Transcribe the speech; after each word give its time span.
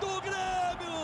do 0.00 0.20
Grêmio! 0.20 0.98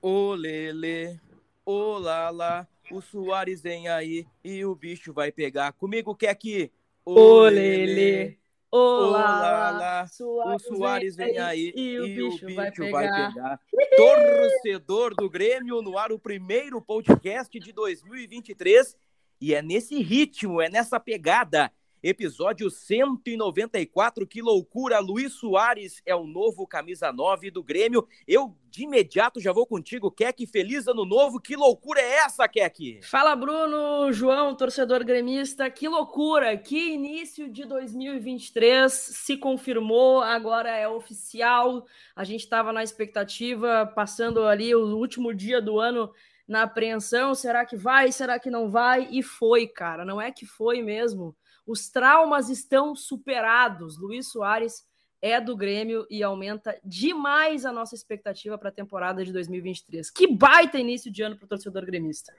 Ô 0.00 0.34
Lele, 0.34 1.20
ô 1.64 1.98
Lala, 1.98 2.68
o 2.90 3.00
Soares 3.00 3.62
vem 3.62 3.88
aí 3.88 4.26
e 4.44 4.64
o 4.64 4.74
bicho 4.74 5.12
vai 5.12 5.30
pegar. 5.32 5.72
Comigo 5.72 6.14
quer 6.14 6.34
que. 6.34 6.70
Ô 7.04 7.42
Lele, 7.42 8.38
ô 8.70 8.78
Olá, 8.78 9.70
Lala, 9.70 10.06
o 10.54 10.58
Soares 10.58 11.16
vem 11.16 11.38
aí 11.38 11.72
e 11.74 11.98
o 11.98 12.06
bicho 12.06 12.46
vai 12.52 12.70
pegar. 12.72 13.60
Torcedor 13.96 15.14
do 15.14 15.28
Grêmio 15.28 15.82
no 15.82 15.98
ar, 15.98 16.12
o 16.12 16.18
primeiro 16.18 16.80
podcast 16.80 17.58
de 17.58 17.72
2023. 17.72 18.96
E 19.40 19.54
é 19.54 19.60
nesse 19.60 20.00
ritmo, 20.00 20.60
é 20.60 20.68
nessa 20.68 21.00
pegada. 21.00 21.72
Episódio 22.02 22.68
194, 22.68 24.26
que 24.26 24.42
loucura! 24.42 24.98
Luiz 24.98 25.34
Soares 25.34 26.02
é 26.04 26.12
o 26.12 26.26
novo 26.26 26.66
camisa 26.66 27.12
9 27.12 27.48
do 27.52 27.62
Grêmio. 27.62 28.08
Eu 28.26 28.56
de 28.68 28.82
imediato 28.82 29.38
já 29.38 29.52
vou 29.52 29.64
contigo, 29.64 30.10
Keck. 30.10 30.44
Feliz 30.48 30.88
ano 30.88 31.04
novo. 31.04 31.38
Que 31.38 31.54
loucura 31.54 32.00
é 32.00 32.14
essa, 32.24 32.48
Keck? 32.48 33.02
Fala, 33.04 33.36
Bruno, 33.36 34.12
João, 34.12 34.56
torcedor 34.56 35.04
gremista. 35.04 35.70
Que 35.70 35.86
loucura! 35.86 36.56
Que 36.56 36.94
início 36.94 37.48
de 37.48 37.64
2023 37.64 38.92
se 38.92 39.36
confirmou, 39.36 40.22
agora 40.22 40.76
é 40.76 40.88
oficial. 40.88 41.86
A 42.16 42.24
gente 42.24 42.40
estava 42.40 42.72
na 42.72 42.82
expectativa, 42.82 43.86
passando 43.94 44.44
ali 44.44 44.74
o 44.74 44.96
último 44.96 45.32
dia 45.32 45.62
do 45.62 45.78
ano 45.78 46.10
na 46.48 46.62
apreensão. 46.62 47.32
Será 47.32 47.64
que 47.64 47.76
vai? 47.76 48.10
Será 48.10 48.40
que 48.40 48.50
não 48.50 48.68
vai? 48.68 49.06
E 49.12 49.22
foi, 49.22 49.68
cara. 49.68 50.04
Não 50.04 50.20
é 50.20 50.32
que 50.32 50.44
foi 50.44 50.82
mesmo. 50.82 51.36
Os 51.66 51.88
traumas 51.88 52.48
estão 52.48 52.94
superados. 52.94 53.98
Luiz 53.98 54.30
Soares 54.30 54.84
é 55.20 55.40
do 55.40 55.56
Grêmio 55.56 56.04
e 56.10 56.22
aumenta 56.22 56.76
demais 56.84 57.64
a 57.64 57.72
nossa 57.72 57.94
expectativa 57.94 58.58
para 58.58 58.70
a 58.70 58.72
temporada 58.72 59.24
de 59.24 59.32
2023. 59.32 60.10
Que 60.10 60.26
baita 60.26 60.78
início 60.78 61.12
de 61.12 61.22
ano 61.22 61.36
para 61.36 61.44
o 61.44 61.48
torcedor 61.48 61.86
gremista. 61.86 62.34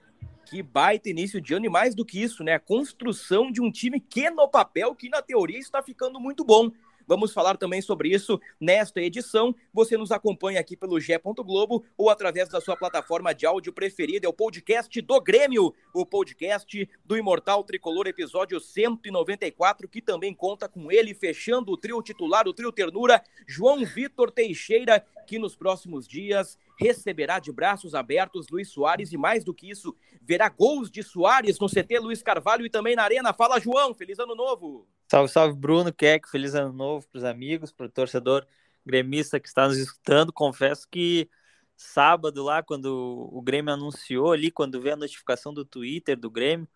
Que 0.46 0.62
baita 0.62 1.10
início 1.10 1.40
de 1.40 1.54
ano 1.54 1.66
e 1.66 1.70
mais 1.70 1.96
do 1.96 2.06
que 2.06 2.22
isso, 2.22 2.44
né? 2.44 2.56
A 2.56 2.60
construção 2.60 3.50
de 3.50 3.62
um 3.62 3.72
time 3.72 4.02
que 4.02 4.30
no 4.30 4.50
papel, 4.50 4.94
que 4.94 5.08
na 5.08 5.22
teoria 5.22 5.58
está 5.58 5.82
ficando 5.82 6.20
muito 6.20 6.44
bom. 6.44 6.70
Vamos 7.08 7.34
falar 7.34 7.58
também 7.58 7.82
sobre 7.82 8.10
isso 8.10 8.40
nesta 8.60 9.02
edição. 9.02 9.56
Você 9.74 9.98
nos 9.98 10.12
acompanha 10.12 10.60
aqui 10.60 10.78
pelo 10.78 11.00
Gé. 11.00 11.20
Globo 11.24 11.84
ou 11.98 12.10
através 12.10 12.50
da 12.50 12.60
sua 12.60 12.76
plataforma 12.76 13.34
de 13.34 13.46
áudio 13.46 13.72
preferida. 13.74 14.26
É 14.28 14.30
o 14.30 14.34
podcast 14.34 15.02
do 15.02 15.22
Grêmio, 15.22 15.74
o 15.94 16.06
podcast 16.06 16.90
do 17.06 17.18
Imortal 17.18 17.64
Tricolor, 17.64 18.08
episódio 18.08 18.60
194, 18.60 19.88
que 19.88 20.02
também 20.02 20.34
conta 20.34 20.68
com 20.68 20.92
ele, 20.92 21.14
fechando 21.14 21.72
o 21.72 21.78
trio 21.78 22.02
titular, 22.02 22.48
o 22.48 22.54
trio 22.54 22.72
ternura, 22.72 23.24
João 23.48 23.86
Vitor 23.86 24.32
Teixeira, 24.32 25.06
que 25.26 25.40
nos 25.40 25.56
próximos 25.56 26.08
dias 26.08 26.58
receberá 26.84 27.40
de 27.40 27.52
braços 27.52 27.96
abertos 27.96 28.48
Luiz 28.50 28.70
Soares 28.70 29.12
e 29.14 29.18
mais 29.18 29.44
do 29.44 29.54
que 29.54 29.70
isso, 29.70 29.96
verá 30.22 30.50
gols 30.50 30.92
de 30.92 31.02
Soares 31.02 31.58
no 31.60 31.70
CT 31.70 32.00
Luiz 32.00 32.22
Carvalho 32.22 32.66
e 32.66 32.70
também 32.70 32.96
na 32.96 33.04
Arena. 33.04 33.34
Fala, 33.34 33.60
João, 33.60 33.94
feliz 33.94 34.20
ano 34.20 34.36
novo. 34.36 34.88
Salve, 35.10 35.32
salve, 35.32 35.56
Bruno, 35.56 35.94
Keck, 35.94 36.30
feliz 36.30 36.54
ano 36.56 36.74
novo 36.74 37.08
para 37.08 37.18
os 37.18 37.24
amigos, 37.24 37.72
para 37.72 37.86
o 37.86 37.90
torcedor 37.90 38.46
gremista 38.86 39.40
que 39.40 39.48
está 39.48 39.68
nos 39.68 39.78
escutando. 39.78 40.34
Confesso 40.34 40.88
que 40.90 41.30
sábado 41.76 42.44
lá, 42.44 42.62
quando 42.62 43.30
o 43.32 43.42
Grêmio 43.42 43.74
anunciou 43.74 44.32
ali, 44.32 44.52
quando 44.52 44.82
veio 44.82 44.96
a 44.96 44.98
notificação 44.98 45.54
do 45.54 45.64
Twitter 45.64 46.18
do 46.18 46.30
Grêmio, 46.30 46.68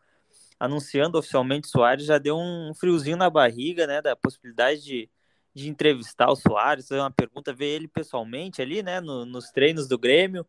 anunciando 0.59 1.17
oficialmente 1.17 1.67
Soares, 1.67 2.05
já 2.05 2.17
deu 2.17 2.37
um 2.37 2.73
friozinho 2.73 3.17
na 3.17 3.29
barriga, 3.29 3.85
né, 3.85 4.01
da 4.01 4.15
possibilidade 4.15 4.83
de, 4.83 5.09
de 5.57 5.69
entrevistar 5.69 6.29
o 6.29 6.35
Soares, 6.35 6.87
fazer 6.87 7.01
uma 7.01 7.11
pergunta, 7.11 7.51
ver 7.51 7.67
ele 7.67 7.87
pessoalmente 7.87 8.61
ali, 8.61 8.83
né, 8.83 9.01
no, 9.01 9.25
nos 9.25 9.49
treinos 9.49 9.87
do 9.87 9.97
Grêmio, 9.97 10.45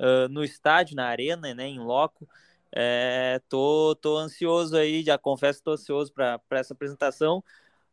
uh, 0.00 0.28
no 0.30 0.42
estádio, 0.42 0.96
na 0.96 1.06
arena, 1.06 1.54
né, 1.54 1.66
em 1.66 1.78
loco. 1.78 2.26
É, 2.74 3.40
tô, 3.48 3.94
tô 4.00 4.16
ansioso 4.16 4.76
aí, 4.76 5.02
já 5.02 5.16
confesso 5.18 5.58
que 5.58 5.64
tô 5.64 5.72
ansioso 5.72 6.12
para 6.12 6.40
essa 6.52 6.74
apresentação. 6.74 7.44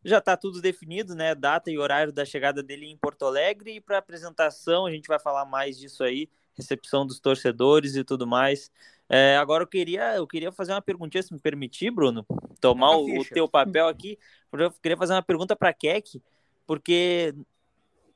Já 0.03 0.18
está 0.18 0.35
tudo 0.35 0.62
definido, 0.62 1.16
né? 1.16 1.34
Data 1.34 1.72
e 1.72 1.78
horário 1.78 2.12
da 2.12 2.25
chegada 2.25 2.62
dele 2.62 2.88
em 2.88 2.97
Porto 2.97 3.25
Alegre. 3.25 3.75
E 3.75 3.79
para 3.79 3.97
apresentação, 3.97 4.85
a 4.85 4.91
gente 4.91 5.07
vai 5.07 5.18
falar 5.18 5.46
mais 5.46 5.78
disso 5.78 6.03
aí, 6.03 6.28
recepção 6.53 7.06
dos 7.06 7.19
torcedores 7.19 7.96
e 7.96 8.03
tudo 8.03 8.28
mais. 8.28 8.69
É, 9.07 9.38
agora 9.38 9.63
eu 9.63 9.68
queria, 9.68 10.16
eu 10.16 10.28
queria 10.28 10.52
fazer 10.52 10.73
uma 10.73 10.81
perguntinha, 10.81 11.23
se 11.23 11.34
me 11.34 11.40
permitir, 11.40 11.91
Bruno, 11.91 12.25
tomar 12.59 12.97
o, 12.97 13.19
o, 13.19 13.25
teu 13.25 13.47
papel 13.47 13.88
aqui. 13.88 14.18
Eu 14.52 14.72
queria 14.72 14.97
fazer 14.97 15.13
uma 15.13 15.22
pergunta 15.22 15.56
para 15.56 15.72
Keck, 15.72 16.22
porque 16.66 17.34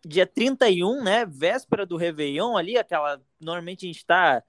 dia 0.06 0.25
31, 0.25 1.03
né? 1.03 1.25
Véspera 1.25 1.85
do 1.85 1.97
Réveillon 1.97 2.56
ali, 2.58 2.78
aquela. 2.78 3.22
Normalmente 3.40 3.85
a 3.85 3.88
gente 3.88 3.97
está 3.97 4.44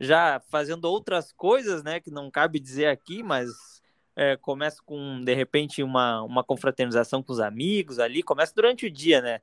já 0.00 0.40
fazendo 0.50 0.84
outras 0.86 1.32
coisas, 1.32 1.82
né? 1.82 2.00
Que 2.00 2.10
não 2.10 2.30
cabe 2.30 2.58
dizer 2.58 2.86
aqui, 2.86 3.22
mas 3.22 3.50
é, 4.16 4.36
começa 4.36 4.82
com, 4.84 5.20
de 5.22 5.34
repente, 5.34 5.82
uma, 5.82 6.22
uma 6.22 6.44
confraternização 6.44 7.22
com 7.22 7.32
os 7.32 7.40
amigos 7.40 7.98
ali, 7.98 8.22
começa 8.22 8.52
durante 8.54 8.86
o 8.86 8.90
dia, 8.90 9.20
né? 9.20 9.40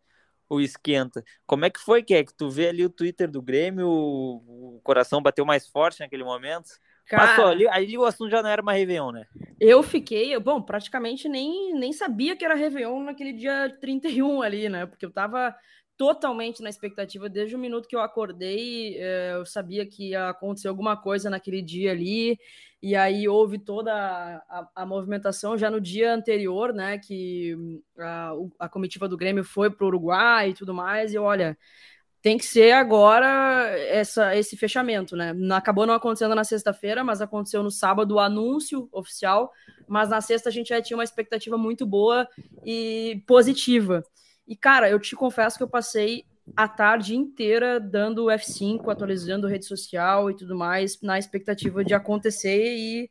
O 0.47 0.59
esquenta. 0.59 1.23
Como 1.45 1.65
é 1.65 1.69
que 1.69 1.79
foi, 1.79 2.03
que 2.03 2.13
é 2.13 2.23
que 2.23 2.33
tu 2.33 2.49
vê 2.49 2.69
ali 2.69 2.83
o 2.83 2.89
Twitter 2.89 3.29
do 3.29 3.41
Grêmio, 3.41 3.87
o, 3.87 4.77
o 4.77 4.81
coração 4.81 5.21
bateu 5.21 5.45
mais 5.45 5.67
forte 5.67 5.99
naquele 5.99 6.23
momento? 6.23 6.71
Cara, 7.09 7.27
Passou 7.27 7.47
ali, 7.47 7.67
ali 7.67 7.97
o 7.97 8.05
assunto 8.05 8.29
já 8.29 8.41
não 8.41 8.49
era 8.49 8.61
uma 8.61 8.73
Réveillon, 8.73 9.11
né? 9.11 9.25
Eu 9.59 9.83
fiquei, 9.83 10.37
bom, 10.39 10.61
praticamente 10.61 11.27
nem, 11.27 11.73
nem 11.73 11.91
sabia 11.91 12.35
que 12.35 12.45
era 12.45 12.55
Réveillon 12.55 13.03
naquele 13.03 13.33
dia 13.33 13.69
31 13.81 14.41
ali, 14.41 14.69
né? 14.69 14.85
Porque 14.85 15.05
eu 15.05 15.11
tava 15.11 15.55
totalmente 15.97 16.61
na 16.63 16.69
expectativa 16.69 17.27
desde 17.27 17.55
o 17.55 17.59
minuto 17.59 17.87
que 17.87 17.95
eu 17.95 17.99
acordei. 17.99 18.97
Eu 19.35 19.45
sabia 19.45 19.85
que 19.85 20.11
ia 20.11 20.29
acontecer 20.29 20.69
alguma 20.69 20.95
coisa 20.95 21.29
naquele 21.29 21.61
dia 21.61 21.91
ali, 21.91 22.39
e 22.81 22.95
aí 22.95 23.27
houve 23.27 23.59
toda 23.59 23.93
a, 23.93 24.37
a, 24.61 24.69
a 24.75 24.85
movimentação 24.85 25.57
já 25.57 25.69
no 25.69 25.81
dia 25.81 26.13
anterior, 26.13 26.73
né? 26.73 26.97
Que 26.97 27.57
a, 27.97 28.31
a 28.59 28.69
comitiva 28.69 29.09
do 29.09 29.17
Grêmio 29.17 29.43
foi 29.43 29.69
para 29.69 29.83
o 29.83 29.87
Uruguai 29.87 30.51
e 30.51 30.53
tudo 30.53 30.73
mais, 30.73 31.13
e 31.13 31.17
olha. 31.17 31.57
Tem 32.21 32.37
que 32.37 32.45
ser 32.45 32.71
agora 32.73 33.69
essa, 33.77 34.35
esse 34.35 34.57
fechamento, 34.57 35.15
né? 35.15 35.33
Acabou 35.51 35.85
não 35.85 35.93
acontecendo 35.93 36.35
na 36.35 36.43
sexta-feira, 36.43 37.01
mas 37.01 37.21
aconteceu 37.21 37.63
no 37.63 37.71
sábado 37.71 38.15
o 38.15 38.19
anúncio 38.19 38.89
oficial. 38.91 39.51
Mas 39.87 40.09
na 40.09 40.19
sexta 40.19 40.49
a 40.49 40.51
gente 40.51 40.69
já 40.69 40.81
tinha 40.81 40.97
uma 40.97 41.03
expectativa 41.03 41.57
muito 41.57 41.85
boa 41.85 42.27
e 42.65 43.23
positiva. 43.25 44.03
E, 44.45 44.55
cara, 44.55 44.89
eu 44.89 44.99
te 44.99 45.15
confesso 45.15 45.57
que 45.57 45.63
eu 45.63 45.69
passei 45.69 46.25
a 46.57 46.67
tarde 46.67 47.15
inteira 47.15 47.79
dando 47.79 48.25
F5, 48.25 48.91
atualizando 48.91 49.47
rede 49.47 49.65
social 49.65 50.29
e 50.29 50.35
tudo 50.35 50.57
mais, 50.57 51.01
na 51.01 51.17
expectativa 51.17 51.85
de 51.85 51.93
acontecer. 51.93 52.75
E, 52.75 53.09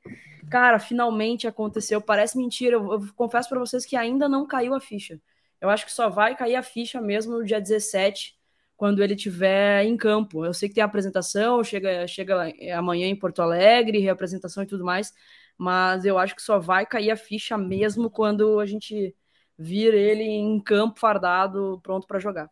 cara, 0.51 0.79
finalmente 0.79 1.47
aconteceu. 1.47 2.01
Parece 2.01 2.37
mentira. 2.37 2.77
Eu, 2.77 2.93
eu 2.93 3.01
confesso 3.15 3.49
para 3.49 3.59
vocês 3.59 3.87
que 3.87 3.97
ainda 3.97 4.29
não 4.29 4.47
caiu 4.47 4.75
a 4.75 4.81
ficha. 4.81 5.21
Eu 5.61 5.71
acho 5.71 5.87
que 5.87 5.93
só 5.93 6.09
vai 6.09 6.37
cair 6.37 6.57
a 6.57 6.63
ficha 6.63 7.01
mesmo 7.01 7.39
no 7.39 7.45
dia 7.45 7.61
17, 7.61 8.38
quando 8.79 9.03
ele 9.03 9.15
estiver 9.15 9.85
em 9.85 9.97
campo. 9.97 10.47
Eu 10.47 10.55
sei 10.55 10.69
que 10.69 10.77
tem 10.77 10.83
a 10.83 10.87
apresentação, 10.87 11.65
chega, 11.65 12.07
chega 12.07 12.55
amanhã 12.77 13.09
em 13.09 13.17
Porto 13.17 13.43
Alegre, 13.43 13.99
reapresentação 13.99 14.63
e 14.63 14.67
tudo 14.67 14.85
mais, 14.85 15.13
mas 15.59 16.05
eu 16.05 16.17
acho 16.17 16.37
que 16.37 16.41
só 16.41 16.61
vai 16.61 16.87
cair 16.87 17.11
a 17.11 17.17
ficha 17.17 17.59
mesmo 17.59 18.09
quando 18.09 18.61
a 18.61 18.65
gente 18.65 19.15
vir 19.59 19.93
ele 19.93 20.23
em 20.23 20.61
campo 20.61 21.01
fardado, 21.01 21.81
pronto 21.83 22.07
para 22.07 22.21
jogar. 22.21 22.49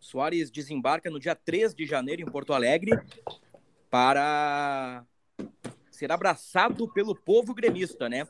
Soares 0.00 0.50
desembarca 0.50 1.08
no 1.08 1.20
dia 1.20 1.36
3 1.36 1.72
de 1.76 1.86
janeiro 1.86 2.22
em 2.22 2.26
Porto 2.26 2.52
Alegre 2.52 2.98
para 3.88 5.04
ser 5.92 6.10
abraçado 6.10 6.92
pelo 6.92 7.14
povo 7.14 7.54
gremista, 7.54 8.08
né? 8.08 8.26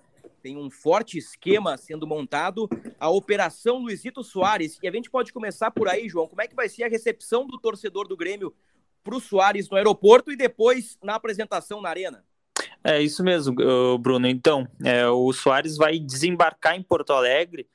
Tem 0.47 0.57
um 0.57 0.71
forte 0.71 1.19
esquema 1.19 1.77
sendo 1.77 2.07
montado, 2.07 2.69
a 3.01 3.11
Operação 3.11 3.79
Luizito 3.79 4.23
Soares. 4.23 4.79
E 4.81 4.87
a 4.87 4.93
gente 4.93 5.11
pode 5.11 5.33
começar 5.33 5.73
por 5.73 5.89
aí, 5.89 6.09
João. 6.09 6.29
Como 6.29 6.41
é 6.41 6.47
que 6.47 6.55
vai 6.55 6.69
ser 6.69 6.85
a 6.85 6.89
recepção 6.89 7.49
do 7.49 7.59
torcedor 7.59 8.07
do 8.07 8.17
Grêmio 8.17 8.55
para 9.03 9.17
o 9.17 9.21
Soares 9.21 9.69
no 9.69 9.77
aeroporto 9.77 10.31
e 10.31 10.37
depois 10.37 10.97
na 11.03 11.17
apresentação 11.17 11.83
na 11.83 11.89
Arena? 11.89 12.25
É 12.85 13.03
isso 13.03 13.25
mesmo, 13.25 13.57
Bruno. 13.99 14.29
Então, 14.29 14.69
é, 14.85 15.09
o 15.09 15.33
Soares 15.33 15.77
vai 15.77 15.99
desembarcar 15.99 16.77
em 16.77 16.83
Porto 16.83 17.13
Alegre 17.13 17.69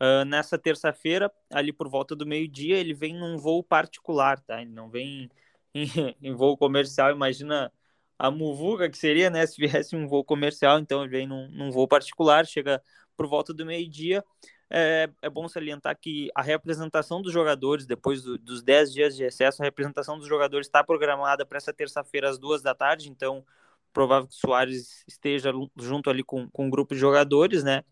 Uh, 0.00 0.24
nessa 0.24 0.56
terça-feira, 0.56 1.28
ali 1.50 1.72
por 1.72 1.88
volta 1.88 2.14
do 2.14 2.24
meio-dia, 2.24 2.76
ele 2.76 2.94
vem 2.94 3.18
num 3.18 3.36
voo 3.36 3.64
particular, 3.64 4.38
tá? 4.38 4.62
Ele 4.62 4.70
não 4.70 4.88
vem 4.88 5.28
em, 5.74 5.90
em, 6.22 6.32
voo 6.32 6.56
comercial. 6.56 7.10
Imagina 7.10 7.72
a 8.18 8.30
muvuca 8.30 8.90
que 8.90 8.98
seria, 8.98 9.30
né? 9.30 9.46
Se 9.46 9.56
viesse 9.60 9.94
um 9.94 10.08
voo 10.08 10.24
comercial, 10.24 10.78
então 10.78 11.02
ele 11.02 11.10
vem 11.10 11.26
num, 11.26 11.48
num 11.50 11.70
voo 11.70 11.86
particular, 11.86 12.46
chega 12.46 12.82
por 13.16 13.26
volta 13.26 13.54
do 13.54 13.64
meio-dia. 13.64 14.24
É, 14.70 15.08
é, 15.22 15.30
bom 15.30 15.48
salientar 15.48 15.96
que 15.98 16.28
a 16.34 16.42
representação 16.42 17.22
dos 17.22 17.32
jogadores, 17.32 17.86
depois 17.86 18.22
do, 18.22 18.36
dos 18.36 18.62
10 18.62 18.92
dias 18.92 19.16
de 19.16 19.24
excesso, 19.24 19.62
a 19.62 19.64
representação 19.64 20.18
dos 20.18 20.28
jogadores 20.28 20.66
está 20.66 20.84
programada 20.84 21.46
para 21.46 21.56
essa 21.56 21.72
terça-feira 21.72 22.28
às 22.28 22.38
duas 22.38 22.60
da 22.60 22.74
tarde, 22.74 23.08
então 23.08 23.44
provável 23.92 24.28
que 24.28 24.34
o 24.34 24.36
Soares 24.36 25.04
esteja 25.08 25.50
junto 25.76 26.10
ali 26.10 26.22
com, 26.22 26.48
com 26.50 26.66
um 26.66 26.70
grupo 26.70 26.94
de 26.94 27.00
jogadores, 27.00 27.64
né? 27.64 27.82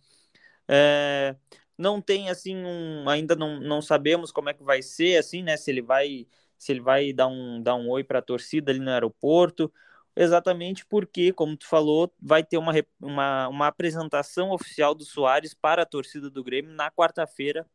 É, 0.68 1.34
não 1.78 2.00
tem 2.00 2.28
assim 2.30 2.56
um, 2.56 3.08
ainda 3.08 3.34
não, 3.34 3.60
não 3.60 3.80
sabemos 3.80 4.30
como 4.32 4.50
é 4.50 4.54
que 4.54 4.62
vai 4.62 4.82
ser 4.82 5.16
assim, 5.18 5.42
né? 5.42 5.56
Se 5.56 5.70
ele 5.70 5.82
vai 5.82 6.26
se 6.58 6.72
ele 6.72 6.80
vai 6.80 7.12
dar 7.12 7.26
um 7.28 7.62
dar 7.62 7.74
um 7.74 7.88
oi 7.88 8.02
para 8.04 8.18
a 8.18 8.22
torcida 8.22 8.70
ali 8.70 8.80
no 8.80 8.90
aeroporto, 8.90 9.72
exatamente 10.16 10.84
porque, 10.86 11.32
como 11.32 11.56
tu 11.56 11.66
falou, 11.66 12.12
vai 12.20 12.42
ter 12.42 12.58
uma, 12.58 12.72
uma, 13.00 13.48
uma 13.48 13.66
apresentação 13.66 14.50
oficial 14.50 14.94
do 14.94 15.04
Soares 15.04 15.54
para 15.54 15.82
a 15.82 15.86
torcida 15.86 16.30
do 16.30 16.42
Grêmio 16.42 16.72
na 16.72 16.90
quarta-feira, 16.90 17.66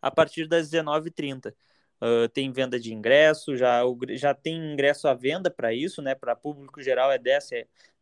a 0.00 0.10
partir 0.10 0.46
das 0.46 0.70
19h30. 0.70 1.54
Uh, 1.98 2.28
tem 2.28 2.52
venda 2.52 2.78
de 2.78 2.92
ingresso, 2.92 3.56
já, 3.56 3.80
já 4.10 4.34
tem 4.34 4.72
ingresso 4.72 5.08
à 5.08 5.14
venda 5.14 5.50
para 5.50 5.72
isso, 5.72 6.02
né? 6.02 6.14
Para 6.14 6.36
público 6.36 6.82
geral 6.82 7.10
é 7.10 7.18
10, 7.18 7.48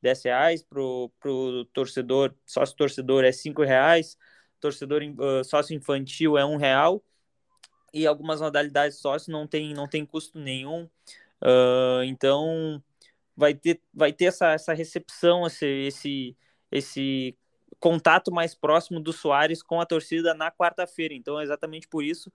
10 0.03 0.25
reais, 0.25 0.63
para 0.65 0.81
o 0.83 1.65
torcedor, 1.73 2.35
sócio 2.45 2.77
torcedor 2.77 3.25
é 3.25 3.31
5 3.31 3.63
reais, 3.63 4.19
torcedor 4.65 5.03
uh, 5.03 5.45
sócio 5.45 5.77
infantil 5.77 6.39
é 6.39 6.45
um 6.45 6.57
real 6.57 7.05
e 7.93 8.07
algumas 8.07 8.41
modalidades 8.41 8.99
sócio 8.99 9.31
não 9.31 9.47
tem 9.47 9.75
não 9.75 9.87
tem 9.87 10.07
custo 10.07 10.39
nenhum 10.39 10.85
uh, 11.43 12.03
então 12.05 12.83
vai 13.37 13.55
ter 13.55 13.81
vai 13.93 14.13
ter 14.13 14.27
essa, 14.27 14.53
essa 14.53 14.73
recepção 14.73 15.47
esse, 15.47 15.67
esse 15.67 16.37
esse 16.71 17.37
contato 17.79 18.33
mais 18.33 18.55
próximo 18.55 19.01
do 19.01 19.13
Soares 19.13 19.63
com 19.63 19.81
a 19.81 19.87
torcida 19.87 20.35
na 20.35 20.51
quarta-feira. 20.51 21.15
Então 21.15 21.41
exatamente 21.41 21.89
por 21.89 22.03
isso. 22.03 22.33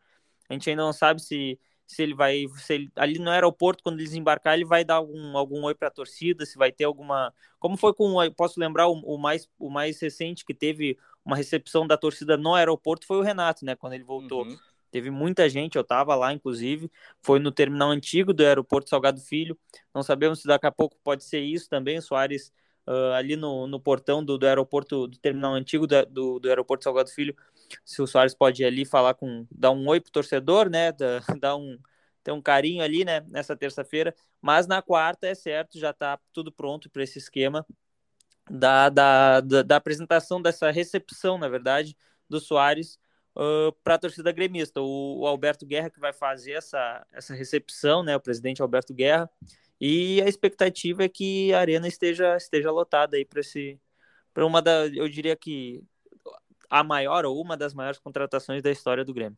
A 0.50 0.54
gente 0.54 0.70
ainda 0.70 0.84
não 0.84 0.94
sabe 0.94 1.22
se 1.22 1.60
se 1.88 2.04
ele 2.04 2.14
vai 2.14 2.46
se 2.58 2.74
ele, 2.74 2.92
ali 2.96 3.18
no 3.18 3.32
aeroporto 3.32 3.84
quando 3.84 4.00
eles 4.00 4.14
embarcar 4.14 4.54
ele 4.54 4.64
vai 4.66 4.86
dar 4.86 4.96
algum 4.96 5.36
algum 5.36 5.64
oi 5.64 5.74
para 5.74 5.88
a 5.88 5.92
torcida 5.92 6.46
se 6.46 6.56
vai 6.56 6.72
ter 6.72 6.84
alguma 6.84 7.34
como 7.58 7.78
foi 7.78 7.96
com 7.96 8.14
posso 8.36 8.60
lembrar 8.60 8.88
o, 8.88 8.94
o, 9.00 9.18
mais 9.18 9.50
o 9.58 9.72
mais 9.72 10.00
recente 10.00 10.46
que 10.46 10.54
teve 10.54 11.00
uma 11.26 11.36
recepção 11.36 11.88
da 11.88 11.98
torcida 11.98 12.38
no 12.38 12.54
aeroporto 12.54 13.08
foi 13.08 13.18
o 13.18 13.24
Renato 13.24 13.66
né 13.66 13.76
quando 13.76 13.94
ele 13.94 14.04
voltou. 14.04 14.46
Uhum. 14.46 14.58
Teve 14.92 15.10
muita 15.10 15.50
gente 15.50 15.76
eu 15.76 15.82
estava 15.82 16.16
lá 16.16 16.34
inclusive 16.34 16.92
foi 17.22 17.40
no 17.40 17.52
terminal 17.52 17.90
antigo 17.90 18.34
do 18.34 18.44
aeroporto 18.44 18.90
Salgado 18.90 19.20
Filho 19.22 19.58
não 19.94 20.04
sabemos 20.04 20.42
se 20.42 20.48
daqui 20.48 20.68
a 20.68 20.72
pouco 20.72 20.98
pode 21.04 21.24
ser 21.24 21.40
isso 21.40 21.70
também 21.70 21.98
o 21.98 22.02
Soares 22.02 22.52
uh, 22.88 23.14
ali 23.14 23.36
no, 23.36 23.68
no 23.68 23.80
portão 23.80 24.24
do, 24.24 24.38
do 24.38 24.48
aeroporto 24.48 25.08
do 25.08 25.18
terminal 25.18 25.54
antigo 25.54 25.88
do, 25.88 26.06
do, 26.06 26.40
do 26.40 26.50
aeroporto 26.50 26.84
Salgado 26.84 27.10
Filho 27.10 27.36
se 27.86 28.02
o 28.02 28.08
Soares 28.08 28.34
pode 28.34 28.64
ir 28.64 28.66
ali 28.66 28.86
falar 28.86 29.14
com, 29.14 29.46
dar 29.52 29.72
um 29.72 29.88
oi 29.88 30.00
pro 30.00 30.12
torcedor, 30.12 30.70
né? 30.70 30.92
Dar 31.40 31.56
um, 31.56 31.78
ter 32.24 32.32
um 32.32 32.42
carinho 32.42 32.84
ali, 32.84 33.06
né? 33.06 33.22
Nessa 33.30 33.56
terça-feira. 33.56 34.16
Mas 34.42 34.68
na 34.68 34.82
quarta, 34.82 35.28
é 35.28 35.36
certo, 35.36 35.80
já 35.80 35.94
tá 35.94 36.20
tudo 36.34 36.52
pronto 36.52 36.90
para 36.90 37.04
esse 37.04 37.18
esquema 37.18 37.66
da, 38.50 38.90
da, 38.90 39.42
da, 39.42 39.62
da, 39.64 39.76
apresentação, 39.76 40.42
dessa 40.42 40.72
recepção, 40.72 41.38
na 41.38 41.48
verdade, 41.48 41.96
do 42.28 42.40
Soares 42.40 42.98
uh, 43.40 43.72
para 43.84 43.96
a 43.96 44.00
torcida 44.00 44.32
gremista. 44.32 44.82
O, 44.82 45.22
o, 45.22 45.28
Alberto 45.28 45.66
Guerra 45.66 45.90
que 45.90 46.00
vai 46.00 46.12
fazer 46.12 46.52
essa, 46.54 47.06
essa 47.14 47.34
recepção, 47.34 48.04
né? 48.04 48.16
O 48.16 48.20
presidente 48.20 48.62
Alberto 48.62 48.94
Guerra. 48.94 49.30
E 49.80 50.22
a 50.22 50.28
expectativa 50.28 51.04
é 51.04 51.10
que 51.10 51.54
a 51.54 51.60
arena 51.60 51.88
esteja, 51.88 52.36
esteja 52.36 52.70
lotada 52.70 53.16
aí 53.16 53.24
para 53.24 53.40
esse 53.40 53.80
para 54.34 54.46
uma 54.46 54.62
da, 54.62 54.88
eu 54.88 55.10
diria 55.10 55.36
que 55.36 55.82
a 56.70 56.84
maior 56.84 57.26
ou 57.26 57.42
uma 57.42 57.58
das 57.58 57.74
maiores 57.74 57.98
contratações 58.00 58.62
da 58.62 58.70
história 58.70 59.04
do 59.04 59.14
Grêmio. 59.14 59.36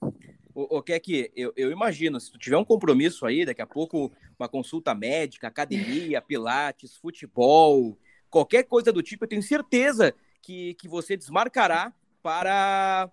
O, 0.53 0.79
o 0.79 0.83
que 0.83 0.91
é 0.91 0.99
que 0.99 1.31
eu, 1.33 1.53
eu 1.55 1.71
imagino, 1.71 2.19
se 2.19 2.29
tu 2.29 2.37
tiver 2.37 2.57
um 2.57 2.65
compromisso 2.65 3.25
aí, 3.25 3.45
daqui 3.45 3.61
a 3.61 3.67
pouco 3.67 4.11
uma 4.37 4.49
consulta 4.49 4.93
médica, 4.93 5.47
academia, 5.47 6.21
pilates, 6.21 6.97
futebol, 6.97 7.97
qualquer 8.29 8.63
coisa 8.63 8.91
do 8.91 9.01
tipo, 9.01 9.23
eu 9.23 9.29
tenho 9.29 9.41
certeza 9.41 10.13
que, 10.41 10.73
que 10.73 10.89
você 10.89 11.15
desmarcará 11.15 11.93
para 12.21 13.09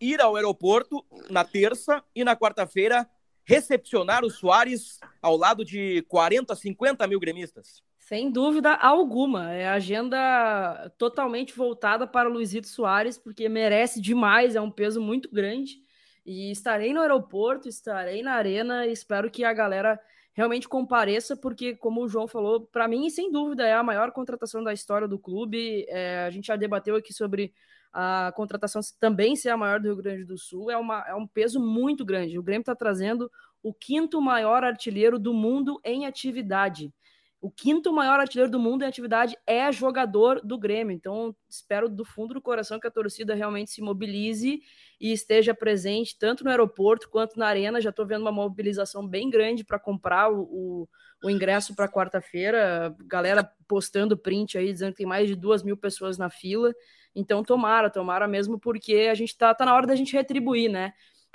ir 0.00 0.20
ao 0.20 0.36
aeroporto 0.36 1.04
na 1.30 1.44
terça 1.44 2.02
e 2.14 2.24
na 2.24 2.36
quarta-feira 2.36 3.08
recepcionar 3.44 4.24
o 4.24 4.30
Soares 4.30 5.00
ao 5.22 5.36
lado 5.36 5.64
de 5.64 6.02
40, 6.08 6.54
50 6.54 7.06
mil 7.06 7.18
gremistas. 7.18 7.82
Sem 7.98 8.30
dúvida 8.30 8.74
alguma. 8.74 9.52
É 9.52 9.68
agenda 9.68 10.90
totalmente 10.96 11.54
voltada 11.54 12.06
para 12.06 12.28
o 12.28 12.32
Luizito 12.32 12.68
Soares, 12.68 13.18
porque 13.18 13.48
merece 13.48 14.00
demais, 14.00 14.56
é 14.56 14.60
um 14.60 14.70
peso 14.70 15.00
muito 15.00 15.30
grande. 15.30 15.82
E 16.24 16.50
estarei 16.50 16.92
no 16.92 17.00
aeroporto, 17.00 17.68
estarei 17.68 18.22
na 18.22 18.32
arena, 18.32 18.86
espero 18.86 19.30
que 19.30 19.44
a 19.44 19.52
galera 19.52 19.98
realmente 20.32 20.68
compareça, 20.68 21.36
porque, 21.36 21.74
como 21.74 22.02
o 22.02 22.08
João 22.08 22.28
falou, 22.28 22.60
para 22.66 22.86
mim, 22.86 23.10
sem 23.10 23.32
dúvida, 23.32 23.66
é 23.66 23.74
a 23.74 23.82
maior 23.82 24.12
contratação 24.12 24.62
da 24.62 24.72
história 24.72 25.08
do 25.08 25.18
clube. 25.18 25.84
É, 25.88 26.24
a 26.26 26.30
gente 26.30 26.46
já 26.46 26.56
debateu 26.56 26.96
aqui 26.96 27.12
sobre 27.12 27.52
a 27.92 28.32
contratação 28.34 28.80
também 29.00 29.36
ser 29.36 29.50
a 29.50 29.56
maior 29.56 29.80
do 29.80 29.88
Rio 29.88 29.96
Grande 29.96 30.24
do 30.24 30.38
Sul. 30.38 30.70
É, 30.70 30.76
uma, 30.76 31.04
é 31.06 31.14
um 31.14 31.26
peso 31.26 31.60
muito 31.60 32.04
grande. 32.04 32.38
O 32.38 32.42
Grêmio 32.42 32.62
está 32.62 32.74
trazendo 32.74 33.30
o 33.62 33.72
quinto 33.72 34.20
maior 34.20 34.64
artilheiro 34.64 35.18
do 35.18 35.32
mundo 35.34 35.80
em 35.84 36.06
atividade. 36.06 36.92
O 37.40 37.50
quinto 37.50 37.92
maior 37.92 38.18
artilheiro 38.18 38.50
do 38.50 38.58
mundo 38.58 38.82
em 38.82 38.86
atividade 38.86 39.36
é 39.46 39.70
jogador 39.70 40.40
do 40.44 40.58
Grêmio. 40.58 40.92
Então, 40.92 41.34
espero 41.48 41.88
do 41.88 42.04
fundo 42.04 42.34
do 42.34 42.42
coração 42.42 42.80
que 42.80 42.86
a 42.86 42.90
torcida 42.90 43.32
realmente 43.32 43.70
se 43.70 43.80
mobilize 43.80 44.60
e 45.00 45.12
esteja 45.12 45.54
presente 45.54 46.18
tanto 46.18 46.42
no 46.42 46.50
aeroporto 46.50 47.08
quanto 47.08 47.38
na 47.38 47.46
arena. 47.46 47.80
Já 47.80 47.90
estou 47.90 48.04
vendo 48.04 48.22
uma 48.22 48.32
mobilização 48.32 49.06
bem 49.06 49.30
grande 49.30 49.64
para 49.64 49.78
comprar 49.78 50.32
o, 50.32 50.40
o, 50.42 50.88
o 51.22 51.30
ingresso 51.30 51.76
para 51.76 51.88
quarta-feira. 51.88 52.92
Galera 53.06 53.48
postando 53.68 54.18
print 54.18 54.58
aí, 54.58 54.72
dizendo 54.72 54.90
que 54.90 54.98
tem 54.98 55.06
mais 55.06 55.28
de 55.28 55.36
duas 55.36 55.62
mil 55.62 55.76
pessoas 55.76 56.18
na 56.18 56.28
fila. 56.28 56.74
Então, 57.18 57.42
tomara, 57.42 57.90
tomara 57.90 58.28
mesmo, 58.28 58.60
porque 58.60 59.08
a 59.10 59.14
gente 59.14 59.36
tá, 59.36 59.52
tá 59.52 59.64
na 59.64 59.74
hora 59.74 59.88
da 59.88 59.96
gente 59.96 60.12
retribuir, 60.12 60.70
né? 60.70 60.92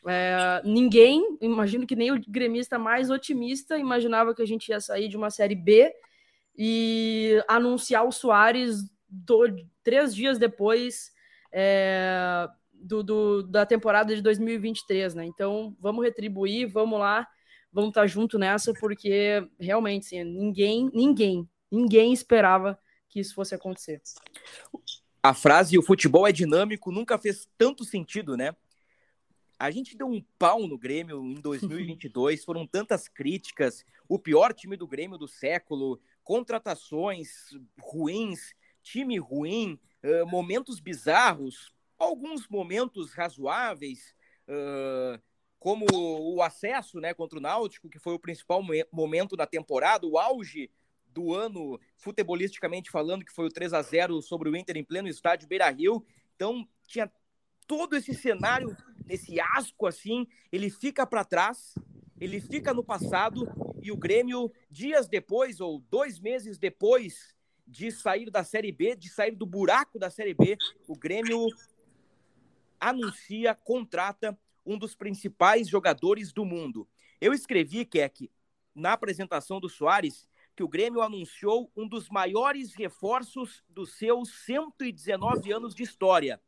É, 0.07 0.61
ninguém, 0.63 1.37
imagino 1.41 1.85
que 1.85 1.95
nem 1.95 2.11
o 2.11 2.21
gremista 2.25 2.79
mais 2.79 3.09
otimista, 3.09 3.77
imaginava 3.77 4.33
que 4.33 4.41
a 4.41 4.45
gente 4.45 4.69
ia 4.69 4.79
sair 4.79 5.09
de 5.09 5.17
uma 5.17 5.29
Série 5.29 5.55
B 5.55 5.93
e 6.57 7.43
anunciar 7.49 8.05
o 8.05 8.11
Soares 8.11 8.77
três 9.83 10.15
dias 10.15 10.39
depois 10.39 11.11
é, 11.51 12.47
do, 12.73 13.03
do, 13.03 13.43
da 13.43 13.65
temporada 13.65 14.15
de 14.15 14.21
2023, 14.21 15.15
né? 15.15 15.25
Então 15.25 15.75
vamos 15.81 16.03
retribuir, 16.03 16.67
vamos 16.67 16.97
lá, 16.97 17.27
vamos 17.71 17.89
estar 17.89 18.01
tá 18.01 18.07
junto 18.07 18.39
nessa, 18.39 18.73
porque 18.73 19.45
realmente 19.59 20.05
sim, 20.05 20.23
ninguém, 20.23 20.89
ninguém, 20.93 21.49
ninguém 21.69 22.13
esperava 22.13 22.79
que 23.09 23.19
isso 23.19 23.35
fosse 23.35 23.53
acontecer. 23.53 24.01
A 25.25 25.33
frase 25.33 25.77
o 25.77 25.81
futebol 25.81 26.27
é 26.27 26.33
dinâmico 26.33 26.91
nunca 26.91 27.17
fez 27.17 27.47
tanto 27.57 27.85
sentido, 27.85 28.35
né? 28.35 28.53
A 29.57 29.71
gente 29.71 29.95
deu 29.95 30.05
um 30.05 30.21
pau 30.37 30.67
no 30.67 30.77
Grêmio 30.77 31.23
em 31.23 31.35
2022, 31.35 32.43
foram 32.43 32.67
tantas 32.67 33.07
críticas, 33.07 33.85
o 34.09 34.19
pior 34.19 34.53
time 34.53 34.75
do 34.75 34.85
Grêmio 34.85 35.17
do 35.17 35.25
século, 35.25 36.01
contratações 36.25 37.29
ruins, 37.79 38.53
time 38.81 39.17
ruim, 39.17 39.79
uh, 40.03 40.27
momentos 40.27 40.81
bizarros, 40.81 41.73
alguns 41.97 42.49
momentos 42.49 43.13
razoáveis, 43.13 44.13
uh, 44.49 45.17
como 45.57 45.85
o 45.89 46.41
acesso 46.41 46.99
né, 46.99 47.13
contra 47.13 47.39
o 47.39 47.41
Náutico, 47.41 47.89
que 47.89 47.97
foi 47.97 48.13
o 48.13 48.19
principal 48.19 48.61
momento 48.91 49.37
da 49.37 49.47
temporada, 49.47 50.05
o 50.05 50.17
auge 50.17 50.69
do 51.13 51.33
ano, 51.33 51.79
futebolisticamente 51.97 52.89
falando, 52.89 53.25
que 53.25 53.31
foi 53.31 53.45
o 53.45 53.51
3 53.51 53.73
a 53.73 53.81
0 53.81 54.21
sobre 54.21 54.49
o 54.49 54.55
Inter 54.55 54.77
em 54.77 54.83
pleno 54.83 55.07
estádio 55.07 55.47
Beira 55.47 55.69
Rio. 55.69 56.05
Então, 56.35 56.67
tinha 56.85 57.11
todo 57.67 57.95
esse 57.95 58.13
cenário, 58.13 58.75
esse 59.09 59.39
asco 59.39 59.85
assim, 59.85 60.27
ele 60.51 60.69
fica 60.69 61.05
para 61.05 61.23
trás, 61.23 61.75
ele 62.19 62.39
fica 62.41 62.73
no 62.73 62.83
passado 62.83 63.47
e 63.81 63.91
o 63.91 63.97
Grêmio, 63.97 64.51
dias 64.69 65.07
depois 65.07 65.59
ou 65.59 65.79
dois 65.89 66.19
meses 66.19 66.57
depois 66.57 67.35
de 67.65 67.91
sair 67.91 68.29
da 68.29 68.43
Série 68.43 68.71
B, 68.71 68.95
de 68.95 69.09
sair 69.09 69.35
do 69.35 69.45
buraco 69.45 69.97
da 69.97 70.09
Série 70.09 70.33
B, 70.33 70.57
o 70.87 70.95
Grêmio 70.95 71.47
anuncia, 72.79 73.55
contrata 73.55 74.37
um 74.65 74.77
dos 74.77 74.95
principais 74.95 75.67
jogadores 75.67 76.31
do 76.31 76.45
mundo. 76.45 76.87
Eu 77.19 77.33
escrevi, 77.33 77.85
Keck, 77.85 78.29
na 78.75 78.93
apresentação 78.93 79.59
do 79.59 79.69
Soares, 79.69 80.27
que 80.55 80.63
o 80.63 80.67
Grêmio 80.67 81.01
anunciou 81.01 81.71
um 81.75 81.87
dos 81.87 82.09
maiores 82.09 82.73
reforços 82.75 83.63
dos 83.67 83.97
seus 83.97 84.29
119 84.45 85.51
anos 85.51 85.73
de 85.73 85.83
história 85.83 86.39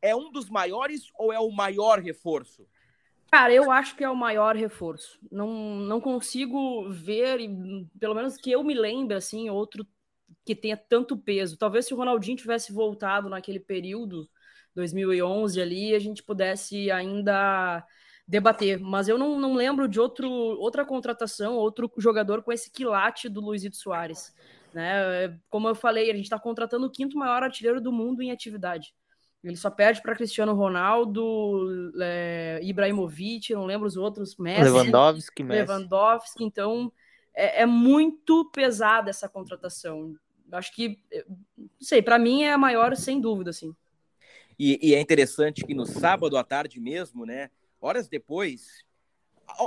é 0.00 0.14
um 0.14 0.30
dos 0.30 0.48
maiores 0.48 1.10
ou 1.14 1.32
é 1.32 1.38
o 1.38 1.50
maior 1.50 1.98
reforço? 2.00 2.66
Cara, 3.30 3.52
eu 3.52 3.70
acho 3.70 3.94
que 3.94 4.04
é 4.04 4.08
o 4.08 4.16
maior 4.16 4.56
reforço. 4.56 5.18
Não, 5.30 5.48
não 5.76 6.00
consigo 6.00 6.88
ver, 6.88 7.40
pelo 8.00 8.14
menos 8.14 8.36
que 8.36 8.50
eu 8.50 8.64
me 8.64 8.74
lembre, 8.74 9.16
assim, 9.16 9.50
outro 9.50 9.86
que 10.44 10.54
tenha 10.54 10.76
tanto 10.76 11.16
peso. 11.16 11.58
Talvez 11.58 11.86
se 11.86 11.92
o 11.92 11.96
Ronaldinho 11.96 12.38
tivesse 12.38 12.72
voltado 12.72 13.28
naquele 13.28 13.60
período, 13.60 14.28
2011 14.74 15.60
ali, 15.60 15.94
a 15.94 15.98
gente 15.98 16.22
pudesse 16.22 16.90
ainda 16.90 17.84
debater. 18.28 18.78
Mas 18.78 19.08
eu 19.08 19.16
não, 19.16 19.40
não 19.40 19.54
lembro 19.54 19.88
de 19.88 19.98
outro, 19.98 20.30
outra 20.30 20.84
contratação, 20.84 21.54
outro 21.54 21.90
jogador 21.96 22.42
com 22.42 22.52
esse 22.52 22.70
quilate 22.70 23.28
do 23.28 23.40
Luizito 23.40 23.76
Soares. 23.76 24.34
Né? 24.74 25.34
Como 25.48 25.66
eu 25.66 25.74
falei, 25.74 26.10
a 26.10 26.14
gente 26.14 26.24
está 26.24 26.38
contratando 26.38 26.86
o 26.86 26.90
quinto 26.90 27.16
maior 27.16 27.42
artilheiro 27.42 27.80
do 27.80 27.90
mundo 27.90 28.22
em 28.22 28.30
atividade. 28.30 28.94
Ele 29.42 29.56
só 29.56 29.70
perde 29.70 30.02
para 30.02 30.16
Cristiano 30.16 30.52
Ronaldo, 30.52 31.92
é, 32.00 32.60
Ibrahimovic, 32.62 33.54
não 33.54 33.64
lembro 33.64 33.86
os 33.86 33.96
outros, 33.96 34.36
Messi, 34.36 34.64
Lewandowski, 34.64 35.42
Messi. 35.42 35.66
Lewandowski. 35.66 36.44
Então 36.44 36.92
é, 37.34 37.62
é 37.62 37.66
muito 37.66 38.50
pesada 38.50 39.10
essa 39.10 39.28
contratação. 39.28 40.14
Acho 40.50 40.74
que, 40.74 40.98
não 41.56 41.68
sei, 41.80 42.02
para 42.02 42.18
mim 42.18 42.42
é 42.42 42.52
a 42.52 42.58
maior 42.58 42.96
sem 42.96 43.20
dúvida, 43.20 43.50
assim. 43.50 43.74
E, 44.58 44.78
e, 44.82 44.94
é 44.94 45.00
interessante 45.00 45.64
que 45.64 45.72
no 45.72 45.86
sábado 45.86 46.36
à 46.36 46.42
tarde 46.42 46.80
mesmo, 46.80 47.24
né, 47.24 47.48
horas 47.80 48.08
depois, 48.08 48.84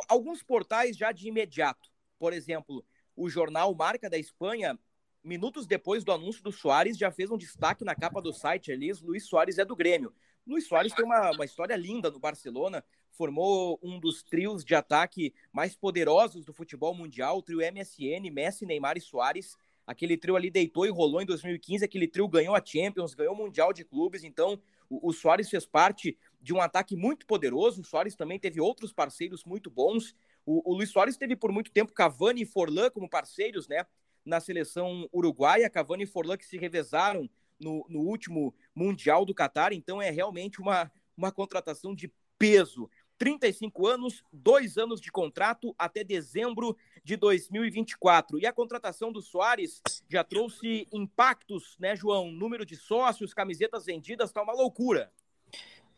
alguns 0.07 0.43
portais 0.43 0.97
já 0.97 1.11
de 1.11 1.27
imediato, 1.27 1.89
por 2.19 2.33
exemplo, 2.33 2.85
o 3.15 3.29
jornal 3.29 3.73
Marca 3.73 4.09
da 4.09 4.17
Espanha 4.17 4.77
minutos 5.23 5.67
depois 5.67 6.03
do 6.03 6.11
anúncio 6.11 6.43
do 6.43 6.51
Soares, 6.51 6.97
já 6.97 7.11
fez 7.11 7.29
um 7.29 7.37
destaque 7.37 7.83
na 7.83 7.95
capa 7.95 8.21
do 8.21 8.33
site 8.33 8.71
ali, 8.71 8.91
Luiz 9.01 9.27
Soares 9.27 9.57
é 9.57 9.65
do 9.65 9.75
Grêmio. 9.75 10.13
Luiz 10.45 10.67
Soares 10.67 10.93
tem 10.93 11.05
uma, 11.05 11.31
uma 11.31 11.45
história 11.45 11.75
linda 11.75 12.09
no 12.09 12.19
Barcelona, 12.19 12.83
formou 13.11 13.79
um 13.83 13.99
dos 13.99 14.23
trios 14.23 14.65
de 14.65 14.73
ataque 14.73 15.33
mais 15.51 15.75
poderosos 15.75 16.43
do 16.43 16.53
futebol 16.53 16.95
mundial, 16.95 17.37
o 17.37 17.41
trio 17.41 17.59
MSN, 17.59 18.31
Messi, 18.31 18.65
Neymar 18.65 18.97
e 18.97 19.01
Soares. 19.01 19.55
Aquele 19.85 20.17
trio 20.17 20.35
ali 20.35 20.49
deitou 20.49 20.85
e 20.85 20.89
rolou 20.89 21.21
em 21.21 21.25
2015, 21.25 21.85
aquele 21.85 22.07
trio 22.07 22.27
ganhou 22.27 22.55
a 22.55 22.63
Champions, 22.63 23.13
ganhou 23.13 23.33
o 23.33 23.37
Mundial 23.37 23.73
de 23.73 23.83
Clubes, 23.83 24.23
então 24.23 24.59
o, 24.89 25.09
o 25.09 25.13
Soares 25.13 25.49
fez 25.49 25.65
parte 25.65 26.17
de 26.41 26.53
um 26.53 26.61
ataque 26.61 26.95
muito 26.95 27.25
poderoso, 27.25 27.81
o 27.81 27.85
Soares 27.85 28.15
também 28.15 28.39
teve 28.39 28.59
outros 28.59 28.91
parceiros 28.91 29.43
muito 29.43 29.69
bons, 29.69 30.15
o, 30.45 30.71
o 30.71 30.75
Luiz 30.75 30.89
Soares 30.89 31.17
teve 31.17 31.35
por 31.35 31.51
muito 31.51 31.71
tempo 31.71 31.93
Cavani 31.93 32.41
e 32.41 32.45
Forlan 32.45 32.89
como 32.89 33.09
parceiros, 33.09 33.67
né? 33.67 33.85
na 34.25 34.39
seleção 34.39 35.07
uruguaia, 35.11 35.69
Cavani 35.69 36.03
e 36.03 36.07
Forlan 36.07 36.37
que 36.37 36.45
se 36.45 36.57
revezaram 36.57 37.29
no, 37.59 37.85
no 37.89 37.99
último 37.99 38.53
Mundial 38.73 39.25
do 39.25 39.33
Catar, 39.33 39.73
então 39.73 40.01
é 40.01 40.09
realmente 40.09 40.59
uma, 40.59 40.91
uma 41.15 41.31
contratação 41.31 41.93
de 41.93 42.11
peso. 42.37 42.89
35 43.17 43.85
anos, 43.85 44.23
dois 44.33 44.79
anos 44.79 44.99
de 44.99 45.11
contrato 45.11 45.75
até 45.77 46.03
dezembro 46.03 46.75
de 47.03 47.15
2024. 47.15 48.39
E 48.39 48.47
a 48.47 48.53
contratação 48.53 49.11
do 49.11 49.21
Soares 49.21 49.79
já 50.09 50.23
trouxe 50.23 50.87
impactos, 50.91 51.77
né, 51.79 51.95
João? 51.95 52.31
Número 52.31 52.65
de 52.65 52.75
sócios, 52.75 53.31
camisetas 53.31 53.85
vendidas, 53.85 54.31
tá 54.31 54.41
uma 54.41 54.53
loucura. 54.53 55.11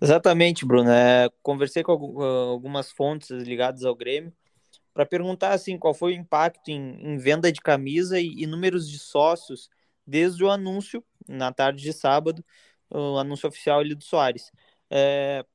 Exatamente, 0.04 0.66
Bruno. 0.66 0.90
É, 0.92 1.30
conversei 1.42 1.82
com 1.82 1.94
algumas 1.94 2.92
fontes 2.92 3.30
ligadas 3.32 3.86
ao 3.86 3.96
Grêmio 3.96 4.34
para 4.94 5.06
perguntar 5.06 5.54
assim 5.54 5.78
qual 5.78 5.94
foi 5.94 6.12
o 6.12 6.18
impacto 6.18 6.70
em, 6.70 7.14
em 7.14 7.18
venda 7.18 7.50
de 7.50 7.62
camisa 7.62 8.20
e, 8.20 8.44
e, 8.44 8.46
números 8.46 8.90
de 8.90 9.00
sócios 9.00 9.70
desde 10.06 10.44
o 10.44 10.52
anúncio 10.52 11.02
na 11.26 11.54
tarde 11.54 11.82
de 11.82 11.94
sábado, 11.94 12.44
o 12.90 13.18
anúncio 13.18 13.48
oficial 13.48 13.80
ali 13.80 13.96
do 13.96 14.04
Soares. 14.04 14.52
É, 14.90 15.46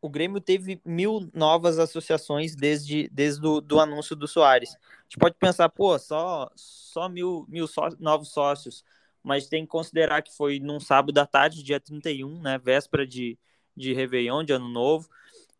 o 0.00 0.08
Grêmio 0.08 0.40
teve 0.40 0.80
mil 0.82 1.30
novas 1.34 1.78
associações 1.78 2.56
desde, 2.56 3.06
desde 3.12 3.46
o 3.46 3.60
do 3.60 3.78
anúncio 3.78 4.16
do 4.16 4.26
Soares. 4.26 4.70
A 4.74 5.02
gente 5.02 5.18
pode 5.18 5.36
pensar, 5.36 5.68
pô, 5.68 5.98
só, 5.98 6.50
só 6.56 7.06
mil, 7.06 7.44
mil 7.50 7.66
só, 7.66 7.90
novos 8.00 8.32
sócios, 8.32 8.82
mas 9.22 9.46
tem 9.48 9.64
que 9.64 9.70
considerar 9.70 10.22
que 10.22 10.34
foi 10.36 10.58
num 10.58 10.80
sábado 10.80 11.16
à 11.18 11.26
tarde, 11.26 11.62
dia 11.62 11.78
31, 11.80 12.40
né, 12.40 12.58
véspera 12.58 13.06
de, 13.06 13.38
de 13.76 13.92
Réveillon, 13.92 14.44
de 14.44 14.52
Ano 14.52 14.68
Novo. 14.68 15.08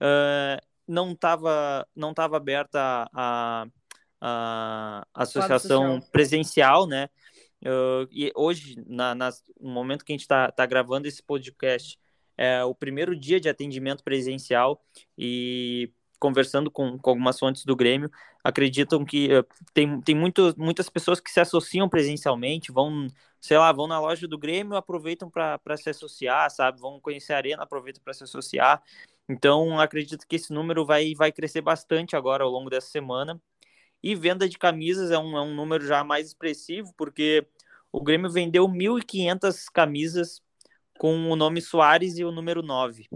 Uh, 0.00 0.60
não 0.86 1.12
estava 1.12 1.86
não 1.94 2.12
tava 2.12 2.36
aberta 2.36 3.08
a, 3.14 3.66
a, 4.20 5.06
a 5.14 5.22
associação 5.22 6.00
presencial, 6.12 6.86
né? 6.86 7.08
Uh, 7.64 8.08
e 8.10 8.32
hoje, 8.34 8.82
na, 8.88 9.14
na, 9.14 9.30
no 9.60 9.70
momento 9.70 10.04
que 10.04 10.12
a 10.12 10.14
gente 10.14 10.22
está 10.22 10.50
tá 10.50 10.66
gravando 10.66 11.06
esse 11.06 11.22
podcast, 11.22 11.96
é 12.36 12.64
o 12.64 12.74
primeiro 12.74 13.14
dia 13.14 13.38
de 13.38 13.48
atendimento 13.48 14.02
presencial 14.02 14.82
e 15.16 15.92
conversando 16.22 16.70
com, 16.70 16.96
com 16.96 17.10
algumas 17.10 17.36
fontes 17.36 17.64
do 17.64 17.74
Grêmio, 17.74 18.08
acreditam 18.44 19.04
que 19.04 19.28
uh, 19.36 19.44
tem, 19.74 20.00
tem 20.00 20.14
muito, 20.14 20.54
muitas 20.56 20.88
pessoas 20.88 21.18
que 21.18 21.28
se 21.28 21.40
associam 21.40 21.88
presencialmente, 21.88 22.70
vão, 22.70 23.08
sei 23.40 23.58
lá, 23.58 23.72
vão 23.72 23.88
na 23.88 23.98
loja 23.98 24.28
do 24.28 24.38
Grêmio, 24.38 24.76
aproveitam 24.76 25.28
para 25.28 25.76
se 25.76 25.90
associar, 25.90 26.48
sabe? 26.48 26.80
Vão 26.80 27.00
conhecer 27.00 27.32
a 27.32 27.38
arena, 27.38 27.64
aproveitam 27.64 28.00
para 28.04 28.14
se 28.14 28.22
associar. 28.22 28.80
Então, 29.28 29.80
acredito 29.80 30.24
que 30.28 30.36
esse 30.36 30.52
número 30.52 30.86
vai, 30.86 31.12
vai 31.12 31.32
crescer 31.32 31.60
bastante 31.60 32.14
agora 32.14 32.44
ao 32.44 32.50
longo 32.50 32.70
dessa 32.70 32.86
semana. 32.86 33.40
E 34.00 34.14
venda 34.14 34.48
de 34.48 34.56
camisas 34.56 35.10
é 35.10 35.18
um, 35.18 35.36
é 35.36 35.40
um 35.40 35.52
número 35.52 35.84
já 35.84 36.04
mais 36.04 36.28
expressivo, 36.28 36.94
porque 36.96 37.44
o 37.90 38.00
Grêmio 38.00 38.30
vendeu 38.30 38.68
1.500 38.68 39.68
camisas 39.72 40.40
com 40.98 41.32
o 41.32 41.34
nome 41.34 41.60
Soares 41.60 42.16
e 42.16 42.24
o 42.24 42.30
número 42.30 42.62
9, 42.62 43.08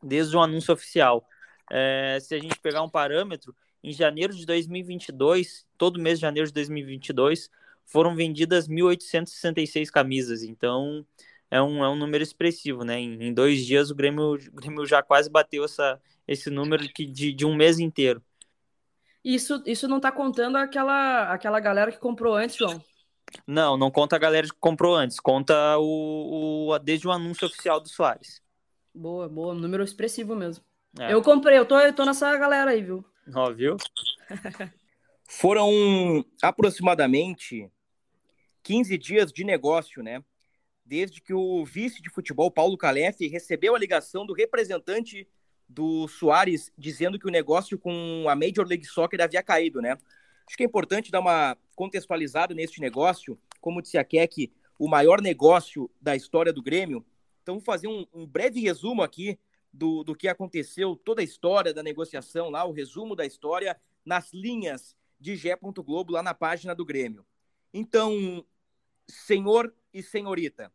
desde 0.00 0.36
o 0.36 0.40
anúncio 0.40 0.72
oficial. 0.72 1.26
É, 1.70 2.18
se 2.20 2.34
a 2.34 2.38
gente 2.38 2.58
pegar 2.58 2.82
um 2.82 2.88
parâmetro, 2.88 3.54
em 3.82 3.92
janeiro 3.92 4.34
de 4.34 4.44
2022, 4.44 5.66
todo 5.78 6.00
mês 6.00 6.18
de 6.18 6.22
janeiro 6.22 6.46
de 6.46 6.52
2022, 6.52 7.50
foram 7.86 8.14
vendidas 8.14 8.68
1.866 8.68 9.90
camisas. 9.90 10.42
Então, 10.42 11.06
é 11.50 11.60
um, 11.60 11.84
é 11.84 11.88
um 11.88 11.96
número 11.96 12.22
expressivo, 12.22 12.84
né? 12.84 12.98
Em, 12.98 13.28
em 13.28 13.34
dois 13.34 13.64
dias 13.64 13.90
o 13.90 13.94
Grêmio, 13.94 14.34
o 14.34 14.52
Grêmio 14.52 14.86
já 14.86 15.02
quase 15.02 15.28
bateu 15.28 15.64
essa, 15.64 16.00
esse 16.26 16.50
número 16.50 16.86
de, 16.86 17.06
de, 17.06 17.32
de 17.32 17.46
um 17.46 17.54
mês 17.54 17.78
inteiro. 17.78 18.22
Isso, 19.24 19.62
isso 19.66 19.88
não 19.88 20.00
tá 20.00 20.10
contando 20.10 20.56
aquela, 20.56 21.32
aquela 21.32 21.60
galera 21.60 21.92
que 21.92 21.98
comprou 21.98 22.34
antes, 22.34 22.56
João? 22.56 22.82
Não, 23.46 23.76
não 23.76 23.90
conta 23.90 24.16
a 24.16 24.18
galera 24.18 24.46
que 24.46 24.54
comprou 24.58 24.94
antes, 24.94 25.20
conta 25.20 25.78
o, 25.78 26.68
o 26.70 26.78
desde 26.78 27.06
o 27.06 27.12
anúncio 27.12 27.46
oficial 27.46 27.80
do 27.80 27.88
Soares. 27.88 28.42
Boa, 28.94 29.28
boa, 29.28 29.54
número 29.54 29.84
expressivo 29.84 30.34
mesmo. 30.34 30.64
É. 30.98 31.12
Eu 31.12 31.22
comprei, 31.22 31.58
eu 31.58 31.64
tô, 31.64 31.78
eu 31.78 31.92
tô 31.92 32.04
nessa 32.04 32.36
galera 32.36 32.72
aí, 32.72 32.82
viu? 32.82 33.04
Ó, 33.34 33.52
viu? 33.52 33.76
Foram 35.28 36.24
aproximadamente 36.42 37.70
15 38.62 38.98
dias 38.98 39.32
de 39.32 39.44
negócio, 39.44 40.02
né? 40.02 40.24
desde 40.90 41.20
que 41.20 41.32
o 41.32 41.64
vice 41.64 42.02
de 42.02 42.10
futebol, 42.10 42.50
Paulo 42.50 42.76
Calef, 42.76 43.24
recebeu 43.28 43.76
a 43.76 43.78
ligação 43.78 44.26
do 44.26 44.32
representante 44.32 45.24
do 45.68 46.08
Soares 46.08 46.72
dizendo 46.76 47.16
que 47.16 47.28
o 47.28 47.30
negócio 47.30 47.78
com 47.78 48.24
a 48.28 48.34
Major 48.34 48.66
League 48.66 48.84
Soccer 48.84 49.20
havia 49.20 49.40
caído, 49.40 49.80
né? 49.80 49.96
Acho 50.44 50.56
que 50.56 50.64
é 50.64 50.66
importante 50.66 51.12
dar 51.12 51.20
uma 51.20 51.56
contextualizada 51.76 52.54
neste 52.54 52.80
negócio. 52.80 53.38
Como 53.60 53.80
disse 53.80 53.98
a 53.98 54.02
Keck, 54.02 54.52
o 54.80 54.88
maior 54.88 55.22
negócio 55.22 55.88
da 56.00 56.16
história 56.16 56.52
do 56.52 56.60
Grêmio. 56.60 57.06
Então, 57.40 57.54
vou 57.54 57.64
fazer 57.64 57.86
um, 57.86 58.04
um 58.12 58.26
breve 58.26 58.60
resumo 58.60 59.00
aqui 59.00 59.38
do, 59.72 60.02
do 60.02 60.14
que 60.14 60.28
aconteceu, 60.28 60.96
toda 60.96 61.20
a 61.20 61.24
história 61.24 61.72
da 61.72 61.82
negociação 61.82 62.50
lá, 62.50 62.64
o 62.64 62.72
resumo 62.72 63.14
da 63.14 63.24
história 63.24 63.80
nas 64.04 64.32
linhas 64.32 64.96
de 65.18 65.36
Gé. 65.36 65.56
Globo, 65.56 66.12
lá 66.12 66.22
na 66.22 66.34
página 66.34 66.74
do 66.74 66.84
Grêmio. 66.84 67.24
Então, 67.72 68.44
senhor 69.08 69.72
e 69.92 70.02
senhorita, 70.02 70.72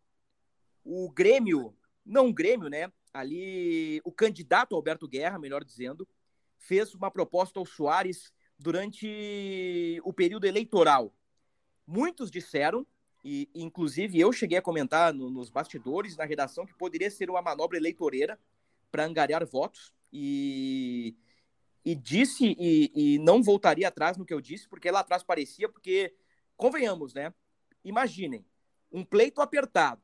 o 0.83 1.09
Grêmio, 1.11 1.75
não 2.05 2.29
o 2.29 2.33
Grêmio, 2.33 2.69
né? 2.69 2.91
Ali, 3.13 4.01
o 4.03 4.11
candidato 4.11 4.75
Alberto 4.75 5.07
Guerra, 5.07 5.39
melhor 5.39 5.63
dizendo, 5.63 6.07
fez 6.57 6.93
uma 6.93 7.09
proposta 7.09 7.59
ao 7.59 7.65
Soares 7.65 8.31
durante 8.57 9.99
o 10.03 10.13
período 10.13 10.45
eleitoral. 10.45 11.13
Muitos 11.87 12.29
disseram, 12.29 12.85
e 13.23 13.49
inclusive 13.55 14.19
eu 14.19 14.31
cheguei 14.31 14.57
a 14.57 14.61
comentar 14.61 15.13
no, 15.13 15.29
nos 15.29 15.49
bastidores, 15.49 16.15
na 16.15 16.25
redação, 16.25 16.65
que 16.65 16.73
poderia 16.73 17.09
ser 17.09 17.29
uma 17.29 17.41
manobra 17.41 17.77
eleitoreira 17.77 18.39
para 18.95 19.05
angariar 19.05 19.45
votos. 19.45 19.91
E, 20.11 21.17
e 21.83 21.93
disse, 21.93 22.55
e, 22.57 22.91
e 22.95 23.19
não 23.19 23.43
voltaria 23.43 23.89
atrás 23.89 24.15
no 24.15 24.25
que 24.25 24.33
eu 24.33 24.39
disse, 24.39 24.69
porque 24.69 24.89
lá 24.89 25.01
atrás 25.01 25.21
parecia, 25.21 25.67
porque, 25.67 26.15
convenhamos, 26.55 27.13
né? 27.13 27.33
Imaginem, 27.83 28.45
um 28.89 29.03
pleito 29.03 29.41
apertado, 29.41 30.01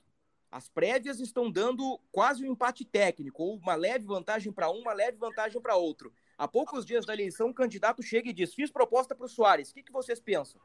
as 0.52 0.68
prévias 0.68 1.22
estão 1.22 1.50
dando 1.50 1.98
quase 2.12 2.44
um 2.44 2.52
empate 2.52 2.84
técnico, 2.84 3.42
ou 3.42 3.56
uma 3.56 3.76
leve 3.76 4.06
vantagem 4.06 4.52
para 4.52 4.70
um, 4.70 4.80
uma 4.80 4.92
leve 4.92 5.18
vantagem 5.18 5.62
para 5.62 5.78
outro. 5.78 6.14
Há 6.38 6.46
poucos 6.46 6.86
dias 6.86 7.06
da 7.06 7.14
eleição, 7.14 7.50
o 7.50 7.54
candidato 7.54 8.04
chega 8.04 8.30
e 8.30 8.34
diz: 8.34 8.54
Fiz 8.54 8.70
proposta 8.70 9.16
para 9.16 9.26
o 9.26 9.30
Soares, 9.30 9.70
o 9.70 9.74
que, 9.74 9.84
que 9.84 9.94
vocês 9.94 10.20
pensam? 10.20 10.60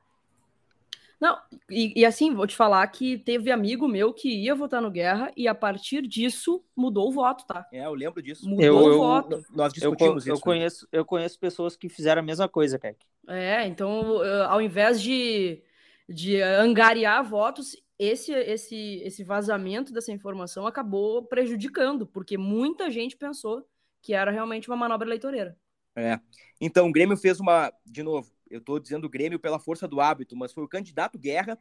Não, 1.20 1.38
e, 1.70 2.00
e, 2.00 2.04
assim, 2.04 2.34
vou 2.34 2.46
te 2.46 2.54
falar 2.54 2.86
que 2.88 3.16
teve 3.18 3.50
amigo 3.50 3.88
meu 3.88 4.12
que 4.12 4.28
ia 4.28 4.54
votar 4.54 4.82
no 4.82 4.90
Guerra 4.90 5.32
e 5.36 5.48
a 5.48 5.54
partir 5.54 6.02
disso 6.06 6.62
mudou 6.76 7.08
o 7.08 7.12
voto, 7.12 7.46
tá? 7.46 7.66
É, 7.72 7.86
eu 7.86 7.94
lembro 7.94 8.22
disso. 8.22 8.48
Mudou 8.48 8.64
Eu- 8.64 8.76
o 8.76 8.88
eu- 8.90 8.98
voto. 8.98 9.42
Nós 9.50 9.72
discutimos 9.72 10.26
eu, 10.26 10.34
isso. 10.34 10.40
Eu 10.40 10.44
conheço, 10.44 10.88
eu 10.92 11.04
conheço 11.04 11.38
pessoas 11.38 11.76
que 11.76 11.88
fizeram 11.88 12.20
a 12.20 12.24
mesma 12.24 12.48
coisa, 12.48 12.78
Keck. 12.78 12.98
É, 13.28 13.66
então, 13.66 14.22
eh, 14.22 14.44
ao 14.44 14.60
invés 14.60 15.00
de, 15.00 15.62
de 16.08 16.40
angariar 16.40 17.24
votos, 17.24 17.74
esse, 17.98 18.32
esse, 18.32 19.00
esse 19.02 19.24
vazamento 19.24 19.92
dessa 19.92 20.12
informação 20.12 20.66
acabou 20.66 21.22
prejudicando, 21.24 22.06
porque 22.06 22.36
muita 22.36 22.90
gente 22.90 23.16
pensou 23.16 23.66
que 24.02 24.12
era 24.12 24.30
realmente 24.30 24.68
uma 24.68 24.76
manobra 24.76 25.08
eleitoreira. 25.08 25.56
É. 25.96 26.20
Então, 26.60 26.88
o 26.88 26.92
Grêmio 26.92 27.16
fez 27.16 27.40
uma. 27.40 27.72
De 27.84 28.02
novo, 28.02 28.30
eu 28.50 28.58
estou 28.58 28.78
dizendo 28.78 29.08
Grêmio 29.08 29.38
pela 29.38 29.58
força 29.58 29.86
do 29.86 30.00
hábito, 30.00 30.36
mas 30.36 30.52
foi 30.52 30.64
o 30.64 30.68
candidato 30.68 31.18
Guerra. 31.18 31.58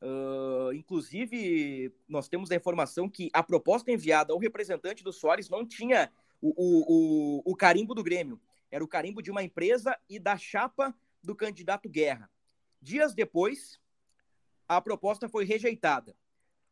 ah, 0.00 0.70
inclusive, 0.74 1.92
nós 2.08 2.28
temos 2.28 2.50
a 2.50 2.56
informação 2.56 3.08
que 3.08 3.30
a 3.32 3.42
proposta 3.42 3.90
enviada 3.90 4.32
ao 4.32 4.38
representante 4.38 5.04
do 5.04 5.12
Soares 5.12 5.48
não 5.48 5.66
tinha 5.66 6.10
o, 6.40 6.48
o, 6.50 7.42
o, 7.46 7.52
o 7.52 7.56
carimbo 7.56 7.94
do 7.94 8.02
Grêmio. 8.02 8.40
Era 8.70 8.82
o 8.82 8.88
carimbo 8.88 9.22
de 9.22 9.30
uma 9.30 9.42
empresa 9.42 9.96
e 10.08 10.18
da 10.18 10.36
chapa 10.36 10.94
do 11.22 11.34
candidato 11.36 11.88
Guerra. 11.88 12.28
Dias 12.80 13.14
depois, 13.14 13.78
a 14.66 14.80
proposta 14.80 15.28
foi 15.28 15.44
rejeitada. 15.44 16.16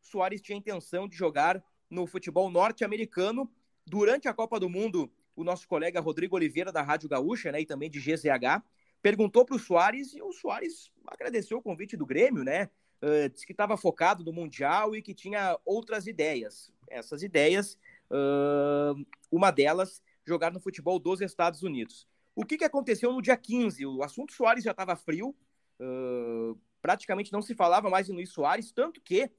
Soares 0.01 0.41
tinha 0.41 0.57
intenção 0.57 1.07
de 1.07 1.15
jogar 1.15 1.63
no 1.89 2.07
futebol 2.07 2.49
norte-americano. 2.49 3.49
Durante 3.85 4.27
a 4.27 4.33
Copa 4.33 4.59
do 4.59 4.69
Mundo, 4.69 5.11
o 5.35 5.43
nosso 5.43 5.67
colega 5.67 5.99
Rodrigo 5.99 6.35
Oliveira, 6.35 6.71
da 6.71 6.81
Rádio 6.81 7.07
Gaúcha, 7.07 7.51
né, 7.51 7.61
e 7.61 7.65
também 7.65 7.89
de 7.89 7.99
GZH, 7.99 8.63
perguntou 9.01 9.45
para 9.45 9.55
o 9.55 9.59
Soares 9.59 10.13
e 10.13 10.21
o 10.21 10.31
Soares 10.31 10.91
agradeceu 11.07 11.57
o 11.57 11.61
convite 11.61 11.97
do 11.97 12.05
Grêmio, 12.05 12.43
né? 12.43 12.69
Uh, 13.01 13.29
disse 13.29 13.45
que 13.45 13.53
estava 13.53 13.75
focado 13.75 14.23
no 14.23 14.31
Mundial 14.31 14.95
e 14.95 15.01
que 15.01 15.13
tinha 15.13 15.57
outras 15.65 16.05
ideias. 16.05 16.71
Essas 16.87 17.23
ideias, 17.23 17.77
uh, 18.11 19.05
uma 19.31 19.49
delas, 19.49 20.03
jogar 20.25 20.51
no 20.51 20.59
futebol 20.59 20.99
dos 20.99 21.19
Estados 21.19 21.63
Unidos. 21.63 22.07
O 22.35 22.45
que, 22.45 22.57
que 22.57 22.63
aconteceu 22.63 23.11
no 23.11 23.21
dia 23.21 23.35
15? 23.35 23.85
O 23.87 24.03
assunto 24.03 24.33
Soares 24.33 24.63
já 24.63 24.71
estava 24.71 24.95
frio, 24.95 25.35
uh, 25.79 26.57
praticamente 26.81 27.33
não 27.33 27.41
se 27.41 27.55
falava 27.55 27.89
mais 27.89 28.07
em 28.07 28.13
Luiz 28.13 28.29
Soares, 28.31 28.71
tanto 28.71 29.01
que 29.01 29.31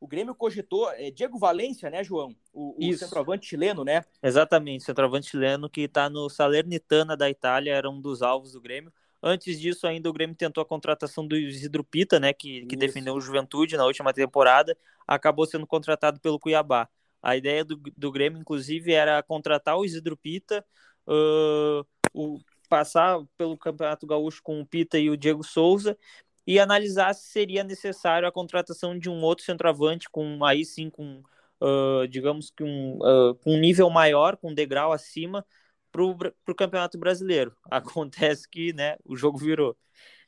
o 0.00 0.08
Grêmio 0.08 0.34
cogitou 0.34 0.90
é, 0.92 1.10
Diego 1.10 1.38
Valência, 1.38 1.90
né, 1.90 2.02
João? 2.02 2.34
O, 2.54 2.74
o 2.78 2.92
centroavante 2.94 3.46
chileno, 3.46 3.84
né? 3.84 4.02
Exatamente, 4.22 4.82
centroavante 4.82 5.28
chileno 5.28 5.68
que 5.68 5.82
está 5.82 6.08
no 6.08 6.30
Salernitana 6.30 7.14
da 7.14 7.28
Itália, 7.28 7.74
era 7.74 7.88
um 7.88 8.00
dos 8.00 8.22
alvos 8.22 8.52
do 8.52 8.60
Grêmio. 8.62 8.90
Antes 9.22 9.60
disso, 9.60 9.86
ainda 9.86 10.08
o 10.08 10.12
Grêmio 10.12 10.34
tentou 10.34 10.62
a 10.62 10.66
contratação 10.66 11.26
do 11.26 11.36
Isidro 11.36 11.84
Pita, 11.84 12.18
né, 12.18 12.32
que, 12.32 12.64
que 12.66 12.74
Isso. 12.74 12.78
defendeu 12.78 13.14
o 13.14 13.20
Juventude 13.20 13.76
na 13.76 13.84
última 13.84 14.12
temporada, 14.12 14.76
acabou 15.06 15.46
sendo 15.46 15.66
contratado 15.66 16.18
pelo 16.20 16.38
Cuiabá. 16.38 16.88
A 17.22 17.36
ideia 17.36 17.64
do, 17.64 17.76
do 17.96 18.10
Grêmio, 18.10 18.40
inclusive, 18.40 18.92
era 18.92 19.22
contratar 19.22 19.76
o 19.76 19.84
Isidro 19.84 20.16
Pita, 20.16 20.64
uh, 21.06 21.86
o, 22.14 22.40
passar 22.68 23.20
pelo 23.36 23.58
Campeonato 23.58 24.06
Gaúcho 24.06 24.40
com 24.42 24.60
o 24.60 24.66
Pita 24.66 24.98
e 24.98 25.10
o 25.10 25.16
Diego 25.16 25.44
Souza 25.44 25.98
e 26.46 26.58
analisar 26.58 27.14
se 27.14 27.28
seria 27.28 27.62
necessário 27.62 28.26
a 28.26 28.32
contratação 28.32 28.98
de 28.98 29.10
um 29.10 29.22
outro 29.22 29.44
centroavante 29.44 30.08
com 30.08 30.42
aí 30.44 30.64
sim 30.64 30.88
com 30.88 31.22
uh, 31.60 32.08
digamos 32.08 32.50
que 32.50 32.62
um, 32.64 32.96
uh, 32.98 33.34
com 33.36 33.54
um 33.54 33.60
nível 33.60 33.90
maior, 33.90 34.36
com 34.36 34.50
um 34.50 34.54
degrau 34.54 34.92
acima 34.92 35.44
para 35.90 36.02
o 36.02 36.54
Campeonato 36.54 36.98
Brasileiro. 36.98 37.54
Acontece 37.70 38.48
que 38.48 38.72
né, 38.72 38.96
o 39.04 39.16
jogo 39.16 39.38
virou. 39.38 39.76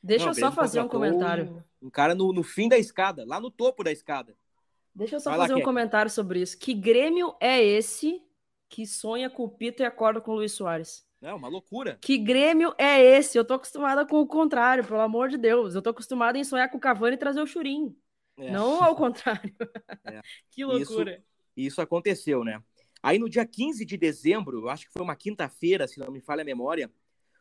Deixa 0.01 0.25
Não, 0.25 0.31
eu 0.31 0.35
o 0.35 0.39
só 0.39 0.51
fazer 0.51 0.81
um 0.81 0.87
comentário. 0.87 1.63
Um 1.81 1.89
cara 1.89 2.13
no, 2.13 2.33
no 2.33 2.43
fim 2.43 2.67
da 2.67 2.77
escada, 2.77 3.25
lá 3.25 3.39
no 3.39 3.49
topo 3.49 3.83
da 3.83 3.91
escada. 3.91 4.35
Deixa 4.93 5.15
eu 5.15 5.19
só 5.19 5.31
Vai 5.31 5.39
lá, 5.39 5.43
fazer 5.45 5.53
um 5.53 5.57
Keck. 5.57 5.65
comentário 5.65 6.11
sobre 6.11 6.41
isso. 6.41 6.57
Que 6.57 6.73
Grêmio 6.73 7.35
é 7.39 7.63
esse 7.63 8.21
que 8.69 8.85
sonha 8.85 9.29
com 9.29 9.43
o 9.43 9.49
Pita 9.49 9.83
e 9.83 9.85
acorda 9.85 10.19
com 10.19 10.31
o 10.31 10.35
Luiz 10.35 10.51
Soares? 10.51 11.05
É 11.21 11.33
uma 11.33 11.47
loucura. 11.47 11.97
Que 12.01 12.17
Grêmio 12.17 12.75
é 12.77 13.01
esse? 13.01 13.37
Eu 13.37 13.45
tô 13.45 13.53
acostumada 13.53 14.05
com 14.05 14.19
o 14.19 14.27
contrário, 14.27 14.83
pelo 14.83 14.99
amor 14.99 15.29
de 15.29 15.37
Deus. 15.37 15.73
Eu 15.73 15.81
tô 15.81 15.89
acostumada 15.91 16.37
em 16.37 16.43
sonhar 16.43 16.69
com 16.69 16.77
o 16.77 16.81
Cavani 16.81 17.15
e 17.15 17.19
trazer 17.19 17.41
o 17.41 17.47
Churim. 17.47 17.95
É. 18.37 18.51
Não 18.51 18.83
ao 18.83 18.95
contrário. 18.95 19.53
É. 20.05 20.21
que 20.51 20.65
loucura. 20.65 21.23
E 21.55 21.65
isso 21.65 21.81
aconteceu, 21.81 22.43
né? 22.43 22.61
Aí 23.03 23.19
no 23.19 23.27
dia 23.27 23.45
15 23.45 23.83
de 23.83 23.97
dezembro, 23.97 24.69
acho 24.69 24.87
que 24.87 24.93
foi 24.93 25.01
uma 25.01 25.15
quinta-feira, 25.15 25.85
se 25.89 25.99
não 25.99 26.09
me 26.09 26.21
falha 26.21 26.41
a 26.41 26.45
memória, 26.45 26.89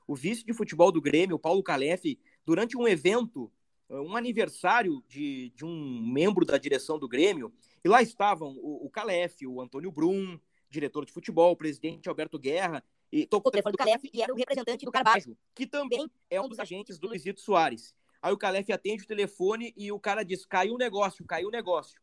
o 0.08 0.16
vice 0.16 0.44
de 0.44 0.52
futebol 0.52 0.90
do 0.90 1.00
Grêmio, 1.00 1.38
Paulo 1.38 1.62
Calef, 1.62 2.18
durante 2.44 2.76
um 2.76 2.88
evento, 2.88 3.48
um 3.88 4.16
aniversário 4.16 5.04
de, 5.06 5.50
de 5.50 5.64
um 5.64 6.02
membro 6.04 6.44
da 6.44 6.58
direção 6.58 6.98
do 6.98 7.08
Grêmio, 7.08 7.54
e 7.84 7.88
lá 7.88 8.02
estavam 8.02 8.56
o, 8.58 8.86
o 8.86 8.90
Calef, 8.90 9.46
o 9.46 9.60
Antônio 9.60 9.92
Brum, 9.92 10.36
diretor 10.68 11.06
de 11.06 11.12
futebol, 11.12 11.52
o 11.52 11.56
presidente 11.56 12.08
Alberto 12.08 12.40
Guerra, 12.40 12.84
e 13.12 13.24
tocou 13.24 13.50
o 13.50 13.52
telefone 13.52 13.72
do 13.72 13.78
Calef 13.78 14.10
e 14.12 14.20
era 14.20 14.32
o 14.32 14.36
representante 14.36 14.84
do 14.84 14.90
Carbajo, 14.90 15.36
que 15.54 15.64
também 15.64 16.10
é 16.28 16.40
um 16.40 16.48
dos 16.48 16.58
agentes 16.58 16.98
do 16.98 17.06
Luizito 17.06 17.40
Soares. 17.40 17.94
Aí 18.20 18.32
o 18.32 18.38
Calef 18.38 18.68
atende 18.72 19.04
o 19.04 19.06
telefone 19.06 19.72
e 19.76 19.92
o 19.92 20.00
cara 20.00 20.24
diz: 20.24 20.44
caiu 20.44 20.74
o 20.74 20.78
negócio, 20.78 21.24
caiu 21.24 21.48
o 21.48 21.50
negócio. 21.52 22.00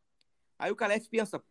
Aí 0.58 0.72
o 0.72 0.76
Calef 0.76 1.10
pensa: 1.10 1.44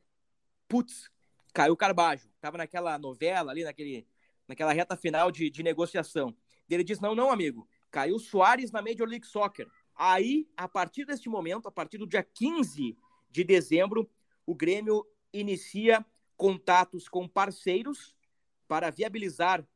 putz, 0.68 1.10
caiu 1.52 1.72
o 1.72 1.76
Carbajo. 1.76 2.28
Tava 2.40 2.58
naquela 2.58 2.98
novela 2.98 3.50
ali, 3.50 3.64
naquele, 3.64 4.06
naquela 4.46 4.72
reta 4.72 4.96
final 4.96 5.30
de, 5.30 5.50
de 5.50 5.62
negociação. 5.62 6.34
Ele 6.68 6.84
diz: 6.84 7.00
não, 7.00 7.14
não, 7.14 7.30
amigo, 7.30 7.68
caiu 7.90 8.16
o 8.16 8.20
Soares 8.20 8.70
na 8.70 8.82
Major 8.82 9.08
League 9.08 9.26
Soccer. 9.26 9.68
Aí, 9.94 10.48
a 10.56 10.68
partir 10.68 11.04
deste 11.04 11.28
momento, 11.28 11.66
a 11.66 11.72
partir 11.72 11.98
do 11.98 12.06
dia 12.06 12.22
15 12.22 12.96
de 13.30 13.44
dezembro, 13.44 14.08
o 14.46 14.54
Grêmio 14.54 15.04
inicia 15.32 16.04
contatos 16.36 17.08
com 17.08 17.26
parceiros 17.26 18.14
para 18.68 18.90
viabilizar 18.90 19.66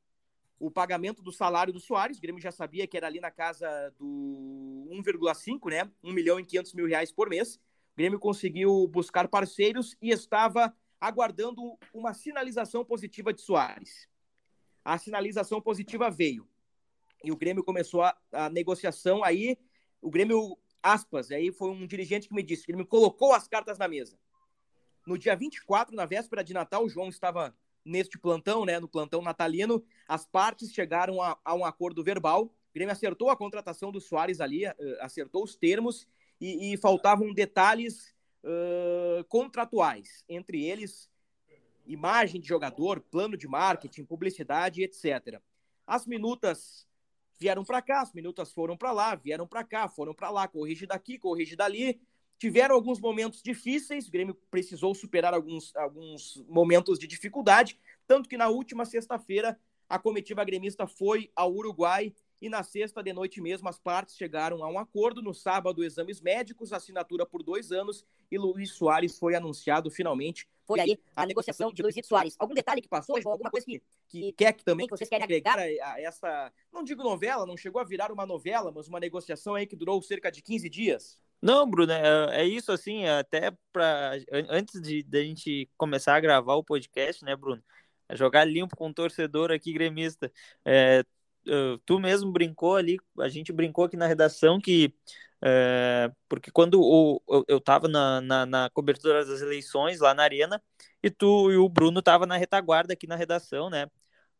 o 0.58 0.70
pagamento 0.70 1.22
do 1.22 1.32
salário 1.32 1.72
do 1.72 1.80
Soares. 1.80 2.18
O 2.18 2.20
Grêmio 2.20 2.40
já 2.40 2.52
sabia 2.52 2.86
que 2.86 2.96
era 2.96 3.08
ali 3.08 3.18
na 3.18 3.32
casa 3.32 3.92
do 3.98 4.86
1,5, 4.90 5.70
né? 5.70 5.90
1 6.04 6.12
milhão 6.12 6.38
e 6.38 6.44
500 6.44 6.74
mil 6.74 6.86
reais 6.86 7.10
por 7.10 7.28
mês. 7.28 7.56
O 7.56 7.96
Grêmio 7.96 8.20
conseguiu 8.20 8.86
buscar 8.86 9.26
parceiros 9.26 9.96
e 10.00 10.10
estava 10.10 10.72
aguardando 11.02 11.76
uma 11.92 12.14
sinalização 12.14 12.84
positiva 12.84 13.32
de 13.32 13.40
Soares. 13.40 14.08
A 14.84 14.96
sinalização 14.96 15.60
positiva 15.60 16.08
veio. 16.08 16.48
E 17.24 17.32
o 17.32 17.36
Grêmio 17.36 17.64
começou 17.64 18.02
a, 18.02 18.16
a 18.30 18.48
negociação. 18.48 19.24
Aí, 19.24 19.58
o 20.00 20.08
Grêmio, 20.08 20.56
aspas, 20.80 21.32
aí 21.32 21.50
foi 21.50 21.70
um 21.70 21.88
dirigente 21.88 22.28
que 22.28 22.34
me 22.34 22.42
disse: 22.42 22.62
o 22.62 22.66
Grêmio 22.68 22.86
colocou 22.86 23.32
as 23.32 23.48
cartas 23.48 23.78
na 23.78 23.88
mesa. 23.88 24.16
No 25.04 25.18
dia 25.18 25.34
24, 25.34 25.96
na 25.96 26.06
véspera 26.06 26.44
de 26.44 26.54
Natal, 26.54 26.84
o 26.84 26.88
João 26.88 27.08
estava 27.08 27.52
neste 27.84 28.16
plantão, 28.16 28.64
né, 28.64 28.78
no 28.78 28.86
plantão 28.86 29.20
natalino, 29.20 29.84
as 30.06 30.24
partes 30.24 30.72
chegaram 30.72 31.20
a, 31.20 31.36
a, 31.44 31.52
um 31.52 31.64
acordo 31.64 32.04
verbal. 32.04 32.44
O 32.44 32.72
Grêmio 32.72 32.92
acertou 32.92 33.28
a 33.28 33.36
contratação 33.36 33.90
do 33.90 34.00
Soares 34.00 34.40
ali, 34.40 34.68
uh, 34.68 34.72
acertou 35.00 35.42
os 35.42 35.56
termos 35.56 36.06
e, 36.40 36.72
e 36.72 36.76
faltavam 36.76 37.34
detalhes 37.34 38.11
uh, 38.44 39.24
contratuais, 39.24 40.24
entre 40.28 40.64
eles 40.64 41.10
imagem 41.86 42.40
de 42.40 42.48
jogador, 42.48 43.00
plano 43.00 43.36
de 43.36 43.48
marketing, 43.48 44.04
publicidade, 44.04 44.82
etc. 44.82 45.40
As 45.86 46.06
minutas 46.06 46.86
vieram 47.38 47.64
para 47.64 47.82
cá, 47.82 48.02
as 48.02 48.12
minutas 48.12 48.52
foram 48.52 48.76
para 48.76 48.92
lá, 48.92 49.14
vieram 49.14 49.46
para 49.46 49.64
cá, 49.64 49.88
foram 49.88 50.14
para 50.14 50.30
lá, 50.30 50.46
corrige 50.46 50.86
daqui, 50.86 51.18
corrige 51.18 51.56
dali. 51.56 52.00
Tiveram 52.38 52.74
alguns 52.74 53.00
momentos 53.00 53.42
difíceis, 53.42 54.08
o 54.08 54.10
Grêmio 54.10 54.34
precisou 54.50 54.94
superar 54.94 55.34
alguns, 55.34 55.74
alguns 55.76 56.44
momentos 56.48 56.98
de 56.98 57.06
dificuldade, 57.06 57.78
tanto 58.06 58.28
que 58.28 58.36
na 58.36 58.48
última 58.48 58.84
sexta-feira 58.84 59.58
a 59.88 59.98
comitiva 59.98 60.44
gremista 60.44 60.86
foi 60.86 61.30
ao 61.36 61.52
Uruguai 61.52 62.14
e 62.42 62.48
na 62.48 62.64
sexta 62.64 63.00
de 63.00 63.12
noite 63.12 63.40
mesmo 63.40 63.68
as 63.68 63.78
partes 63.78 64.16
chegaram 64.16 64.64
a 64.64 64.68
um 64.68 64.76
acordo. 64.76 65.22
No 65.22 65.32
sábado, 65.32 65.84
exames 65.84 66.20
médicos, 66.20 66.72
assinatura 66.72 67.24
por 67.24 67.40
dois 67.40 67.70
anos 67.70 68.04
e 68.32 68.36
Luiz 68.36 68.72
Soares 68.72 69.16
foi 69.16 69.36
anunciado 69.36 69.88
finalmente. 69.92 70.48
Foi 70.66 70.80
aí 70.80 70.98
a 71.14 71.24
negociação 71.24 71.72
de 71.72 71.80
Luizito 71.82 72.08
Soares. 72.08 72.34
Algum 72.40 72.52
detalhe 72.52 72.82
que 72.82 72.88
passou, 72.88 73.20
João? 73.22 73.34
Alguma 73.34 73.48
coisa 73.48 73.64
que, 73.64 73.80
que 74.08 74.32
quer 74.32 74.52
que 74.54 74.64
também 74.64 74.88
que 74.88 74.90
vocês 74.90 75.08
querem 75.08 75.22
agregar 75.22 75.56
a, 75.56 75.62
a 75.62 76.00
essa, 76.00 76.52
não 76.72 76.82
digo 76.82 77.04
novela, 77.04 77.46
não 77.46 77.56
chegou 77.56 77.80
a 77.80 77.84
virar 77.84 78.10
uma 78.10 78.26
novela, 78.26 78.72
mas 78.74 78.88
uma 78.88 78.98
negociação 78.98 79.54
aí 79.54 79.64
que 79.64 79.76
durou 79.76 80.02
cerca 80.02 80.30
de 80.30 80.42
15 80.42 80.68
dias? 80.68 81.20
Não, 81.40 81.68
Bruno, 81.68 81.92
é, 81.92 82.42
é 82.42 82.44
isso 82.44 82.72
assim, 82.72 83.06
até 83.06 83.52
para 83.72 84.16
antes 84.48 84.80
de, 84.80 85.04
de 85.04 85.18
a 85.18 85.22
gente 85.22 85.70
começar 85.76 86.16
a 86.16 86.20
gravar 86.20 86.56
o 86.56 86.64
podcast, 86.64 87.24
né, 87.24 87.36
Bruno? 87.36 87.62
É 88.08 88.16
jogar 88.16 88.44
limpo 88.44 88.76
com 88.76 88.88
o 88.88 88.94
torcedor 88.94 89.52
aqui 89.52 89.72
gremista. 89.72 90.30
É, 90.64 91.04
tu 91.86 91.98
mesmo 91.98 92.30
brincou 92.32 92.76
ali, 92.76 92.98
a 93.20 93.28
gente 93.28 93.52
brincou 93.52 93.84
aqui 93.84 93.96
na 93.96 94.06
redação 94.06 94.60
que 94.60 94.94
é, 95.44 96.10
porque 96.28 96.52
quando 96.52 96.80
o, 96.80 97.20
eu, 97.28 97.44
eu 97.48 97.60
tava 97.60 97.88
na, 97.88 98.20
na, 98.20 98.46
na, 98.46 98.70
cobertura 98.70 99.24
das 99.24 99.42
eleições 99.42 99.98
lá 99.98 100.14
na 100.14 100.22
arena 100.22 100.62
e 101.02 101.10
tu 101.10 101.50
e 101.50 101.56
o 101.56 101.68
Bruno 101.68 102.00
tava 102.00 102.26
na 102.26 102.36
retaguarda 102.36 102.92
aqui 102.92 103.08
na 103.08 103.16
redação, 103.16 103.68
né? 103.68 103.88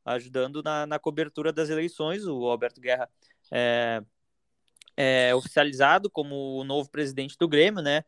Ajudando 0.04 0.62
na, 0.62 0.86
na 0.86 0.98
cobertura 1.00 1.52
das 1.52 1.70
eleições. 1.70 2.24
O 2.24 2.46
Alberto 2.46 2.80
Guerra 2.80 3.10
é, 3.50 4.00
é 4.96 5.34
oficializado 5.34 6.08
como 6.08 6.56
o 6.60 6.64
novo 6.64 6.88
presidente 6.88 7.36
do 7.36 7.48
Grêmio, 7.48 7.82
né? 7.82 8.04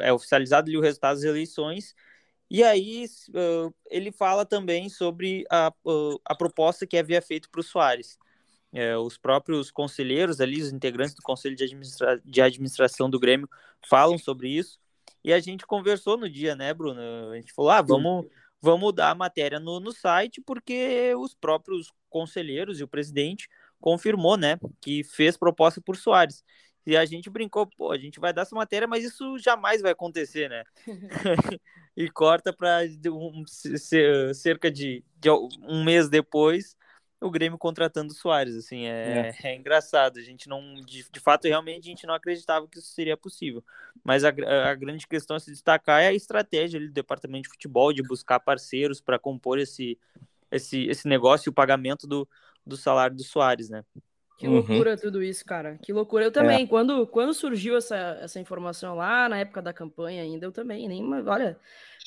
É 0.00 0.12
oficializado 0.12 0.68
ali 0.68 0.78
o 0.78 0.80
resultado 0.80 1.16
das 1.16 1.24
eleições. 1.24 1.94
E 2.54 2.62
aí 2.62 3.04
ele 3.90 4.12
fala 4.12 4.46
também 4.46 4.88
sobre 4.88 5.44
a, 5.50 5.72
a 6.24 6.34
proposta 6.36 6.86
que 6.86 6.96
havia 6.96 7.20
feito 7.20 7.50
para 7.50 7.60
o 7.60 7.64
Soares. 7.64 8.16
É, 8.72 8.96
os 8.96 9.18
próprios 9.18 9.72
conselheiros 9.72 10.40
ali, 10.40 10.62
os 10.62 10.72
integrantes 10.72 11.16
do 11.16 11.22
Conselho 11.22 11.56
de, 11.56 11.64
Administra 11.64 12.22
de 12.24 12.40
Administração 12.40 13.10
do 13.10 13.18
Grêmio 13.18 13.50
falam 13.88 14.16
sobre 14.16 14.50
isso. 14.50 14.78
E 15.24 15.32
a 15.32 15.40
gente 15.40 15.66
conversou 15.66 16.16
no 16.16 16.30
dia, 16.30 16.54
né, 16.54 16.72
Bruno? 16.72 17.00
A 17.32 17.34
gente 17.34 17.52
falou, 17.52 17.72
ah, 17.72 17.82
vamos, 17.82 18.26
vamos 18.62 18.94
dar 18.94 19.10
a 19.10 19.16
matéria 19.16 19.58
no, 19.58 19.80
no 19.80 19.90
site, 19.90 20.40
porque 20.40 21.12
os 21.18 21.34
próprios 21.34 21.92
conselheiros 22.08 22.78
e 22.78 22.84
o 22.84 22.88
presidente 22.88 23.48
confirmou, 23.80 24.36
né, 24.36 24.60
que 24.80 25.02
fez 25.02 25.36
proposta 25.36 25.80
por 25.80 25.96
Soares. 25.96 26.44
E 26.86 26.96
a 26.96 27.04
gente 27.04 27.30
brincou, 27.30 27.66
pô, 27.66 27.90
a 27.90 27.98
gente 27.98 28.20
vai 28.20 28.32
dar 28.32 28.42
essa 28.42 28.54
matéria, 28.54 28.86
mas 28.86 29.04
isso 29.04 29.38
jamais 29.38 29.80
vai 29.80 29.92
acontecer, 29.92 30.50
né? 30.50 30.64
e 31.96 32.10
corta 32.10 32.52
para 32.52 32.80
um, 33.08 33.44
cerca 34.34 34.70
de, 34.70 35.04
de, 35.18 35.30
um 35.62 35.82
mês 35.84 36.08
depois 36.08 36.76
o 37.24 37.30
Grêmio 37.30 37.58
contratando 37.58 38.12
o 38.12 38.14
Soares, 38.14 38.54
assim, 38.54 38.84
é, 38.84 39.34
é. 39.42 39.48
é 39.48 39.56
engraçado, 39.56 40.18
a 40.18 40.22
gente 40.22 40.48
não, 40.48 40.74
de, 40.74 41.06
de, 41.10 41.20
fato, 41.20 41.46
realmente 41.46 41.84
a 41.86 41.90
gente 41.90 42.06
não 42.06 42.14
acreditava 42.14 42.68
que 42.68 42.78
isso 42.78 42.92
seria 42.92 43.16
possível, 43.16 43.64
mas 44.02 44.24
a, 44.24 44.28
a 44.28 44.74
grande 44.74 45.06
questão 45.06 45.36
a 45.36 45.40
se 45.40 45.50
destacar 45.50 46.02
é 46.02 46.08
a 46.08 46.12
estratégia 46.12 46.78
ali, 46.78 46.88
do 46.88 46.92
departamento 46.92 47.44
de 47.44 47.48
futebol, 47.48 47.92
de 47.92 48.02
buscar 48.02 48.40
parceiros 48.40 49.00
para 49.00 49.18
compor 49.18 49.58
esse, 49.58 49.98
esse, 50.50 50.84
esse 50.86 51.08
negócio 51.08 51.48
e 51.48 51.50
o 51.50 51.54
pagamento 51.54 52.06
do, 52.06 52.28
do 52.66 52.76
salário 52.76 53.16
do 53.16 53.24
Soares, 53.24 53.70
né? 53.70 53.84
Que 54.36 54.48
uhum. 54.48 54.54
loucura 54.54 54.90
uhum. 54.92 54.96
tudo 54.96 55.22
isso, 55.22 55.44
cara. 55.44 55.78
Que 55.80 55.92
loucura. 55.92 56.24
Eu 56.24 56.32
também, 56.32 56.64
é. 56.64 56.66
quando, 56.66 57.06
quando 57.06 57.32
surgiu 57.32 57.76
essa, 57.76 58.18
essa 58.20 58.40
informação 58.40 58.96
lá, 58.96 59.28
na 59.28 59.38
época 59.38 59.62
da 59.62 59.72
campanha 59.72 60.22
ainda, 60.22 60.44
eu 60.44 60.52
também, 60.52 60.88
nem, 60.88 61.02
olha, 61.26 61.56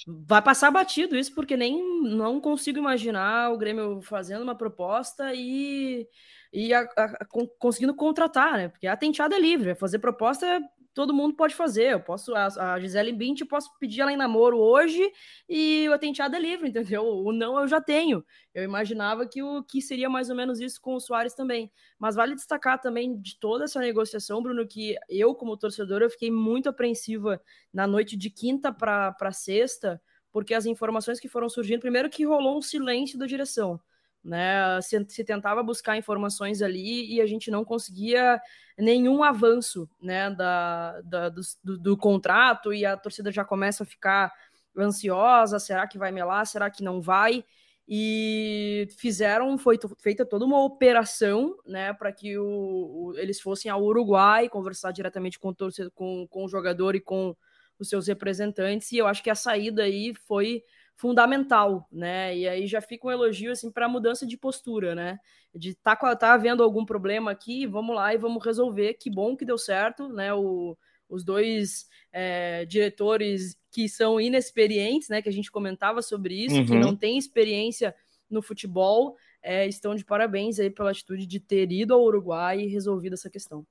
vai 0.06 0.42
passar 0.42 0.70
batido 0.70 1.16
isso, 1.16 1.34
porque 1.34 1.56
nem 1.56 1.82
não 2.04 2.42
consigo 2.42 2.78
imaginar 2.78 3.52
o 3.54 3.58
Grêmio 3.58 4.02
fazendo 4.02 4.42
uma 4.42 4.56
proposta 4.56 5.34
e, 5.34 6.06
e 6.52 6.74
a, 6.74 6.82
a, 6.82 7.04
a, 7.06 7.26
conseguindo 7.58 7.96
contratar, 7.96 8.58
né? 8.58 8.68
Porque 8.68 8.88
a 8.88 8.98
tenteada 8.98 9.36
é 9.36 9.40
livre, 9.40 9.74
fazer 9.76 10.00
proposta 10.00 10.62
todo 10.98 11.14
mundo 11.14 11.36
pode 11.36 11.54
fazer. 11.54 11.94
Eu 11.94 12.00
posso, 12.00 12.34
a, 12.34 12.74
a 12.74 12.80
Gisele 12.80 13.14
Bint, 13.14 13.42
eu 13.42 13.46
posso 13.46 13.70
pedir 13.78 14.02
ela 14.02 14.12
em 14.12 14.18
namoro 14.18 14.58
hoje 14.58 15.00
e 15.48 15.88
o 15.90 16.00
tenteado 16.00 16.36
é 16.36 16.40
livre, 16.40 16.68
entendeu? 16.70 17.04
O 17.04 17.32
não 17.32 17.60
eu 17.60 17.68
já 17.68 17.80
tenho. 17.80 18.26
Eu 18.52 18.64
imaginava 18.64 19.28
que 19.28 19.44
o 19.44 19.64
que 19.64 19.80
seria 19.80 20.10
mais 20.10 20.32
ou 20.32 20.36
menos 20.36 20.60
isso 20.60 20.82
com 20.82 20.96
o 20.96 21.00
Soares 21.00 21.36
também. 21.36 21.72
Mas 22.00 22.16
vale 22.16 22.34
destacar 22.34 22.82
também 22.82 23.16
de 23.22 23.40
toda 23.40 23.66
essa 23.66 23.80
negociação, 23.80 24.42
Bruno, 24.42 24.68
que 24.68 24.96
eu, 25.08 25.36
como 25.36 25.56
torcedor, 25.56 26.02
eu 26.02 26.10
fiquei 26.10 26.32
muito 26.32 26.68
apreensiva 26.68 27.40
na 27.72 27.86
noite 27.86 28.18
de 28.18 28.32
quinta 28.32 28.74
para 28.74 29.32
sexta, 29.32 30.02
porque 30.32 30.56
as 30.56 30.66
informações 30.66 31.20
que 31.20 31.30
foram 31.30 31.48
surgindo, 31.48 31.80
primeiro 31.80 32.10
que 32.10 32.26
rolou 32.26 32.58
um 32.58 32.62
silêncio 32.62 33.20
da 33.20 33.28
direção 33.28 33.80
né? 34.24 34.82
Se, 34.82 35.06
se, 35.10 35.24
tentava 35.24 35.64
buscar 35.64 35.98
informações 35.98 36.62
ali 36.62 37.14
e 37.14 37.22
a 37.22 37.26
gente 37.26 37.50
não 37.50 37.64
conseguia 37.64 38.42
nenhum 38.78 39.24
avanço, 39.24 39.90
né? 40.02 40.30
Da, 40.30 41.02
da 41.02 41.30
do, 41.30 41.42
do, 41.78 41.98
contrato 41.98 42.74
e 42.74 42.86
a 42.86 42.98
torcida 42.98 43.32
já 43.32 43.46
começa 43.46 43.84
a 43.84 43.86
ficar 43.86 44.32
ansiosa: 44.78 45.60
será 45.60 45.88
que 45.88 45.98
vai 45.98 46.12
melar? 46.12 46.46
Será 46.46 46.70
que 46.70 46.84
não 46.84 47.02
vai? 47.02 47.44
E 47.90 48.88
fizeram, 48.98 49.58
foi 49.58 49.80
feita 50.00 50.26
toda 50.26 50.44
uma 50.44 50.62
operação, 50.62 51.56
né, 51.66 51.94
para 51.94 52.12
que 52.12 52.38
o, 52.38 52.44
o, 52.44 53.14
eles 53.18 53.40
fossem 53.40 53.72
ao 53.72 53.82
Uruguai 53.82 54.50
conversar 54.50 54.92
diretamente 54.92 55.40
com 55.40 55.50
o, 55.50 55.56
torcedor, 55.56 55.90
com, 55.96 56.28
com 56.30 56.44
o 56.44 56.50
jogador 56.50 56.96
e 56.96 57.00
com 57.00 57.34
os 57.80 57.88
seus 57.88 58.08
representantes. 58.08 58.92
E 58.92 58.98
eu 58.98 59.08
acho 59.08 59.24
que 59.24 59.30
a 59.30 59.36
saída 59.36 59.84
aí 59.84 60.14
foi 60.28 60.64
fundamental, 60.98 61.88
né? 61.92 62.36
E 62.36 62.48
aí 62.48 62.68
já 62.68 62.82
fica 62.82 63.08
um 63.08 63.12
elogio 63.12 63.52
assim 63.52 63.72
para 63.72 63.86
a 63.86 63.90
mudança 63.90 64.26
de 64.26 64.36
postura, 64.36 64.96
né? 64.96 65.20
De 65.56 65.76
tá, 65.76 65.96
tá 65.96 66.34
havendo 66.34 66.64
algum 66.64 66.84
problema 66.84 67.32
aqui, 67.32 67.68
vamos 67.68 67.96
lá 67.96 68.14
e 68.14 68.18
vamos 68.18 68.44
resolver. 68.44 68.96
Que 68.96 69.10
bom 69.10 69.38
que 69.38 69.46
deu 69.46 69.60
certo, 69.60 70.10
né? 70.10 70.34
O, 70.34 70.76
os 71.08 71.24
dois 71.24 71.86
é, 72.12 72.66
diretores 72.66 73.56
que 73.72 73.88
são 73.88 74.20
inexperientes, 74.20 75.08
né? 75.08 75.22
Que 75.22 75.30
a 75.30 75.34
gente 75.34 75.52
comentava 75.52 76.02
sobre 76.02 76.34
isso, 76.34 76.56
uhum. 76.56 76.66
que 76.66 76.76
não 76.76 76.96
tem 76.96 77.16
experiência 77.16 77.96
no 78.28 78.42
futebol, 78.42 79.16
é, 79.42 79.68
estão 79.68 79.96
de 79.96 80.04
parabéns 80.04 80.60
aí 80.60 80.70
pela 80.70 80.92
atitude 80.92 81.26
de 81.26 81.40
ter 81.40 81.72
ido 81.72 81.94
ao 81.94 82.04
Uruguai 82.04 82.60
e 82.60 82.68
resolvido 82.68 83.14
essa 83.14 83.30
questão. 83.30 83.66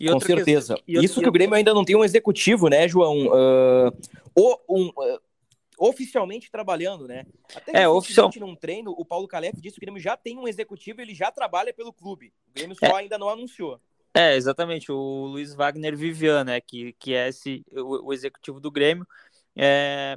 Com 0.00 0.20
certeza. 0.20 0.74
Questão... 0.74 1.04
Isso 1.04 1.20
que 1.20 1.28
o 1.28 1.32
Grêmio 1.32 1.54
ainda 1.54 1.74
não 1.74 1.84
tem 1.84 1.94
um 1.94 2.04
executivo, 2.04 2.68
né, 2.68 2.88
João? 2.88 3.26
Uh, 3.26 4.58
um, 4.68 4.88
uh, 4.88 5.20
oficialmente 5.82 6.48
trabalhando, 6.48 7.08
né? 7.08 7.26
Até 7.54 7.82
é, 7.82 7.88
oficialmente 7.88 8.38
num 8.38 8.54
treino, 8.54 8.94
o 8.96 9.04
Paulo 9.04 9.26
Calef 9.26 9.60
disse 9.60 9.74
que 9.74 9.80
o 9.80 9.86
Grêmio 9.86 10.00
já 10.00 10.16
tem 10.16 10.38
um 10.38 10.46
executivo, 10.46 11.00
ele 11.00 11.12
já 11.12 11.32
trabalha 11.32 11.74
pelo 11.74 11.92
clube. 11.92 12.32
O 12.48 12.52
Grêmio 12.54 12.76
só 12.76 12.86
é. 12.86 13.00
ainda 13.00 13.18
não 13.18 13.28
anunciou. 13.28 13.80
É, 14.14 14.36
exatamente, 14.36 14.92
o 14.92 15.26
Luiz 15.26 15.54
Wagner 15.54 15.96
Vivian, 15.96 16.44
né, 16.44 16.60
que, 16.60 16.92
que 16.92 17.14
é 17.14 17.28
esse, 17.28 17.64
o, 17.72 18.08
o 18.08 18.12
executivo 18.12 18.60
do 18.60 18.70
Grêmio. 18.70 19.04
É, 19.56 20.16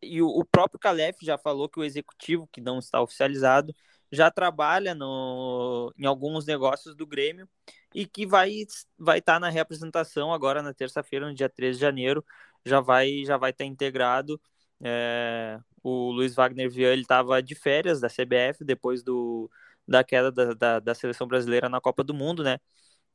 e 0.00 0.22
o, 0.22 0.28
o 0.28 0.44
próprio 0.44 0.78
Calef 0.78 1.16
já 1.22 1.36
falou 1.36 1.68
que 1.68 1.80
o 1.80 1.84
executivo, 1.84 2.48
que 2.52 2.60
não 2.60 2.78
está 2.78 3.00
oficializado, 3.00 3.74
já 4.12 4.30
trabalha 4.30 4.94
no, 4.94 5.92
em 5.98 6.06
alguns 6.06 6.46
negócios 6.46 6.94
do 6.94 7.04
Grêmio 7.04 7.48
e 7.92 8.06
que 8.06 8.24
vai 8.26 8.50
vai 8.96 9.18
estar 9.18 9.34
tá 9.34 9.40
na 9.40 9.48
representação 9.48 10.32
agora 10.32 10.62
na 10.62 10.72
terça-feira, 10.72 11.26
no 11.26 11.34
dia 11.34 11.48
13 11.48 11.78
de 11.78 11.80
janeiro, 11.80 12.24
já 12.64 12.80
vai 12.80 13.24
já 13.24 13.36
vai 13.36 13.50
estar 13.50 13.64
tá 13.64 13.68
integrado 13.68 14.40
é, 14.82 15.58
o 15.82 16.10
Luiz 16.10 16.34
Wagner 16.34 16.70
Vian 16.70 16.92
ele 16.92 17.02
estava 17.02 17.42
de 17.42 17.54
férias 17.54 18.00
da 18.00 18.08
CBF 18.08 18.64
depois 18.64 19.02
do, 19.02 19.50
da 19.86 20.02
queda 20.02 20.32
da, 20.32 20.54
da, 20.54 20.80
da 20.80 20.94
seleção 20.94 21.26
brasileira 21.26 21.68
na 21.68 21.80
Copa 21.80 22.02
do 22.02 22.14
Mundo, 22.14 22.42
né? 22.42 22.58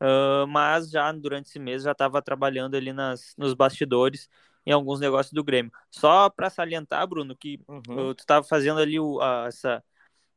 Uh, 0.02 0.48
mas 0.48 0.90
já 0.90 1.12
durante 1.12 1.48
esse 1.48 1.60
mês 1.60 1.84
já 1.84 1.92
estava 1.92 2.22
trabalhando 2.22 2.76
ali 2.76 2.94
nas, 2.94 3.34
nos 3.38 3.54
bastidores 3.54 4.30
em 4.66 4.72
alguns 4.72 5.00
negócios 5.00 5.34
do 5.34 5.44
Grêmio. 5.44 5.72
Só 5.92 6.30
para 6.30 6.50
salientar, 6.50 7.06
Bruno, 7.06 7.36
que 7.36 7.60
uhum. 7.68 8.10
uh, 8.10 8.16
tu 8.16 8.22
estava 8.22 8.46
fazendo 8.46 8.80
ali 8.80 9.00
o, 9.00 9.20
a, 9.20 9.48
essa 9.48 9.84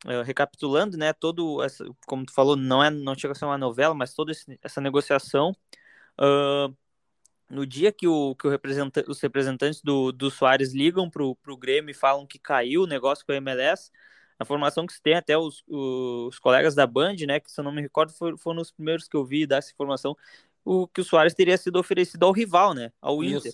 uh, 0.05 0.23
recapitulando, 0.23 0.97
né? 0.97 1.13
Todo 1.13 1.63
essa, 1.63 1.85
como 2.07 2.25
tu 2.25 2.33
falou, 2.33 2.57
não 2.57 2.83
é 2.83 2.91
não 2.91 3.15
chega 3.15 3.33
a 3.33 3.35
ser 3.35 3.45
uma 3.45 3.59
novela, 3.59 3.95
mas 3.95 4.15
toda 4.15 4.33
essa 4.63 4.81
negociação 4.81 5.55
no 7.51 7.67
dia 7.67 7.93
que, 7.93 8.09
o, 8.09 8.35
que 8.35 8.47
o 8.47 8.51
representante, 8.51 9.11
os 9.11 9.21
representantes 9.21 9.83
do, 9.83 10.11
do 10.13 10.31
Soares 10.31 10.73
ligam 10.73 11.11
para 11.11 11.23
o 11.23 11.57
Grêmio 11.57 11.91
e 11.91 11.95
falam 11.95 12.27
que 12.27 12.39
caiu 12.39 12.83
o 12.83 12.87
negócio 12.87 13.25
com 13.27 13.33
a 13.33 13.37
MLS, 13.37 13.91
a 14.39 14.45
formação 14.45 14.87
que 14.87 14.93
se 14.93 15.03
tem 15.03 15.15
até 15.15 15.37
os, 15.37 15.63
os 15.69 16.39
colegas 16.39 16.75
da 16.75 16.87
Band, 16.87 17.17
né, 17.27 17.41
que 17.41 17.51
se 17.51 17.61
eu 17.61 17.65
não 17.65 17.73
me 17.73 17.83
recordo 17.83 18.13
foram, 18.13 18.37
foram 18.37 18.61
os 18.61 18.71
primeiros 18.71 19.07
que 19.07 19.17
eu 19.17 19.25
vi 19.25 19.47
dar 19.47 19.59
essa 19.59 19.73
informação, 19.73 20.17
o 20.65 20.87
que 20.89 21.01
o 21.01 21.05
Soares 21.05 21.35
teria 21.35 21.57
sido 21.57 21.79
oferecido 21.79 22.25
ao 22.25 22.33
rival, 22.33 22.75
né, 22.75 22.93
ao 23.01 23.23
Inter. 23.23 23.53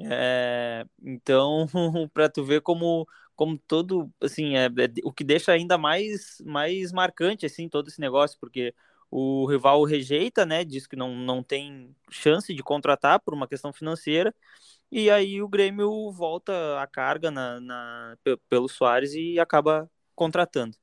É, 0.00 0.84
então, 1.02 1.66
para 2.12 2.28
tu 2.28 2.44
ver 2.44 2.60
como 2.60 3.06
como 3.34 3.56
todo, 3.56 4.12
assim, 4.20 4.56
é, 4.56 4.64
é, 4.66 4.90
o 5.04 5.12
que 5.12 5.22
deixa 5.22 5.52
ainda 5.52 5.78
mais 5.78 6.42
mais 6.44 6.90
marcante 6.90 7.46
assim 7.46 7.68
todo 7.68 7.86
esse 7.86 8.00
negócio, 8.00 8.36
porque 8.40 8.74
o 9.10 9.46
rival 9.46 9.82
rejeita, 9.84 10.44
né? 10.44 10.64
Diz 10.64 10.86
que 10.86 10.96
não, 10.96 11.14
não 11.14 11.42
tem 11.42 11.94
chance 12.10 12.54
de 12.54 12.62
contratar 12.62 13.20
por 13.20 13.34
uma 13.34 13.48
questão 13.48 13.72
financeira. 13.72 14.34
E 14.90 15.10
aí 15.10 15.42
o 15.42 15.48
Grêmio 15.48 16.10
volta 16.10 16.80
a 16.80 16.86
carga 16.86 17.30
na, 17.30 17.60
na 17.60 18.18
pelo 18.48 18.68
Soares 18.68 19.12
e 19.14 19.38
acaba 19.38 19.90
contratando. 20.14 20.76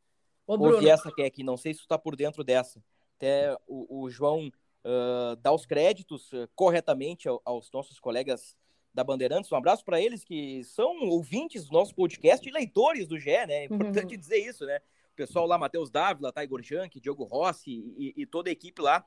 Ô, 0.47 0.53
Ouvi 0.53 0.89
essa 0.89 1.11
que 1.11 1.23
aqui, 1.23 1.43
não 1.43 1.57
sei 1.57 1.73
se 1.73 1.81
está 1.81 1.97
por 1.97 2.15
dentro 2.15 2.43
dessa. 2.43 2.83
Até 3.17 3.55
o, 3.67 4.03
o 4.03 4.09
João 4.09 4.47
uh, 4.47 5.35
dá 5.37 5.51
os 5.51 5.65
créditos 5.65 6.31
uh, 6.33 6.47
corretamente 6.55 7.27
ao, 7.27 7.41
aos 7.43 7.71
nossos 7.71 7.99
colegas 7.99 8.55
da 8.93 9.03
Bandeirantes. 9.03 9.51
Um 9.51 9.55
abraço 9.55 9.83
para 9.83 9.99
eles 9.99 10.23
que 10.23 10.63
são 10.63 10.95
ouvintes 11.09 11.65
do 11.65 11.73
nosso 11.73 11.93
podcast 11.93 12.47
e 12.47 12.51
leitores 12.51 13.07
do 13.07 13.19
GE, 13.19 13.45
né? 13.47 13.63
É 13.63 13.65
importante 13.65 14.13
uhum. 14.13 14.19
dizer 14.19 14.37
isso, 14.37 14.65
né? 14.65 14.79
Pessoal 15.15 15.47
lá, 15.47 15.57
Matheus 15.57 15.89
Dávila, 15.89 16.31
Taigor 16.31 16.61
Jank, 16.61 16.99
Diogo 16.99 17.23
Rossi 17.23 17.71
e, 17.97 18.13
e, 18.17 18.25
toda 18.25 18.49
a 18.49 18.51
equipe 18.51 18.81
lá, 18.81 19.05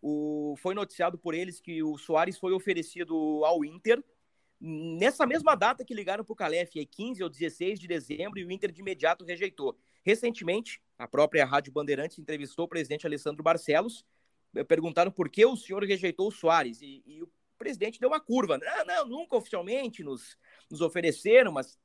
o, 0.00 0.54
foi 0.58 0.74
noticiado 0.74 1.18
por 1.18 1.34
eles 1.34 1.60
que 1.60 1.82
o 1.82 1.98
Soares 1.98 2.38
foi 2.38 2.52
oferecido 2.52 3.42
ao 3.44 3.64
Inter 3.64 4.02
nessa 4.60 5.26
mesma 5.26 5.54
data 5.54 5.84
que 5.84 5.94
ligaram 5.94 6.24
para 6.24 6.32
o 6.32 6.36
Calef, 6.36 6.74
15 6.74 7.22
ou 7.22 7.28
16 7.28 7.78
de 7.78 7.86
dezembro, 7.86 8.38
e 8.38 8.44
o 8.44 8.50
Inter 8.50 8.72
de 8.72 8.80
imediato 8.80 9.24
rejeitou. 9.24 9.78
Recentemente, 10.04 10.80
a 10.98 11.06
própria 11.06 11.44
Rádio 11.44 11.72
Bandeirantes 11.72 12.18
entrevistou 12.18 12.64
o 12.64 12.68
presidente 12.68 13.06
Alessandro 13.06 13.42
Barcelos, 13.42 14.04
eh, 14.54 14.64
perguntaram 14.64 15.12
por 15.12 15.28
que 15.28 15.44
o 15.46 15.56
senhor 15.56 15.84
rejeitou 15.84 16.28
o 16.28 16.32
Soares, 16.32 16.80
e, 16.82 17.02
e 17.06 17.22
o 17.22 17.30
presidente 17.56 18.00
deu 18.00 18.08
uma 18.08 18.20
curva. 18.20 18.58
Não, 18.58 18.84
não, 18.84 19.06
nunca 19.06 19.36
oficialmente 19.36 20.02
nos, 20.02 20.36
nos 20.70 20.80
ofereceram, 20.80 21.52
mas 21.52 21.78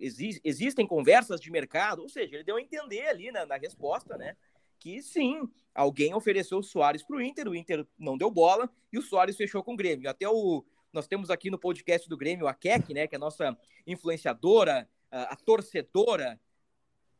existem 0.00 0.86
conversas 0.86 1.40
de 1.40 1.50
mercado, 1.50 2.02
ou 2.02 2.08
seja, 2.08 2.36
ele 2.36 2.44
deu 2.44 2.56
a 2.56 2.60
entender 2.60 3.06
ali 3.06 3.30
na, 3.30 3.44
na 3.44 3.56
resposta, 3.56 4.16
né? 4.16 4.36
que 4.80 5.02
sim, 5.02 5.48
alguém 5.74 6.14
ofereceu 6.14 6.58
o 6.58 6.62
Soares 6.62 7.02
para 7.02 7.16
o 7.16 7.20
Inter, 7.20 7.46
o 7.46 7.54
Inter 7.54 7.86
não 7.98 8.16
deu 8.16 8.30
bola 8.30 8.68
e 8.90 8.98
o 8.98 9.02
Soares 9.02 9.36
fechou 9.36 9.62
com 9.62 9.74
o 9.74 9.76
Grêmio. 9.76 10.08
Até 10.08 10.28
o 10.28 10.64
nós 10.92 11.06
temos 11.06 11.30
aqui 11.30 11.50
no 11.50 11.58
podcast 11.58 12.08
do 12.08 12.16
Grêmio 12.16 12.48
a 12.48 12.54
Keck, 12.54 12.92
né, 12.92 13.06
que 13.06 13.14
é 13.14 13.18
a 13.18 13.20
nossa 13.20 13.56
influenciadora, 13.86 14.88
a, 15.08 15.34
a 15.34 15.36
torcedora 15.36 16.40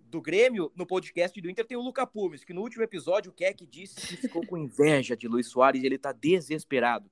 do 0.00 0.20
Grêmio, 0.20 0.72
no 0.74 0.84
podcast 0.84 1.40
do 1.40 1.48
Inter 1.48 1.64
tem 1.64 1.76
o 1.76 1.80
Luca 1.80 2.04
Pumes, 2.04 2.42
que 2.42 2.52
no 2.52 2.62
último 2.62 2.82
episódio 2.82 3.30
o 3.30 3.34
Keck 3.34 3.64
disse 3.64 3.94
que 4.08 4.16
ficou 4.16 4.44
com 4.44 4.58
inveja 4.58 5.16
de 5.16 5.28
Luiz 5.28 5.46
Soares 5.46 5.80
e 5.80 5.86
ele 5.86 5.98
tá 5.98 6.10
desesperado. 6.10 7.08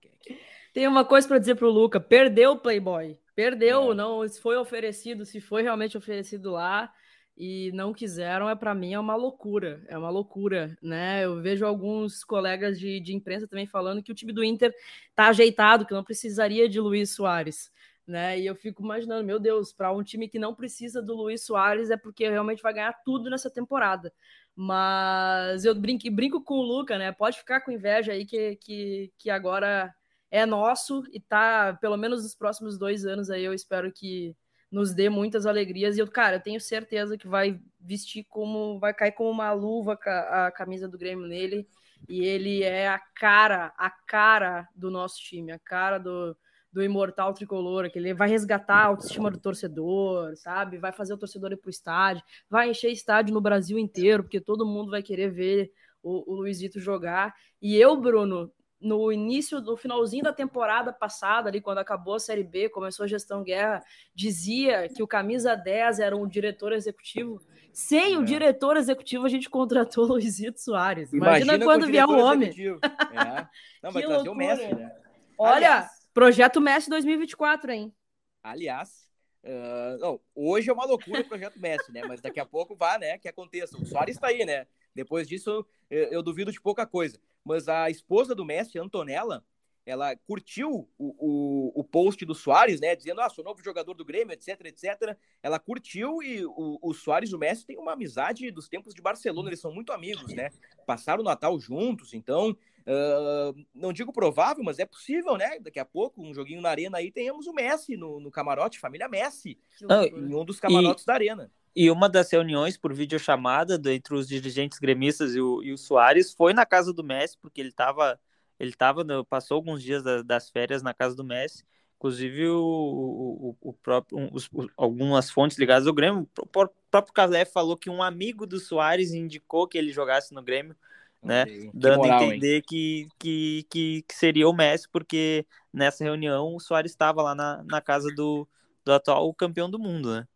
Tem 0.74 0.88
uma 0.88 1.04
coisa 1.04 1.28
para 1.28 1.38
dizer 1.38 1.54
pro 1.54 1.70
Luca, 1.70 2.00
perdeu 2.00 2.52
o 2.52 2.58
Playboy. 2.58 3.16
Perdeu, 3.38 3.92
é. 3.92 3.94
não, 3.94 4.26
se 4.26 4.40
foi 4.40 4.56
oferecido, 4.56 5.24
se 5.24 5.40
foi 5.40 5.62
realmente 5.62 5.96
oferecido 5.96 6.50
lá, 6.50 6.92
e 7.36 7.70
não 7.72 7.92
quiseram, 7.92 8.50
é 8.50 8.56
para 8.56 8.74
mim 8.74 8.94
é 8.94 8.98
uma 8.98 9.14
loucura, 9.14 9.80
é 9.86 9.96
uma 9.96 10.10
loucura, 10.10 10.76
né? 10.82 11.24
Eu 11.24 11.40
vejo 11.40 11.64
alguns 11.64 12.24
colegas 12.24 12.80
de, 12.80 12.98
de 12.98 13.14
imprensa 13.14 13.46
também 13.46 13.64
falando 13.64 14.02
que 14.02 14.10
o 14.10 14.14
time 14.14 14.32
do 14.32 14.42
Inter 14.42 14.74
tá 15.14 15.28
ajeitado, 15.28 15.86
que 15.86 15.94
não 15.94 16.02
precisaria 16.02 16.68
de 16.68 16.80
Luiz 16.80 17.10
Soares, 17.10 17.70
né? 18.04 18.40
E 18.40 18.44
eu 18.44 18.56
fico 18.56 18.82
imaginando, 18.82 19.24
meu 19.24 19.38
Deus, 19.38 19.72
para 19.72 19.92
um 19.92 20.02
time 20.02 20.28
que 20.28 20.40
não 20.40 20.52
precisa 20.52 21.00
do 21.00 21.14
Luiz 21.14 21.44
Soares 21.44 21.90
é 21.90 21.96
porque 21.96 22.28
realmente 22.28 22.60
vai 22.60 22.74
ganhar 22.74 22.92
tudo 23.04 23.30
nessa 23.30 23.48
temporada. 23.48 24.12
Mas 24.56 25.64
eu 25.64 25.76
brinco, 25.76 26.10
brinco 26.10 26.42
com 26.42 26.54
o 26.54 26.62
Luca, 26.62 26.98
né? 26.98 27.12
Pode 27.12 27.38
ficar 27.38 27.60
com 27.60 27.70
inveja 27.70 28.10
aí 28.10 28.26
que, 28.26 28.56
que, 28.56 29.12
que 29.16 29.30
agora 29.30 29.94
é 30.30 30.44
nosso 30.44 31.02
e 31.12 31.20
tá, 31.20 31.76
pelo 31.80 31.96
menos 31.96 32.22
nos 32.22 32.34
próximos 32.34 32.78
dois 32.78 33.04
anos 33.04 33.30
aí, 33.30 33.44
eu 33.44 33.54
espero 33.54 33.90
que 33.92 34.36
nos 34.70 34.92
dê 34.92 35.08
muitas 35.08 35.46
alegrias. 35.46 35.96
E 35.96 36.00
eu, 36.00 36.08
cara, 36.08 36.36
eu 36.36 36.42
tenho 36.42 36.60
certeza 36.60 37.16
que 37.16 37.26
vai 37.26 37.60
vestir 37.80 38.24
como. 38.28 38.78
vai 38.78 38.92
cair 38.92 39.12
como 39.12 39.30
uma 39.30 39.52
luva 39.52 39.98
a 40.04 40.50
camisa 40.50 40.88
do 40.88 40.98
Grêmio 40.98 41.26
nele. 41.26 41.66
E 42.08 42.24
ele 42.24 42.62
é 42.62 42.88
a 42.88 42.98
cara, 42.98 43.72
a 43.76 43.90
cara 43.90 44.68
do 44.74 44.90
nosso 44.90 45.18
time, 45.18 45.50
a 45.50 45.58
cara 45.58 45.98
do, 45.98 46.36
do 46.72 46.82
imortal 46.82 47.32
tricolor, 47.34 47.90
que 47.90 47.98
ele 47.98 48.14
vai 48.14 48.28
resgatar 48.28 48.76
a 48.76 48.86
autoestima 48.86 49.30
do 49.30 49.40
torcedor, 49.40 50.36
sabe? 50.36 50.78
Vai 50.78 50.92
fazer 50.92 51.14
o 51.14 51.18
torcedor 51.18 51.52
ir 51.52 51.56
pro 51.56 51.70
estádio, 51.70 52.22
vai 52.48 52.70
encher 52.70 52.92
estádio 52.92 53.34
no 53.34 53.40
Brasil 53.40 53.78
inteiro, 53.78 54.22
porque 54.22 54.40
todo 54.40 54.66
mundo 54.66 54.90
vai 54.90 55.02
querer 55.02 55.30
ver 55.30 55.72
o, 56.02 56.32
o 56.32 56.36
Luizito 56.36 56.78
jogar. 56.78 57.34
E 57.60 57.76
eu, 57.76 57.96
Bruno, 57.96 58.52
no 58.80 59.12
início, 59.12 59.60
no 59.60 59.76
finalzinho 59.76 60.22
da 60.22 60.32
temporada 60.32 60.92
passada, 60.92 61.48
ali 61.48 61.60
quando 61.60 61.78
acabou 61.78 62.14
a 62.14 62.20
Série 62.20 62.44
B, 62.44 62.68
começou 62.68 63.04
a 63.04 63.08
gestão 63.08 63.42
guerra, 63.42 63.82
dizia 64.14 64.88
que 64.88 65.02
o 65.02 65.06
camisa 65.06 65.56
10 65.56 65.98
era 65.98 66.16
um 66.16 66.28
diretor 66.28 66.72
executivo. 66.72 67.40
Sem 67.72 68.14
é. 68.14 68.18
o 68.18 68.24
diretor 68.24 68.76
executivo, 68.76 69.26
a 69.26 69.28
gente 69.28 69.50
contratou 69.50 70.04
o 70.04 70.08
Luizito 70.08 70.60
Soares. 70.60 71.12
Imagina, 71.12 71.54
Imagina 71.54 71.64
quando 71.64 71.86
vier 71.86 72.06
o 72.08 72.18
homem. 72.18 72.50
É. 72.50 73.46
Não, 73.82 73.90
vai 73.90 74.02
que 74.02 74.08
trazer 74.08 74.28
loucura. 74.28 74.30
o 74.30 74.34
Messi, 74.34 74.74
né? 74.74 74.92
Olha, 75.36 75.56
aliás, 75.56 75.90
projeto 76.14 76.60
Messi 76.60 76.90
2024, 76.90 77.72
hein? 77.72 77.94
Aliás, 78.42 79.08
uh, 79.44 79.98
não, 79.98 80.20
hoje 80.34 80.70
é 80.70 80.72
uma 80.72 80.86
loucura 80.86 81.20
o 81.20 81.28
projeto 81.28 81.58
Messi, 81.60 81.92
né? 81.92 82.02
Mas 82.06 82.20
daqui 82.20 82.40
a 82.40 82.46
pouco 82.46 82.76
vai, 82.76 82.98
né? 82.98 83.18
Que 83.18 83.28
aconteça. 83.28 83.76
O 83.76 83.84
Soares 83.84 84.16
está 84.16 84.28
aí, 84.28 84.44
né? 84.44 84.66
Depois 84.94 85.28
disso, 85.28 85.64
eu, 85.90 86.04
eu 86.04 86.22
duvido 86.22 86.50
de 86.50 86.60
pouca 86.60 86.86
coisa 86.86 87.18
mas 87.44 87.68
a 87.68 87.90
esposa 87.90 88.34
do 88.34 88.44
Messi, 88.44 88.78
Antonella, 88.78 89.44
ela 89.88 90.14
curtiu 90.14 90.86
o, 90.98 91.14
o, 91.18 91.80
o, 91.80 91.82
post 91.82 92.22
do 92.26 92.34
Soares, 92.34 92.78
né? 92.78 92.94
Dizendo, 92.94 93.22
ah, 93.22 93.30
sou 93.30 93.42
novo 93.42 93.62
jogador 93.62 93.94
do 93.94 94.04
Grêmio, 94.04 94.34
etc, 94.34 94.60
etc. 94.66 95.16
Ela 95.42 95.58
curtiu 95.58 96.22
e 96.22 96.44
o, 96.44 96.78
o 96.82 96.92
Soares 96.92 97.30
e 97.30 97.34
o 97.34 97.38
Messi 97.38 97.66
têm 97.66 97.78
uma 97.78 97.92
amizade 97.92 98.50
dos 98.50 98.68
tempos 98.68 98.94
de 98.94 99.00
Barcelona, 99.00 99.48
eles 99.48 99.60
são 99.60 99.72
muito 99.72 99.90
amigos, 99.90 100.34
né? 100.34 100.50
Passaram 100.86 101.22
o 101.22 101.24
Natal 101.24 101.58
juntos, 101.58 102.12
então, 102.12 102.54
uh, 102.88 103.66
não 103.74 103.92
digo 103.92 104.12
provável, 104.12 104.64
mas 104.64 104.78
é 104.78 104.86
possível, 104.86 105.36
né? 105.36 105.58
Daqui 105.60 105.78
a 105.78 105.84
pouco, 105.84 106.22
um 106.22 106.32
joguinho 106.32 106.60
na 106.60 106.70
arena 106.70 106.98
aí, 106.98 107.12
tenhamos 107.12 107.46
o 107.46 107.52
Messi 107.52 107.96
no, 107.96 108.18
no 108.18 108.30
camarote, 108.30 108.78
família 108.78 109.08
Messi, 109.08 109.58
ah, 109.88 110.04
em 110.04 110.34
um 110.34 110.44
dos 110.44 110.58
camarotes 110.58 111.04
e... 111.04 111.06
da 111.06 111.14
arena. 111.14 111.50
E 111.76 111.90
uma 111.90 112.08
das 112.08 112.32
reuniões 112.32 112.76
por 112.76 112.92
videochamada 112.92 113.80
entre 113.92 114.14
os 114.14 114.26
dirigentes 114.26 114.78
gremistas 114.78 115.34
e 115.34 115.40
o, 115.40 115.62
e 115.62 115.72
o 115.72 115.78
Soares 115.78 116.32
foi 116.32 116.52
na 116.52 116.66
casa 116.66 116.92
do 116.92 117.04
Messi, 117.04 117.38
porque 117.40 117.60
ele 117.60 117.68
estava 117.68 118.18
ele 118.58 118.72
tava 118.72 119.04
passou 119.24 119.56
alguns 119.56 119.82
dias 119.82 120.02
da, 120.02 120.22
das 120.22 120.50
férias 120.50 120.82
na 120.82 120.92
casa 120.92 121.14
do 121.14 121.22
Messi. 121.22 121.64
Inclusive, 121.96 122.48
o, 122.48 122.60
o, 122.60 123.56
o 123.60 123.72
próprio, 123.72 124.28
os, 124.32 124.48
algumas 124.76 125.30
fontes 125.30 125.58
ligadas 125.58 125.86
ao 125.86 125.92
Grêmio, 125.92 126.28
o 126.38 126.46
próprio 126.46 127.12
Calef 127.12 127.52
falou 127.52 127.76
que 127.76 127.90
um 127.90 128.02
amigo 128.02 128.46
do 128.46 128.60
Soares 128.60 129.12
indicou 129.12 129.66
que 129.66 129.76
ele 129.76 129.92
jogasse 129.92 130.32
no 130.32 130.40
Grêmio, 130.40 130.76
né? 131.22 131.44
Dando 131.74 131.98
moral, 131.98 132.20
a 132.20 132.24
entender 132.24 132.62
que, 132.62 133.08
que, 133.18 133.66
que, 133.68 134.04
que, 134.08 134.14
seria 134.14 134.48
o 134.48 134.52
Messi, 134.52 134.88
porque 134.88 135.46
nessa 135.72 136.04
reunião 136.04 136.54
o 136.54 136.60
Soares 136.60 136.92
estava 136.92 137.22
lá 137.22 137.34
na, 137.34 137.62
na 137.64 137.80
casa 137.80 138.08
do, 138.14 138.48
do 138.84 138.92
atual 138.92 139.32
campeão 139.34 139.68
do 139.68 139.78
mundo, 139.78 140.14
né? 140.14 140.28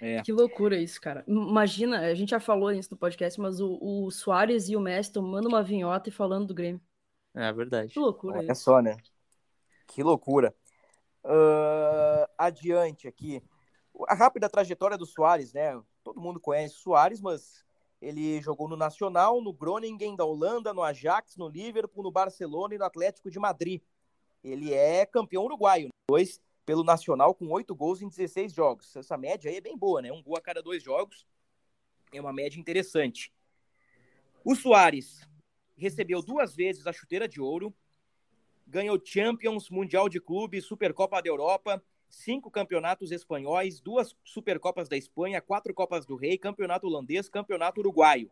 É. 0.00 0.22
Que 0.22 0.32
loucura 0.32 0.76
isso, 0.76 1.00
cara. 1.00 1.24
Imagina, 1.26 2.00
a 2.00 2.14
gente 2.14 2.30
já 2.30 2.40
falou 2.40 2.70
isso 2.70 2.90
no 2.90 2.96
podcast, 2.96 3.40
mas 3.40 3.60
o, 3.60 3.78
o 3.80 4.10
Soares 4.10 4.68
e 4.68 4.76
o 4.76 4.80
Messi 4.80 5.12
tomando 5.12 5.48
uma 5.48 5.62
vinhota 5.62 6.08
e 6.08 6.12
falando 6.12 6.48
do 6.48 6.54
Grêmio. 6.54 6.80
É 7.34 7.52
verdade. 7.52 7.92
Que 7.92 7.98
loucura 7.98 8.38
Olha 8.38 8.52
isso. 8.52 8.62
só, 8.62 8.82
né? 8.82 8.96
Que 9.86 10.02
loucura. 10.02 10.54
Uh, 11.24 12.28
adiante 12.36 13.08
aqui. 13.08 13.42
A 14.06 14.14
rápida 14.14 14.48
trajetória 14.48 14.98
do 14.98 15.06
Soares, 15.06 15.52
né? 15.52 15.80
Todo 16.02 16.20
mundo 16.20 16.38
conhece 16.38 16.74
o 16.74 16.78
Soares, 16.78 17.20
mas 17.20 17.63
ele 18.04 18.40
jogou 18.42 18.68
no 18.68 18.76
Nacional, 18.76 19.40
no 19.40 19.52
Groningen 19.52 20.14
da 20.14 20.24
Holanda, 20.24 20.74
no 20.74 20.82
Ajax, 20.82 21.36
no 21.36 21.48
Liverpool, 21.48 22.04
no 22.04 22.10
Barcelona 22.10 22.74
e 22.74 22.78
no 22.78 22.84
Atlético 22.84 23.30
de 23.30 23.38
Madrid. 23.38 23.80
Ele 24.42 24.74
é 24.74 25.06
campeão 25.06 25.44
uruguaio. 25.44 25.88
Dois 26.08 26.40
pelo 26.66 26.84
Nacional 26.84 27.34
com 27.34 27.50
oito 27.50 27.74
gols 27.74 28.02
em 28.02 28.08
16 28.08 28.52
jogos. 28.52 28.94
Essa 28.94 29.16
média 29.16 29.50
aí 29.50 29.56
é 29.56 29.60
bem 29.60 29.76
boa, 29.76 30.02
né? 30.02 30.12
Um 30.12 30.22
gol 30.22 30.36
a 30.36 30.40
cada 30.40 30.62
dois 30.62 30.82
jogos. 30.82 31.26
É 32.12 32.20
uma 32.20 32.32
média 32.32 32.58
interessante. 32.58 33.32
O 34.44 34.54
Soares 34.54 35.26
recebeu 35.76 36.22
duas 36.22 36.54
vezes 36.54 36.86
a 36.86 36.92
chuteira 36.92 37.26
de 37.26 37.40
ouro, 37.40 37.74
ganhou 38.66 39.00
Champions, 39.02 39.70
Mundial 39.70 40.08
de 40.08 40.20
Clubes, 40.20 40.66
Supercopa 40.66 41.20
da 41.22 41.28
Europa, 41.28 41.82
cinco 42.14 42.50
campeonatos 42.50 43.10
espanhóis, 43.10 43.80
duas 43.80 44.16
Supercopas 44.24 44.88
da 44.88 44.96
Espanha, 44.96 45.40
quatro 45.40 45.74
Copas 45.74 46.06
do 46.06 46.16
Rei, 46.16 46.38
campeonato 46.38 46.86
holandês, 46.86 47.28
campeonato 47.28 47.80
uruguaio. 47.80 48.30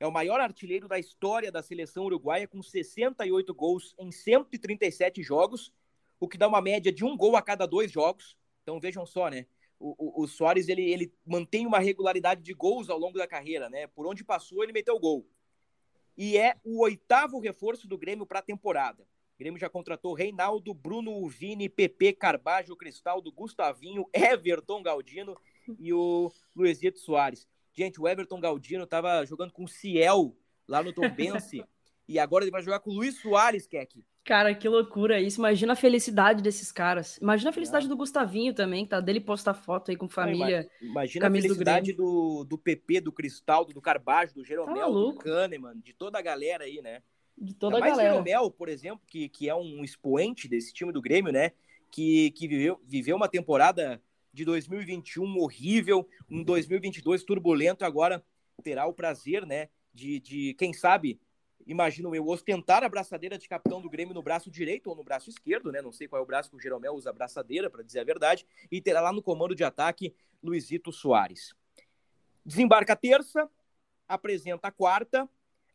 É 0.00 0.06
o 0.06 0.12
maior 0.12 0.40
artilheiro 0.40 0.86
da 0.88 0.98
história 0.98 1.50
da 1.50 1.62
seleção 1.62 2.04
uruguaia, 2.04 2.46
com 2.46 2.62
68 2.62 3.54
gols 3.54 3.94
em 3.98 4.10
137 4.10 5.22
jogos 5.22 5.72
o 6.20 6.28
que 6.28 6.38
dá 6.38 6.48
uma 6.48 6.60
média 6.60 6.92
de 6.92 7.04
um 7.04 7.16
gol 7.16 7.36
a 7.36 7.42
cada 7.42 7.66
dois 7.66 7.90
jogos. 7.90 8.36
Então 8.62 8.80
vejam 8.80 9.06
só, 9.06 9.28
né? 9.28 9.46
O, 9.78 10.22
o, 10.22 10.24
o 10.24 10.26
Soares 10.26 10.68
ele, 10.68 10.82
ele 10.82 11.12
mantém 11.24 11.66
uma 11.66 11.78
regularidade 11.78 12.42
de 12.42 12.52
gols 12.52 12.90
ao 12.90 12.98
longo 12.98 13.16
da 13.16 13.26
carreira, 13.26 13.70
né? 13.70 13.86
Por 13.86 14.06
onde 14.06 14.24
passou, 14.24 14.62
ele 14.62 14.72
meteu 14.72 14.98
gol. 14.98 15.26
E 16.16 16.36
é 16.36 16.56
o 16.64 16.82
oitavo 16.82 17.38
reforço 17.38 17.86
do 17.86 17.96
Grêmio 17.96 18.26
para 18.26 18.40
a 18.40 18.42
temporada. 18.42 19.06
O 19.38 19.44
Grêmio 19.44 19.60
já 19.60 19.68
contratou 19.68 20.14
Reinaldo, 20.14 20.74
Bruno 20.74 21.24
Vini, 21.28 21.68
PP, 21.68 22.14
Carbajo, 22.14 22.74
Cristaldo, 22.74 23.30
Gustavinho, 23.30 24.04
Everton 24.12 24.82
Galdino 24.82 25.36
e 25.78 25.92
o 25.92 26.32
Luizito 26.56 26.98
Soares. 26.98 27.46
Gente, 27.72 28.00
o 28.00 28.08
Everton 28.08 28.40
Galdino 28.40 28.82
estava 28.82 29.24
jogando 29.24 29.52
com 29.52 29.62
o 29.62 29.68
Ciel 29.68 30.36
lá 30.66 30.82
no 30.82 30.92
Tom 30.92 31.08
Bense 31.08 31.64
e 32.08 32.18
agora 32.18 32.42
ele 32.42 32.50
vai 32.50 32.62
jogar 32.62 32.80
com 32.80 32.90
o 32.90 32.94
Luiz 32.94 33.20
Soares, 33.20 33.64
Keck. 33.64 34.04
Cara, 34.24 34.52
que 34.52 34.68
loucura 34.68 35.20
isso. 35.20 35.38
Imagina 35.38 35.74
a 35.74 35.76
felicidade 35.76 36.42
desses 36.42 36.72
caras. 36.72 37.16
Imagina 37.18 37.50
a 37.50 37.52
felicidade 37.52 37.86
é. 37.86 37.88
do 37.88 37.96
Gustavinho 37.96 38.52
também, 38.52 38.82
que 38.82 38.90
tá 38.90 39.00
dele 39.00 39.20
postar 39.20 39.54
foto 39.54 39.92
aí 39.92 39.96
com 39.96 40.08
família. 40.08 40.68
imagina 40.82 41.28
a 41.28 41.30
felicidade 41.30 41.92
do, 41.92 42.40
do, 42.40 42.44
do 42.44 42.58
PP, 42.58 43.02
do 43.02 43.12
Cristaldo, 43.12 43.72
do 43.72 43.80
Carbajo, 43.80 44.34
do 44.34 44.44
Jeromel, 44.44 44.74
tá 44.74 44.88
do 44.88 45.14
Kahneman, 45.14 45.78
de 45.78 45.94
toda 45.94 46.18
a 46.18 46.22
galera 46.22 46.64
aí, 46.64 46.82
né? 46.82 47.02
De 47.40 47.54
toda 47.54 47.76
a 47.76 47.80
galera. 47.80 47.96
Mais 47.96 48.08
Jeromel, 48.10 48.50
por 48.50 48.68
exemplo, 48.68 49.00
que, 49.06 49.28
que 49.28 49.48
é 49.48 49.54
um 49.54 49.84
expoente 49.84 50.48
desse 50.48 50.72
time 50.72 50.92
do 50.92 51.00
Grêmio, 51.00 51.32
né? 51.32 51.52
Que, 51.90 52.30
que 52.32 52.48
viveu, 52.48 52.80
viveu 52.84 53.16
uma 53.16 53.28
temporada 53.28 54.02
de 54.32 54.44
2021 54.44 55.38
horrível, 55.38 56.08
um 56.30 56.42
2022 56.42 57.24
turbulento, 57.24 57.84
agora 57.84 58.24
terá 58.62 58.86
o 58.86 58.92
prazer, 58.92 59.46
né? 59.46 59.68
De, 59.94 60.20
de 60.20 60.54
quem 60.54 60.72
sabe, 60.72 61.20
imagino 61.66 62.14
eu, 62.14 62.26
ostentar 62.26 62.84
a 62.84 62.88
braçadeira 62.88 63.38
de 63.38 63.48
capitão 63.48 63.80
do 63.80 63.90
Grêmio 63.90 64.14
no 64.14 64.22
braço 64.22 64.50
direito 64.50 64.88
ou 64.88 64.96
no 64.96 65.04
braço 65.04 65.30
esquerdo, 65.30 65.72
né? 65.72 65.82
Não 65.82 65.92
sei 65.92 66.08
qual 66.08 66.20
é 66.20 66.22
o 66.22 66.26
braço 66.26 66.50
que 66.50 66.56
o 66.56 66.60
Jeromel 66.60 66.94
usa 66.94 67.10
a 67.10 67.12
braçadeira, 67.12 67.70
para 67.70 67.82
dizer 67.82 68.00
a 68.00 68.04
verdade, 68.04 68.46
e 68.70 68.80
terá 68.80 69.00
lá 69.00 69.12
no 69.12 69.22
comando 69.22 69.54
de 69.54 69.64
ataque 69.64 70.14
Luizito 70.42 70.92
Soares. 70.92 71.54
Desembarca 72.44 72.96
terça, 72.96 73.48
apresenta 74.06 74.70
quarta. 74.70 75.28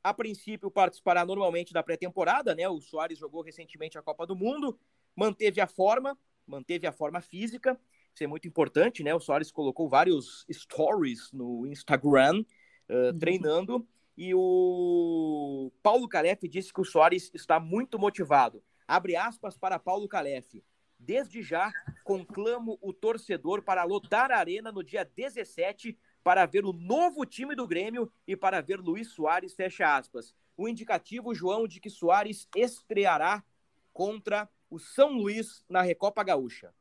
A 0.04 0.13
princípio 0.13 0.70
participará 0.70 1.26
normalmente 1.26 1.72
da 1.72 1.82
pré-temporada, 1.82 2.54
né? 2.54 2.68
O 2.68 2.82
Soares 2.82 3.18
jogou 3.18 3.42
recentemente 3.42 3.98
a 3.98 4.02
Copa 4.02 4.28
do 4.28 4.36
Mundo, 4.36 4.78
manteve 5.16 5.62
a 5.62 5.68
forma, 5.68 6.18
manteve 6.46 6.86
a 6.86 6.92
forma 6.92 7.22
física. 7.22 7.80
Isso 8.13 8.24
é 8.24 8.28
muito 8.28 8.48
importante, 8.48 9.02
né? 9.02 9.16
O 9.16 9.20
Soares 9.20 9.52
colocou 9.52 9.88
vários 9.88 10.46
stories 10.52 11.32
no 11.32 11.66
Instagram 11.66 12.44
uh, 12.89 13.18
treinando 13.18 13.88
e 14.18 14.34
o 14.36 15.72
Paulo 15.82 16.08
Calef 16.08 16.48
disse 16.48 16.74
que 16.74 16.82
o 16.82 16.86
Soares 16.86 17.32
está 17.34 17.60
muito 17.60 17.98
motivado. 17.98 18.62
Abre 18.88 19.16
aspas 19.16 19.58
para 19.58 19.80
Paulo 19.80 20.08
Calef. 20.08 20.62
Desde 21.00 21.42
já, 21.42 21.72
conclamo 22.04 22.78
o 22.82 22.94
torcedor 22.94 23.62
para 23.63 23.84
lotar 23.84 24.32
a 24.32 24.38
arena 24.38 24.72
no 24.72 24.84
dia 24.84 25.04
17 25.04 25.98
para 26.23 26.45
ver 26.45 26.65
o 26.65 26.73
novo 26.73 27.25
time 27.25 27.55
do 27.55 27.67
Grêmio 27.67 28.12
e 28.27 28.36
para 28.36 28.62
ver 28.62 28.79
Luiz 28.79 29.09
Soares, 29.09 29.53
fecha 29.53 29.95
aspas. 29.95 30.33
O 30.55 30.67
indicativo, 30.67 31.33
João, 31.33 31.67
de 31.67 31.79
que 31.79 31.89
Soares 31.89 32.47
estreará 32.55 33.43
contra 33.91 34.49
o 34.69 34.79
São 34.79 35.12
Luís 35.12 35.63
na 35.69 35.81
Recopa 35.81 36.23
Gaúcha. 36.23 36.73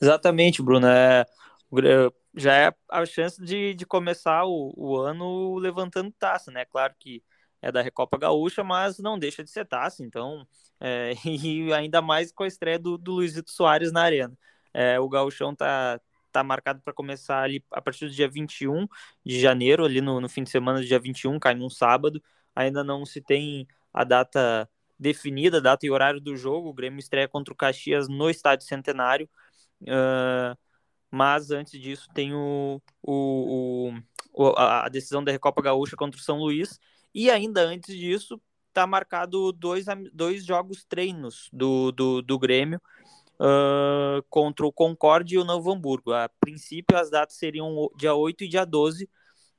Exatamente, 0.00 0.62
Bruno. 0.62 0.86
É, 0.86 1.24
já 2.34 2.54
é 2.54 2.74
a 2.88 3.04
chance 3.04 3.42
de, 3.42 3.74
de 3.74 3.86
começar 3.86 4.44
o, 4.44 4.72
o 4.76 4.96
ano 4.96 5.56
levantando 5.58 6.12
taça, 6.18 6.50
né? 6.50 6.64
Claro 6.64 6.94
que 6.98 7.22
é 7.62 7.70
da 7.70 7.82
Recopa 7.82 8.18
Gaúcha, 8.18 8.64
mas 8.64 8.98
não 8.98 9.18
deixa 9.18 9.44
de 9.44 9.50
ser 9.50 9.66
taça, 9.66 10.02
então, 10.02 10.46
é, 10.80 11.12
e 11.24 11.72
ainda 11.72 12.00
mais 12.00 12.32
com 12.32 12.42
a 12.42 12.48
estreia 12.48 12.78
do, 12.78 12.96
do 12.96 13.12
Luizito 13.12 13.50
Soares 13.50 13.92
na 13.92 14.02
arena. 14.02 14.36
É, 14.72 14.98
o 14.98 15.08
Gauchão 15.08 15.54
tá, 15.54 16.00
tá 16.30 16.42
marcado 16.42 16.80
para 16.82 16.92
começar 16.92 17.42
ali 17.42 17.64
a 17.70 17.80
partir 17.80 18.06
do 18.06 18.12
dia 18.12 18.28
21 18.28 18.86
de 19.24 19.40
janeiro, 19.40 19.84
ali 19.84 20.00
no, 20.00 20.20
no 20.20 20.28
fim 20.28 20.42
de 20.42 20.50
semana 20.50 20.80
do 20.80 20.86
dia 20.86 20.98
21, 20.98 21.38
cai 21.38 21.54
num 21.54 21.70
sábado. 21.70 22.22
Ainda 22.54 22.84
não 22.84 23.04
se 23.06 23.20
tem 23.20 23.66
a 23.92 24.04
data 24.04 24.68
definida, 24.98 25.58
a 25.58 25.60
data 25.60 25.86
e 25.86 25.90
horário 25.90 26.20
do 26.20 26.36
jogo. 26.36 26.68
O 26.68 26.74
Grêmio 26.74 27.00
estreia 27.00 27.28
contra 27.28 27.52
o 27.52 27.56
Caxias 27.56 28.08
no 28.08 28.28
Estádio 28.30 28.66
Centenário. 28.66 29.28
Uh, 29.82 30.56
mas 31.10 31.50
antes 31.50 31.80
disso 31.80 32.08
tem 32.14 32.34
o, 32.34 32.80
o, 33.02 33.92
o, 34.32 34.48
a 34.56 34.88
decisão 34.88 35.24
da 35.24 35.32
Recopa 35.32 35.62
Gaúcha 35.62 35.96
contra 35.96 36.20
o 36.20 36.22
São 36.22 36.38
Luís. 36.38 36.78
E 37.14 37.30
ainda 37.30 37.62
antes 37.62 37.96
disso, 37.96 38.40
tá 38.72 38.86
marcado 38.86 39.52
dois, 39.52 39.86
dois 40.12 40.44
jogos 40.44 40.84
treinos 40.84 41.48
do, 41.52 41.90
do, 41.92 42.22
do 42.22 42.38
Grêmio 42.38 42.80
uh, 43.40 44.22
contra 44.28 44.66
o 44.66 44.72
Concorde 44.72 45.34
e 45.34 45.38
o 45.38 45.44
Novo 45.44 45.72
Hamburgo. 45.72 46.12
A 46.12 46.28
princípio, 46.28 46.96
as 46.96 47.10
datas 47.10 47.36
seriam 47.36 47.90
dia 47.96 48.14
8 48.14 48.44
e 48.44 48.48
dia 48.48 48.66
12. 48.66 49.08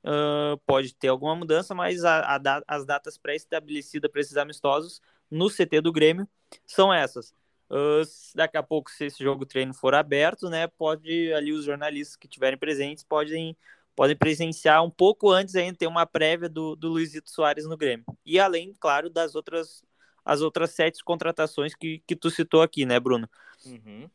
Uh, 0.04 0.56
pode 0.66 0.94
ter 0.94 1.08
alguma 1.08 1.34
mudança, 1.34 1.74
mas 1.74 2.04
a, 2.04 2.36
a, 2.36 2.62
as 2.66 2.84
datas 2.86 3.18
pré-estabelecidas 3.18 4.10
para 4.10 4.20
esses 4.20 4.36
amistosos 4.36 5.00
no 5.30 5.48
CT 5.48 5.80
do 5.80 5.92
Grêmio 5.92 6.28
são 6.66 6.92
essas. 6.92 7.34
Uh, 7.70 8.02
daqui 8.34 8.56
a 8.56 8.62
pouco, 8.62 8.90
se 8.90 9.06
esse 9.06 9.22
jogo 9.22 9.46
treino 9.46 9.72
for 9.72 9.94
aberto, 9.94 10.50
né, 10.50 10.66
pode 10.66 11.32
ali 11.32 11.52
os 11.52 11.64
jornalistas 11.64 12.16
que 12.16 12.26
estiverem 12.26 12.58
presentes 12.58 13.02
podem 13.02 13.56
podem 13.94 14.16
presenciar 14.16 14.82
um 14.82 14.90
pouco 14.90 15.30
antes 15.30 15.54
ainda 15.54 15.76
ter 15.76 15.86
uma 15.86 16.06
prévia 16.06 16.48
do, 16.48 16.74
do 16.74 16.88
Luizito 16.88 17.30
Soares 17.30 17.66
no 17.66 17.76
Grêmio. 17.76 18.06
E 18.24 18.38
além, 18.38 18.74
claro, 18.80 19.10
das 19.10 19.34
outras 19.34 19.82
as 20.24 20.40
outras 20.40 20.70
sete 20.70 21.02
contratações 21.04 21.74
que, 21.74 22.02
que 22.06 22.16
tu 22.16 22.30
citou 22.30 22.62
aqui, 22.62 22.86
né, 22.86 22.98
Bruno? 23.00 23.28
Uhum. 23.66 24.08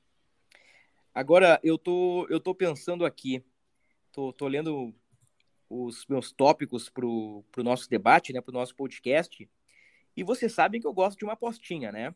Agora, 1.13 1.59
eu 1.63 1.77
tô, 1.77 2.27
eu 2.29 2.39
tô 2.39 2.53
pensando 2.53 3.05
aqui, 3.05 3.43
tô, 4.11 4.31
tô 4.31 4.47
lendo 4.47 4.93
os 5.69 6.05
meus 6.07 6.31
tópicos 6.31 6.89
pro, 6.89 7.43
pro 7.51 7.63
nosso 7.63 7.89
debate, 7.89 8.31
né, 8.31 8.39
pro 8.39 8.53
nosso 8.53 8.75
podcast, 8.75 9.49
e 10.15 10.23
vocês 10.23 10.53
sabem 10.53 10.79
que 10.79 10.87
eu 10.87 10.93
gosto 10.93 11.17
de 11.17 11.25
uma 11.25 11.33
apostinha, 11.33 11.91
né? 11.91 12.15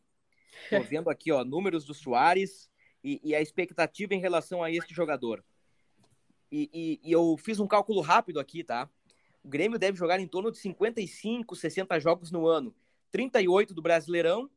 Tô 0.70 0.82
vendo 0.84 1.10
aqui, 1.10 1.32
ó, 1.32 1.44
números 1.44 1.86
do 1.86 1.94
Soares 1.94 2.70
e, 3.04 3.20
e 3.24 3.36
a 3.36 3.42
expectativa 3.42 4.14
em 4.14 4.20
relação 4.20 4.64
a 4.64 4.72
este 4.72 4.94
jogador. 4.94 5.44
E, 6.52 6.70
e, 6.74 7.10
e, 7.10 7.12
eu 7.12 7.38
fiz 7.38 7.60
um 7.60 7.68
cálculo 7.68 8.02
rápido 8.02 8.40
aqui, 8.40 8.64
tá? 8.64 8.90
O 9.44 9.48
Grêmio 9.48 9.80
deve 9.80 9.98
jogar 9.98 10.20
em 10.20 10.28
torno 10.28 10.52
de 10.52 10.58
55, 10.58 11.56
60 11.56 12.00
jogos 12.00 12.32
no 12.32 12.46
ano. 12.46 12.76
38 13.12 13.74
do 13.74 13.82
Brasileirão. 13.82 14.50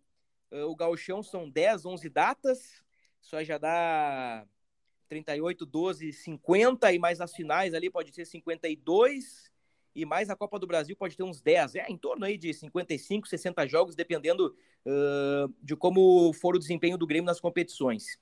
Eh, 0.50 0.64
o 0.64 0.74
Gauchão 0.74 1.22
são 1.22 1.48
10, 1.48 1.84
11 1.84 2.08
datas. 2.08 2.84
Só 3.20 3.42
já 3.42 3.58
dá 3.58 4.46
38, 5.08 5.66
12, 5.66 6.12
50. 6.12 6.92
E 6.92 6.98
mais 6.98 7.20
as 7.20 7.34
finais 7.34 7.74
ali 7.74 7.90
pode 7.90 8.12
ser 8.14 8.24
52. 8.24 9.50
E 9.94 10.04
mais 10.04 10.28
a 10.30 10.36
Copa 10.36 10.58
do 10.58 10.66
Brasil 10.66 10.96
pode 10.96 11.16
ter 11.16 11.22
uns 11.22 11.40
10. 11.40 11.76
É, 11.76 11.86
em 11.88 11.96
torno 11.96 12.24
aí 12.24 12.36
de 12.36 12.52
55, 12.52 13.28
60 13.28 13.66
jogos, 13.66 13.94
dependendo 13.94 14.56
uh, 14.84 15.54
de 15.62 15.76
como 15.76 16.32
for 16.32 16.56
o 16.56 16.58
desempenho 16.58 16.98
do 16.98 17.06
Grêmio 17.06 17.26
nas 17.26 17.40
competições. 17.40 18.18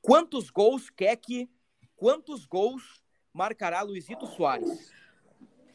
Quantos 0.00 0.50
gols 0.50 0.88
quer 0.90 1.16
que. 1.16 1.50
Quantos 1.94 2.46
gols 2.46 3.02
marcará 3.32 3.82
Luizito 3.82 4.26
Soares. 4.26 4.90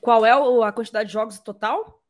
Qual 0.02 0.26
é 0.26 0.32
a 0.32 0.72
quantidade 0.72 1.08
de 1.08 1.14
jogos 1.14 1.40
total? 1.40 2.04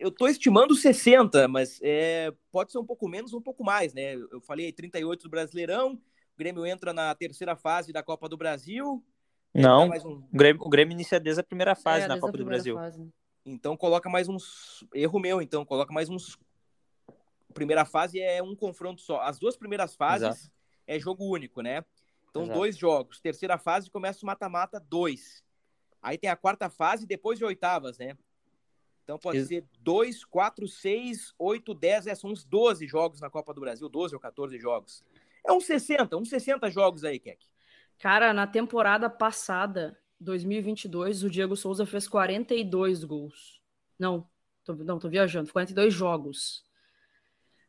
Eu 0.00 0.08
estou 0.08 0.28
estimando 0.28 0.74
60, 0.74 1.46
mas 1.46 1.78
é, 1.82 2.32
pode 2.50 2.72
ser 2.72 2.78
um 2.78 2.86
pouco 2.86 3.06
menos, 3.06 3.34
um 3.34 3.40
pouco 3.40 3.62
mais, 3.62 3.92
né? 3.92 4.14
Eu 4.14 4.40
falei 4.40 4.72
38 4.72 5.24
do 5.24 5.28
Brasileirão, 5.28 5.92
o 5.92 6.38
Grêmio 6.38 6.64
entra 6.64 6.94
na 6.94 7.14
terceira 7.14 7.54
fase 7.54 7.92
da 7.92 8.02
Copa 8.02 8.26
do 8.26 8.36
Brasil. 8.36 9.04
Não, 9.54 9.90
um... 9.90 10.12
o, 10.12 10.28
Grêmio, 10.32 10.62
o 10.62 10.70
Grêmio 10.70 10.94
inicia 10.94 11.20
desde 11.20 11.42
a 11.42 11.44
primeira 11.44 11.74
fase 11.74 12.06
é, 12.06 12.08
na 12.08 12.18
Copa 12.18 12.38
do 12.38 12.46
Brasil. 12.46 12.76
Fase. 12.76 13.12
Então 13.44 13.76
coloca 13.76 14.08
mais 14.08 14.26
uns. 14.26 14.86
Erro 14.94 15.20
meu, 15.20 15.42
então, 15.42 15.66
coloca 15.66 15.92
mais 15.92 16.08
uns. 16.08 16.38
Primeira 17.52 17.84
fase 17.84 18.20
é 18.20 18.42
um 18.42 18.56
confronto 18.56 19.02
só. 19.02 19.20
As 19.20 19.38
duas 19.38 19.56
primeiras 19.56 19.94
fases 19.94 20.28
Exato. 20.28 20.52
é 20.86 20.98
jogo 20.98 21.24
único, 21.24 21.60
né? 21.60 21.84
Então, 22.30 22.44
Exato. 22.44 22.58
dois 22.58 22.76
jogos. 22.76 23.20
Terceira 23.20 23.58
fase 23.58 23.90
começa 23.90 24.20
o 24.22 24.26
mata-mata, 24.26 24.80
dois. 24.80 25.44
Aí 26.00 26.16
tem 26.16 26.30
a 26.30 26.36
quarta 26.36 26.70
fase 26.70 27.06
depois 27.06 27.38
de 27.38 27.44
oitavas, 27.44 27.98
né? 27.98 28.16
Então 29.10 29.18
pode 29.18 29.38
Ex 29.38 29.48
ser 29.48 29.64
dois, 29.80 30.24
quatro, 30.24 30.68
seis, 30.68 31.34
oito, 31.36 31.74
dez, 31.74 32.06
é, 32.06 32.14
são 32.14 32.30
uns 32.30 32.44
12 32.44 32.86
jogos 32.86 33.20
na 33.20 33.28
Copa 33.28 33.52
do 33.52 33.60
Brasil, 33.60 33.88
12 33.88 34.14
ou 34.14 34.20
14 34.20 34.56
jogos. 34.56 35.04
É 35.44 35.52
uns 35.52 35.64
60, 35.64 36.16
uns 36.16 36.28
60 36.28 36.70
jogos 36.70 37.02
aí, 37.02 37.18
Keck. 37.18 37.44
Cara, 37.98 38.32
na 38.32 38.46
temporada 38.46 39.10
passada, 39.10 39.98
2022, 40.20 41.24
o 41.24 41.30
Diego 41.30 41.56
Souza 41.56 41.84
fez 41.84 42.06
42 42.06 43.02
gols. 43.02 43.60
Não, 43.98 44.24
tô, 44.64 44.74
não, 44.74 44.98
tô 44.98 45.08
viajando, 45.08 45.52
42 45.52 45.92
jogos. 45.92 46.64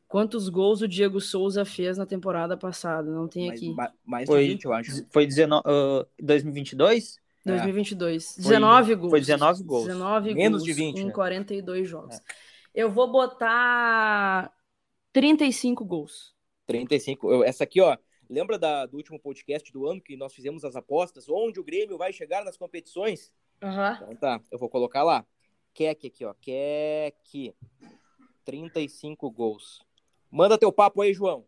Quantos 0.08 0.48
gols 0.48 0.82
o 0.82 0.88
Diego 0.88 1.20
Souza 1.20 1.66
fez 1.66 1.98
na 1.98 2.06
temporada 2.06 2.56
passada? 2.56 3.10
Não 3.10 3.28
tem 3.28 3.48
mais, 3.48 3.60
aqui. 3.60 3.76
Mais 4.06 4.30
de 4.30 4.36
20, 4.36 4.66
eu 4.66 4.74
acho. 4.74 5.06
Foi 5.10 5.26
19, 5.26 5.64
uh, 5.68 6.06
2022? 6.22 7.21
2022. 7.46 8.38
É. 8.38 8.42
19 8.42 8.86
foi, 8.86 8.96
gols. 8.96 9.10
Foi 9.12 9.20
19 9.20 9.64
gols. 9.64 9.86
19 9.86 10.34
Menos 10.34 10.62
gols 10.62 10.64
de 10.64 10.74
20. 10.74 10.98
Em 11.00 11.06
né? 11.06 11.12
42 11.12 11.90
jogos. 11.90 12.16
É. 12.16 12.22
Eu 12.74 12.92
vou 12.92 13.12
botar 13.12 14.52
35 15.12 15.84
gols. 15.84 16.34
35. 16.68 17.44
Essa 17.44 17.64
aqui, 17.64 17.82
ó. 17.82 17.98
Lembra 18.30 18.58
da, 18.58 18.86
do 18.86 18.96
último 18.96 19.20
podcast 19.20 19.72
do 19.74 19.88
ano 19.88 20.00
que 20.00 20.16
nós 20.16 20.34
fizemos 20.34 20.64
as 20.64 20.76
apostas? 20.76 21.28
Onde 21.28 21.60
o 21.60 21.64
Grêmio 21.64 21.98
vai 21.98 22.14
chegar 22.14 22.46
nas 22.46 22.56
competições? 22.56 23.30
Uhum. 23.62 23.94
Então 23.94 24.16
tá, 24.16 24.42
eu 24.50 24.58
vou 24.58 24.70
colocar 24.70 25.04
lá. 25.04 25.26
Keck 25.74 26.08
aqui, 26.08 26.24
ó. 26.24 26.34
Keck. 26.40 27.54
35 28.46 29.30
gols. 29.30 29.82
Manda 30.30 30.58
teu 30.58 30.72
papo 30.72 31.02
aí, 31.02 31.14
João. 31.14 31.46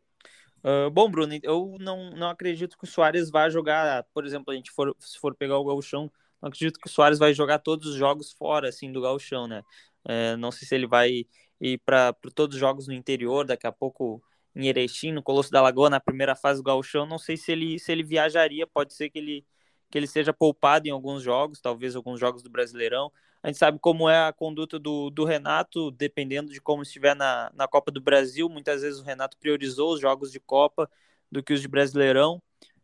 Uh, 0.63 0.89
bom, 0.89 1.09
Bruno, 1.09 1.37
eu 1.43 1.75
não, 1.79 2.11
não 2.11 2.29
acredito 2.29 2.77
que 2.77 2.85
o 2.85 2.87
Soares 2.87 3.29
vá 3.29 3.49
jogar, 3.49 4.05
por 4.13 4.25
exemplo, 4.25 4.53
a 4.53 4.55
gente 4.55 4.71
for, 4.71 4.95
se 4.97 5.19
for 5.19 5.35
pegar 5.35 5.57
o 5.57 5.65
Gauchão, 5.65 6.09
não 6.41 6.47
acredito 6.47 6.79
que 6.79 6.87
o 6.87 6.89
Soares 6.89 7.19
vai 7.19 7.33
jogar 7.33 7.59
todos 7.59 7.87
os 7.87 7.95
jogos 7.95 8.31
fora, 8.31 8.69
assim, 8.69 8.91
do 8.91 9.01
Gauchão, 9.01 9.47
né? 9.47 9.61
Uh, 10.05 10.37
não 10.37 10.51
sei 10.51 10.67
se 10.67 10.73
ele 10.73 10.87
vai 10.87 11.25
ir 11.59 11.77
para 11.85 12.13
todos 12.33 12.55
os 12.55 12.59
jogos 12.59 12.87
no 12.87 12.93
interior, 12.93 13.45
daqui 13.45 13.67
a 13.67 13.71
pouco 13.71 14.23
em 14.55 14.67
Erechim, 14.67 15.11
no 15.11 15.23
Colosso 15.23 15.51
da 15.51 15.61
Lagoa, 15.61 15.89
na 15.89 15.99
primeira 15.99 16.35
fase 16.35 16.61
do 16.61 16.63
Gauchão, 16.63 17.05
não 17.05 17.17
sei 17.17 17.35
se 17.35 17.51
ele, 17.51 17.79
se 17.79 17.91
ele 17.91 18.03
viajaria, 18.03 18.67
pode 18.67 18.93
ser 18.93 19.09
que 19.09 19.17
ele, 19.19 19.45
que 19.89 19.97
ele 19.97 20.07
seja 20.07 20.33
poupado 20.33 20.87
em 20.87 20.91
alguns 20.91 21.23
jogos, 21.23 21.59
talvez 21.59 21.95
alguns 21.95 22.19
jogos 22.19 22.41
do 22.41 22.49
Brasileirão, 22.49 23.11
a 23.43 23.47
gente 23.49 23.57
sabe 23.57 23.77
como 23.77 24.09
é 24.09 24.25
a 24.25 24.31
conduta 24.31 24.79
do, 24.79 25.09
do 25.09 25.25
Renato, 25.25 25.91
dependendo 25.91 26.53
de 26.53 26.61
como 26.61 26.81
estiver 26.81 27.13
na, 27.13 27.51
na 27.53 27.67
Copa 27.67 27.91
do 27.91 27.99
Brasil. 27.99 28.47
Muitas 28.47 28.81
vezes 28.81 29.01
o 29.01 29.03
Renato 29.03 29.37
priorizou 29.37 29.93
os 29.93 29.99
jogos 29.99 30.31
de 30.31 30.39
Copa 30.39 30.89
do 31.29 31.43
que 31.43 31.51
os 31.51 31.59
de 31.59 31.67
Brasileirão. 31.67 32.41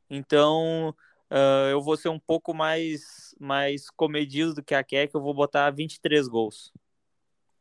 Então, 0.09 0.93
uh, 1.31 1.69
eu 1.71 1.81
vou 1.81 1.95
ser 1.95 2.09
um 2.09 2.19
pouco 2.19 2.53
mais, 2.53 3.33
mais 3.39 3.89
comedido 3.89 4.55
do 4.55 4.61
que 4.61 4.75
a 4.75 4.83
Keck, 4.83 5.15
eu 5.15 5.21
vou 5.21 5.33
botar 5.33 5.71
23 5.71 6.27
gols. 6.27 6.73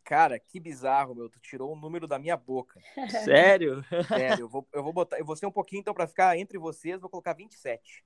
Cara, 0.02 0.36
que 0.36 0.58
bizarro, 0.58 1.14
meu. 1.14 1.28
Tu 1.28 1.38
tirou 1.38 1.72
o 1.72 1.76
número 1.76 2.08
da 2.08 2.18
minha 2.18 2.36
boca. 2.36 2.80
Sério? 3.24 3.84
Sério, 4.08 4.44
eu 4.44 4.48
vou, 4.48 4.66
eu 4.72 4.82
vou 4.82 4.92
botar. 4.92 5.20
Eu 5.20 5.24
vou 5.24 5.36
ser 5.36 5.46
um 5.46 5.52
pouquinho, 5.52 5.80
então, 5.80 5.94
para 5.94 6.08
ficar 6.08 6.36
entre 6.36 6.58
vocês, 6.58 7.00
vou 7.00 7.08
colocar 7.08 7.32
27. 7.32 8.02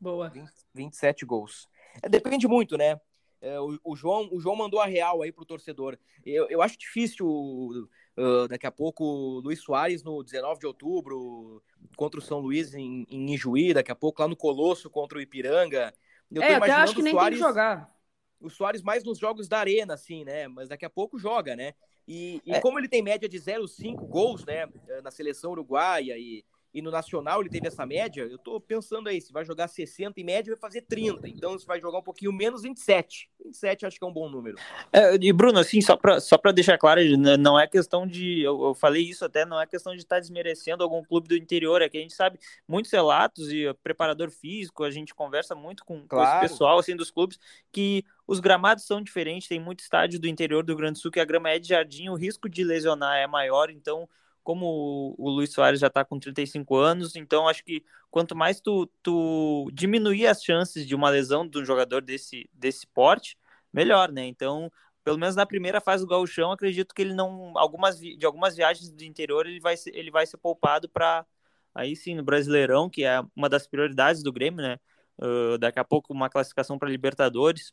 Boa. 0.00 0.30
20, 0.30 0.50
27 0.72 1.26
gols. 1.26 1.68
É, 2.02 2.08
depende 2.08 2.48
muito, 2.48 2.78
né? 2.78 2.98
É, 3.44 3.60
o, 3.60 3.78
o, 3.84 3.94
João, 3.94 4.26
o 4.32 4.40
João 4.40 4.56
mandou 4.56 4.80
a 4.80 4.86
real 4.86 5.20
aí 5.20 5.30
pro 5.30 5.44
torcedor. 5.44 5.98
Eu, 6.24 6.48
eu 6.48 6.62
acho 6.62 6.78
difícil 6.78 7.28
uh, 7.28 8.48
daqui 8.48 8.66
a 8.66 8.72
pouco 8.72 9.04
o 9.04 9.40
Luiz 9.40 9.60
Soares 9.60 10.02
no 10.02 10.22
19 10.22 10.60
de 10.60 10.66
outubro 10.66 11.62
contra 11.94 12.18
o 12.18 12.22
São 12.22 12.40
Luís 12.40 12.72
em, 12.72 13.06
em 13.10 13.34
Ijuí, 13.34 13.74
daqui 13.74 13.92
a 13.92 13.94
pouco 13.94 14.22
lá 14.22 14.26
no 14.26 14.34
Colosso 14.34 14.88
contra 14.88 15.18
o 15.18 15.20
Ipiranga. 15.20 15.92
Eu 16.32 16.42
é, 16.42 16.54
até 16.54 16.72
acho 16.72 16.94
que 16.94 17.02
nem 17.02 17.12
Soares... 17.12 17.38
tem 17.38 17.46
que 17.46 17.52
jogar. 17.52 17.94
O 18.40 18.48
Soares 18.48 18.82
mais 18.82 19.04
nos 19.04 19.18
jogos 19.18 19.46
da 19.46 19.58
arena, 19.58 19.92
assim, 19.92 20.24
né? 20.24 20.48
Mas 20.48 20.70
daqui 20.70 20.86
a 20.86 20.90
pouco 20.90 21.18
joga, 21.18 21.54
né? 21.54 21.74
E, 22.08 22.40
e 22.46 22.52
é. 22.52 22.60
como 22.60 22.78
ele 22.78 22.88
tem 22.88 23.02
média 23.02 23.28
de 23.28 23.38
0,5 23.38 24.06
gols, 24.08 24.42
né? 24.46 24.66
Na 25.02 25.10
seleção 25.10 25.50
uruguaia 25.50 26.16
e, 26.16 26.42
e 26.74 26.82
no 26.82 26.90
Nacional 26.90 27.40
ele 27.40 27.48
teve 27.48 27.68
essa 27.68 27.86
média, 27.86 28.22
eu 28.22 28.36
tô 28.36 28.60
pensando 28.60 29.08
aí, 29.08 29.20
se 29.20 29.32
vai 29.32 29.44
jogar 29.44 29.68
60 29.68 30.20
em 30.20 30.24
média, 30.24 30.52
vai 30.52 30.60
fazer 30.60 30.82
30. 30.82 31.28
Então, 31.28 31.56
se 31.56 31.64
vai 31.64 31.80
jogar 31.80 31.98
um 31.98 32.02
pouquinho 32.02 32.32
menos, 32.32 32.62
27. 32.62 33.30
27 33.44 33.86
acho 33.86 33.96
que 33.96 34.04
é 34.04 34.08
um 34.08 34.12
bom 34.12 34.28
número. 34.28 34.56
É, 34.92 35.14
e 35.14 35.32
Bruno, 35.32 35.60
assim, 35.60 35.80
só 35.80 35.96
para 35.96 36.18
só 36.18 36.36
pra 36.36 36.50
deixar 36.50 36.76
claro, 36.76 37.00
não 37.38 37.58
é 37.58 37.68
questão 37.68 38.04
de. 38.04 38.42
Eu, 38.42 38.60
eu, 38.60 38.74
falei 38.74 39.04
isso 39.04 39.24
até, 39.24 39.46
não 39.46 39.60
é 39.60 39.66
questão 39.66 39.92
de 39.92 40.00
estar 40.00 40.16
tá 40.16 40.20
desmerecendo 40.20 40.82
algum 40.82 41.04
clube 41.04 41.28
do 41.28 41.36
interior, 41.36 41.80
é 41.80 41.88
que 41.88 41.96
a 41.96 42.00
gente 42.00 42.14
sabe 42.14 42.40
muitos 42.66 42.90
relatos 42.90 43.52
e 43.52 43.72
preparador 43.82 44.30
físico, 44.30 44.82
a 44.82 44.90
gente 44.90 45.14
conversa 45.14 45.54
muito 45.54 45.84
com, 45.84 46.04
claro. 46.08 46.40
com 46.40 46.44
esse 46.44 46.52
pessoal 46.52 46.78
assim, 46.80 46.96
dos 46.96 47.12
clubes, 47.12 47.38
que 47.70 48.04
os 48.26 48.40
gramados 48.40 48.84
são 48.84 49.00
diferentes, 49.00 49.46
tem 49.46 49.60
muito 49.60 49.80
estádio 49.80 50.18
do 50.18 50.26
interior 50.26 50.64
do 50.64 50.74
Grande 50.74 50.98
Sul 50.98 51.12
que 51.12 51.20
a 51.20 51.24
grama 51.24 51.50
é 51.50 51.58
de 51.60 51.68
jardim, 51.68 52.08
o 52.08 52.16
risco 52.16 52.48
de 52.48 52.64
lesionar 52.64 53.16
é 53.16 53.28
maior, 53.28 53.70
então 53.70 54.08
como 54.44 55.16
o 55.18 55.30
Luiz 55.30 55.52
Soares 55.52 55.80
já 55.80 55.88
está 55.88 56.04
com 56.04 56.18
35 56.20 56.76
anos, 56.76 57.16
então 57.16 57.48
acho 57.48 57.64
que 57.64 57.82
quanto 58.10 58.36
mais 58.36 58.60
tu, 58.60 58.86
tu 59.02 59.68
diminuir 59.72 60.26
as 60.26 60.44
chances 60.44 60.86
de 60.86 60.94
uma 60.94 61.10
lesão 61.10 61.48
de 61.48 61.58
um 61.58 61.64
jogador 61.64 62.02
desse, 62.02 62.48
desse 62.52 62.86
porte, 62.86 63.36
melhor, 63.72 64.12
né? 64.12 64.24
Então, 64.26 64.70
pelo 65.02 65.18
menos 65.18 65.34
na 65.34 65.46
primeira 65.46 65.80
fase 65.80 66.04
do 66.04 66.08
gauchão, 66.08 66.52
acredito 66.52 66.94
que 66.94 67.02
ele 67.02 67.14
não, 67.14 67.52
algumas 67.56 67.98
de 67.98 68.24
algumas 68.24 68.54
viagens 68.54 68.90
do 68.90 69.02
interior 69.04 69.46
ele 69.46 69.60
vai 69.60 69.76
ser, 69.76 69.94
ele 69.96 70.10
vai 70.10 70.26
ser 70.26 70.36
poupado 70.36 70.88
para 70.88 71.26
aí 71.74 71.96
sim 71.96 72.14
no 72.14 72.22
Brasileirão, 72.22 72.88
que 72.88 73.04
é 73.04 73.20
uma 73.34 73.48
das 73.48 73.66
prioridades 73.66 74.22
do 74.22 74.32
Grêmio, 74.32 74.62
né? 74.62 74.78
Uh, 75.18 75.58
daqui 75.58 75.78
a 75.78 75.84
pouco 75.84 76.12
uma 76.12 76.30
classificação 76.30 76.78
para 76.78 76.88
Libertadores. 76.88 77.72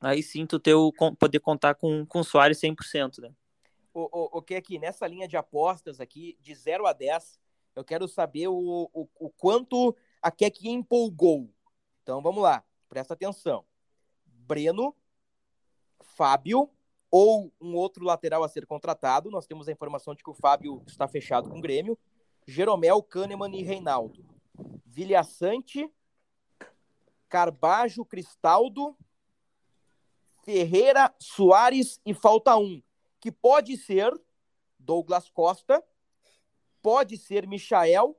Aí 0.00 0.22
sim 0.22 0.46
tu 0.46 0.58
ter 0.58 0.74
o, 0.74 0.92
poder 1.18 1.40
contar 1.40 1.74
com 1.74 2.06
com 2.06 2.20
o 2.20 2.24
Soares 2.24 2.58
100%, 2.58 3.20
né? 3.20 3.30
O, 3.92 4.02
o, 4.02 4.38
o 4.38 4.42
que 4.42 4.54
aqui, 4.54 4.78
nessa 4.78 5.06
linha 5.06 5.26
de 5.26 5.36
apostas 5.36 6.00
aqui, 6.00 6.36
de 6.40 6.54
0 6.54 6.86
a 6.86 6.92
10, 6.92 7.38
eu 7.74 7.84
quero 7.84 8.08
saber 8.08 8.48
o, 8.48 8.90
o, 8.92 9.08
o 9.18 9.30
quanto 9.30 9.96
a 10.20 10.30
Keck 10.30 10.68
empolgou. 10.68 11.50
Então 12.02 12.22
vamos 12.22 12.42
lá, 12.42 12.64
presta 12.88 13.14
atenção. 13.14 13.64
Breno, 14.26 14.94
Fábio 16.02 16.70
ou 17.10 17.52
um 17.60 17.74
outro 17.74 18.04
lateral 18.04 18.44
a 18.44 18.48
ser 18.48 18.66
contratado. 18.66 19.30
Nós 19.30 19.46
temos 19.46 19.68
a 19.68 19.72
informação 19.72 20.14
de 20.14 20.22
que 20.22 20.30
o 20.30 20.34
Fábio 20.34 20.82
está 20.86 21.08
fechado 21.08 21.48
com 21.48 21.58
o 21.58 21.62
Grêmio. 21.62 21.98
Jeromel, 22.46 23.02
Kahneman 23.02 23.54
e 23.54 23.62
Reinaldo. 23.62 24.24
Vilhaçante, 24.86 25.90
Carbajo, 27.28 28.04
Cristaldo, 28.04 28.96
Ferreira, 30.42 31.14
Soares 31.18 32.00
e 32.04 32.12
falta 32.12 32.56
um 32.56 32.82
que 33.20 33.30
pode 33.30 33.76
ser 33.76 34.12
Douglas 34.78 35.28
Costa, 35.28 35.84
pode 36.82 37.16
ser 37.16 37.46
Michael, 37.46 38.18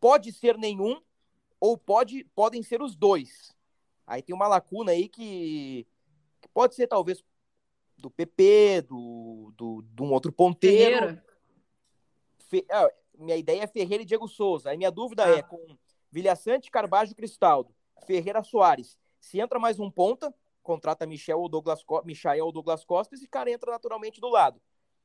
pode 0.00 0.32
ser 0.32 0.56
nenhum, 0.56 1.00
ou 1.60 1.76
pode, 1.76 2.24
podem 2.34 2.62
ser 2.62 2.80
os 2.82 2.94
dois. 2.94 3.54
Aí 4.06 4.22
tem 4.22 4.34
uma 4.34 4.48
lacuna 4.48 4.92
aí 4.92 5.08
que, 5.08 5.86
que 6.40 6.48
pode 6.48 6.74
ser 6.74 6.86
talvez 6.86 7.22
do 7.98 8.10
PP, 8.10 8.82
do, 8.82 9.52
do, 9.56 9.82
de 9.82 10.02
um 10.02 10.12
outro 10.12 10.32
ponteiro. 10.32 11.20
Fe, 12.38 12.64
ah, 12.70 12.90
minha 13.18 13.36
ideia 13.36 13.62
é 13.62 13.66
Ferreira 13.66 14.02
e 14.02 14.06
Diego 14.06 14.28
Souza. 14.28 14.70
Aí 14.70 14.76
minha 14.76 14.90
dúvida 14.90 15.24
ah. 15.24 15.38
é 15.38 15.42
com 15.42 15.76
Vilhaçante, 16.10 16.70
Carbajo 16.70 17.14
Cristaldo, 17.14 17.74
Ferreira 18.06 18.42
Soares. 18.42 18.98
Se 19.20 19.40
entra 19.40 19.58
mais 19.58 19.80
um 19.80 19.90
ponta, 19.90 20.32
contrata 20.66 21.06
Michel 21.06 21.38
ou 21.40 21.48
Douglas, 21.48 21.84
Michael 22.04 22.44
ou 22.44 22.52
Douglas 22.52 22.84
Costa, 22.84 23.14
esse 23.14 23.28
cara 23.28 23.50
entra 23.50 23.70
naturalmente 23.70 24.20
do 24.20 24.28
lado. 24.28 24.60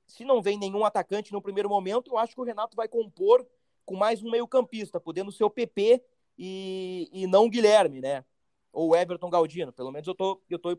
Se 0.07 0.25
não 0.25 0.41
vem 0.41 0.57
nenhum 0.57 0.83
atacante 0.83 1.31
no 1.31 1.41
primeiro 1.41 1.69
momento, 1.69 2.11
eu 2.11 2.17
acho 2.17 2.33
que 2.33 2.41
o 2.41 2.43
Renato 2.43 2.75
vai 2.75 2.87
compor 2.87 3.47
com 3.85 3.95
mais 3.95 4.23
um 4.23 4.31
meio-campista, 4.31 4.99
podendo 4.99 5.31
ser 5.31 5.43
o 5.43 5.49
PP 5.49 6.03
e, 6.37 7.07
e 7.13 7.27
não 7.27 7.45
o 7.45 7.49
Guilherme, 7.49 8.01
né? 8.01 8.25
Ou 8.73 8.89
o 8.89 8.95
Everton 8.95 9.29
Galdino. 9.29 9.71
Pelo 9.71 9.91
menos 9.91 10.07
eu 10.07 10.15
tô, 10.15 10.41
eu 10.49 10.57
tô 10.57 10.77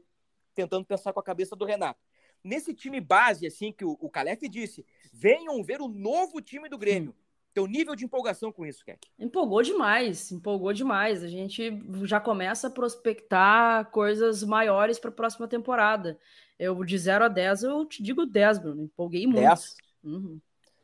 tentando 0.54 0.84
pensar 0.84 1.12
com 1.12 1.20
a 1.20 1.22
cabeça 1.22 1.54
do 1.54 1.64
Renato. 1.64 2.00
Nesse 2.42 2.74
time 2.74 3.00
base, 3.00 3.46
assim, 3.46 3.72
que 3.72 3.84
o, 3.84 3.96
o 4.00 4.10
Calef 4.10 4.42
disse, 4.48 4.84
venham 5.12 5.62
ver 5.62 5.80
o 5.80 5.88
novo 5.88 6.40
time 6.40 6.68
do 6.68 6.76
Grêmio 6.76 7.14
teu 7.54 7.66
nível 7.66 7.94
de 7.94 8.04
empolgação 8.04 8.50
com 8.50 8.64
isso, 8.64 8.84
Keck? 8.84 9.08
Empolgou 9.18 9.62
demais, 9.62 10.32
empolgou 10.32 10.72
demais. 10.72 11.22
A 11.22 11.28
gente 11.28 11.82
já 12.04 12.20
começa 12.20 12.68
a 12.68 12.70
prospectar 12.70 13.90
coisas 13.90 14.42
maiores 14.42 14.98
para 14.98 15.10
a 15.10 15.14
próxima 15.14 15.46
temporada. 15.46 16.18
Eu, 16.58 16.82
de 16.84 16.96
0 16.96 17.24
a 17.24 17.28
10, 17.28 17.62
eu 17.64 17.84
te 17.86 18.02
digo 18.02 18.24
10, 18.24 18.58
Bruno. 18.58 18.82
Empolguei 18.84 19.26
muito. 19.26 19.40
10? 19.40 19.76
Uhum. 20.04 20.40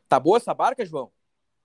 Tá 0.07 0.19
boa 0.19 0.37
essa 0.37 0.53
barca, 0.53 0.85
João? 0.85 1.11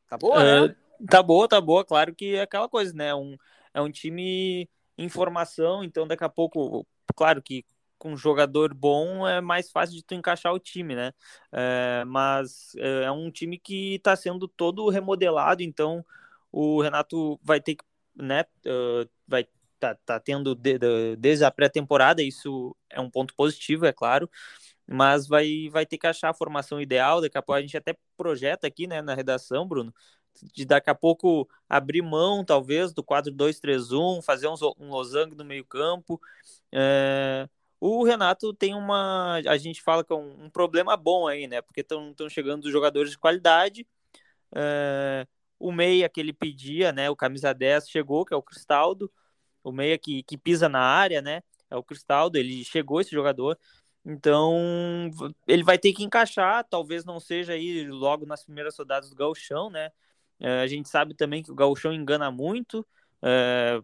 Tá 0.09 0.17
boa, 0.17 0.39
uh, 0.39 0.69
né? 0.69 0.77
Tá 1.11 1.23
boa, 1.23 1.49
tá 1.49 1.61
boa. 1.61 1.85
Claro 1.85 2.15
que 2.15 2.37
é 2.37 2.43
aquela 2.43 2.69
coisa, 2.69 2.93
né? 2.95 3.15
Um, 3.15 3.37
é 3.73 3.81
um 3.81 3.91
time 3.91 4.69
em 4.97 5.09
formação, 5.09 5.83
então 5.83 6.07
daqui 6.07 6.25
a 6.25 6.29
pouco, 6.29 6.87
claro 7.17 7.43
que 7.43 7.65
com 7.99 8.13
um 8.13 8.17
jogador 8.17 8.75
bom 8.75 9.27
é 9.27 9.41
mais 9.41 9.71
fácil 9.71 9.97
de 9.97 10.05
tu 10.05 10.15
encaixar 10.15 10.53
o 10.53 10.59
time, 10.59 10.95
né? 10.95 11.13
É, 11.53 12.05
mas 12.07 12.75
é, 12.77 13.05
é 13.05 13.11
um 13.11 13.31
time 13.31 13.59
que 13.59 13.97
está 13.97 14.17
sendo 14.17 14.49
todo 14.49 14.89
remodelado, 14.89 15.63
então 15.63 16.05
o 16.53 16.81
Renato 16.81 17.39
vai 17.43 17.61
ter 17.61 17.77
que, 17.77 17.85
né? 18.17 18.45
Uh, 18.67 19.09
vai 19.27 19.47
tá, 19.79 19.95
tá 20.07 20.21
tendo 20.21 20.55
de, 20.55 20.79
de, 20.79 21.17
desde 21.17 21.45
a 21.45 21.51
pré-temporada, 21.51 22.23
isso 22.23 22.75
é 22.89 23.01
um 23.01 23.11
ponto 23.11 23.35
positivo, 23.35 23.87
é 23.87 23.93
claro, 23.93 24.31
mas 24.87 25.27
vai, 25.27 25.69
vai 25.71 25.85
ter 25.87 25.99
que 25.99 26.07
achar 26.07 26.31
a 26.31 26.35
formação 26.35 26.81
ideal. 26.81 27.21
Daqui 27.21 27.37
a 27.39 27.43
pouco 27.43 27.59
a 27.59 27.61
gente 27.61 27.77
até 27.77 27.97
projeta 28.17 28.67
aqui, 28.67 28.87
né, 28.87 29.03
na 29.03 29.15
redação, 29.15 29.67
Bruno, 29.67 29.93
de 30.55 30.65
daqui 30.65 30.91
a 30.91 30.95
pouco 30.95 31.49
abrir 31.69 32.03
mão, 32.03 32.45
talvez, 32.45 32.93
do 32.93 33.03
4-2-3-1, 33.03 34.23
fazer 34.23 34.49
um, 34.49 34.55
um 34.79 34.89
losango 34.91 35.35
no 35.35 35.45
meio-campo. 35.45 36.21
É, 36.73 37.49
o 37.87 38.03
Renato 38.03 38.55
tem 38.55 38.75
uma. 38.75 39.35
A 39.47 39.59
gente 39.59 39.83
fala 39.83 40.03
que 40.03 40.11
é 40.11 40.17
um, 40.17 40.45
um 40.45 40.51
problema 40.51 40.97
bom 40.97 41.29
aí, 41.29 41.47
né? 41.47 41.61
Porque 41.61 41.83
estão 41.83 42.15
chegando 42.31 42.71
jogadores 42.71 43.11
de 43.11 43.19
qualidade. 43.19 43.87
É, 44.55 45.27
o 45.59 45.71
meia 45.71 46.09
que 46.09 46.19
ele 46.19 46.33
pedia, 46.33 46.93
né? 46.93 47.11
O 47.11 47.17
camisa 47.17 47.53
10 47.53 47.91
chegou, 47.91 48.25
que 48.25 48.33
é 48.33 48.37
o 48.37 48.43
Cristaldo. 48.43 49.13
O 49.63 49.71
meia 49.71 49.99
que, 49.99 50.23
que 50.23 50.39
pisa 50.39 50.67
na 50.67 50.81
área, 50.81 51.21
né? 51.21 51.43
É 51.71 51.77
o 51.77 51.83
Cristaldo. 51.83 52.39
Ele 52.39 52.65
chegou, 52.65 53.03
esse 53.03 53.11
jogador. 53.11 53.59
Então, 54.03 55.11
ele 55.47 55.63
vai 55.63 55.77
ter 55.79 55.93
que 55.93 56.05
encaixar. 56.05 56.65
Talvez 56.65 57.05
não 57.05 57.21
seja 57.21 57.53
aí 57.53 57.87
logo 57.87 58.25
nas 58.25 58.45
primeiras 58.45 58.79
rodadas 58.79 59.11
do 59.11 59.17
Gauchão, 59.17 59.69
né? 59.69 59.91
É, 60.41 60.61
a 60.63 60.67
gente 60.67 60.89
sabe 60.89 61.15
também 61.15 61.43
que 61.43 61.53
o 61.53 61.55
Gauchão 61.55 61.93
engana 61.93 62.31
muito. 62.31 62.87
É, 63.23 63.79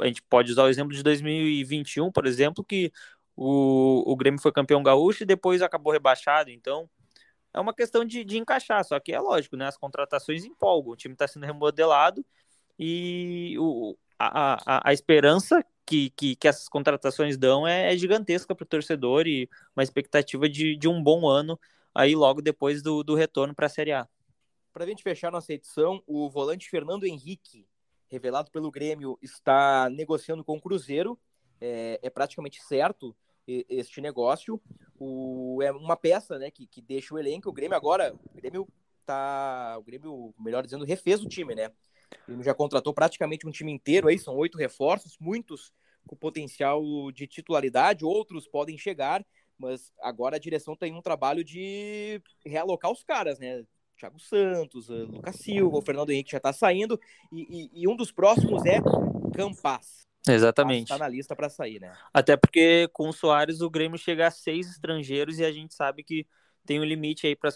a 0.00 0.06
gente 0.06 0.22
pode 0.22 0.50
usar 0.52 0.64
o 0.64 0.68
exemplo 0.68 0.94
de 0.94 1.02
2021, 1.02 2.10
por 2.10 2.26
exemplo, 2.26 2.64
que 2.64 2.92
o, 3.36 4.02
o 4.10 4.16
Grêmio 4.16 4.40
foi 4.40 4.52
campeão 4.52 4.82
gaúcho 4.82 5.22
e 5.22 5.26
depois 5.26 5.62
acabou 5.62 5.92
rebaixado. 5.92 6.50
Então, 6.50 6.88
é 7.52 7.60
uma 7.60 7.74
questão 7.74 8.04
de, 8.04 8.24
de 8.24 8.38
encaixar. 8.38 8.84
Só 8.84 8.98
que 9.00 9.12
é 9.12 9.20
lógico, 9.20 9.56
né? 9.56 9.66
As 9.66 9.76
contratações 9.76 10.44
empolgam. 10.44 10.92
O 10.92 10.96
time 10.96 11.14
está 11.14 11.26
sendo 11.28 11.46
remodelado 11.46 12.24
e 12.78 13.56
o, 13.58 13.96
a, 14.18 14.78
a, 14.78 14.90
a 14.90 14.92
esperança 14.92 15.64
que, 15.86 16.10
que, 16.10 16.36
que, 16.36 16.48
essas 16.48 16.68
contratações 16.68 17.36
dão 17.36 17.66
é, 17.66 17.92
é 17.92 17.96
gigantesca 17.96 18.54
para 18.54 18.64
o 18.64 18.66
torcedor 18.66 19.26
e 19.26 19.48
uma 19.76 19.82
expectativa 19.82 20.48
de, 20.48 20.76
de 20.76 20.88
um 20.88 21.02
bom 21.02 21.28
ano 21.28 21.58
aí 21.94 22.16
logo 22.16 22.42
depois 22.42 22.82
do, 22.82 23.04
do 23.04 23.14
retorno 23.14 23.54
para 23.54 23.66
a 23.66 23.68
Série 23.68 23.92
A. 23.92 24.08
Para 24.72 24.84
a 24.84 24.86
gente 24.88 25.02
fechar 25.02 25.30
nossa 25.30 25.52
edição, 25.52 26.02
o 26.06 26.28
volante 26.28 26.68
Fernando 26.68 27.04
Henrique, 27.04 27.66
revelado 28.14 28.50
pelo 28.50 28.70
Grêmio, 28.70 29.18
está 29.20 29.90
negociando 29.90 30.44
com 30.44 30.56
o 30.56 30.60
Cruzeiro. 30.60 31.18
É, 31.60 31.98
é 32.02 32.10
praticamente 32.10 32.62
certo 32.62 33.14
este 33.46 34.00
negócio. 34.00 34.60
O, 34.98 35.60
é 35.62 35.70
uma 35.72 35.96
peça 35.96 36.38
né, 36.38 36.50
que, 36.50 36.66
que 36.66 36.80
deixa 36.80 37.14
o 37.14 37.18
elenco. 37.18 37.48
O 37.48 37.52
Grêmio 37.52 37.76
agora, 37.76 38.14
o 38.14 38.34
Grêmio 38.34 38.68
tá. 39.04 39.76
O 39.78 39.82
Grêmio, 39.82 40.34
melhor 40.38 40.62
dizendo, 40.64 40.84
refez 40.84 41.22
o 41.22 41.28
time, 41.28 41.54
né? 41.54 41.68
O 42.22 42.26
Grêmio 42.26 42.44
já 42.44 42.54
contratou 42.54 42.94
praticamente 42.94 43.46
um 43.46 43.50
time 43.50 43.72
inteiro 43.72 44.08
aí, 44.08 44.18
são 44.18 44.36
oito 44.36 44.56
reforços, 44.56 45.16
muitos 45.20 45.72
com 46.06 46.16
potencial 46.16 46.82
de 47.12 47.26
titularidade, 47.26 48.04
outros 48.04 48.46
podem 48.46 48.76
chegar, 48.76 49.24
mas 49.58 49.92
agora 50.00 50.36
a 50.36 50.40
direção 50.40 50.76
tem 50.76 50.94
um 50.94 51.02
trabalho 51.02 51.42
de 51.42 52.20
realocar 52.44 52.90
os 52.90 53.02
caras, 53.02 53.38
né? 53.38 53.64
Thiago 53.96 54.18
Santos, 54.18 54.88
Lucas 54.88 55.36
Silva, 55.36 55.78
o 55.78 55.82
Fernando 55.82 56.10
Henrique 56.10 56.32
já 56.32 56.40
tá 56.40 56.52
saindo, 56.52 56.98
e, 57.32 57.70
e, 57.74 57.82
e 57.82 57.88
um 57.88 57.96
dos 57.96 58.10
próximos 58.10 58.64
é 58.64 58.80
Campas. 59.34 60.04
Exatamente. 60.26 60.84
Está 60.84 60.98
na 60.98 61.08
lista 61.08 61.36
para 61.36 61.48
sair, 61.48 61.80
né? 61.80 61.92
Até 62.12 62.36
porque 62.36 62.88
com 62.92 63.08
o 63.08 63.12
Soares 63.12 63.60
o 63.60 63.68
Grêmio 63.68 63.98
chega 63.98 64.26
a 64.26 64.30
seis 64.30 64.70
estrangeiros 64.70 65.38
e 65.38 65.44
a 65.44 65.52
gente 65.52 65.74
sabe 65.74 66.02
que 66.02 66.26
tem 66.64 66.80
um 66.80 66.84
limite 66.84 67.26
aí 67.26 67.36
para 67.36 67.50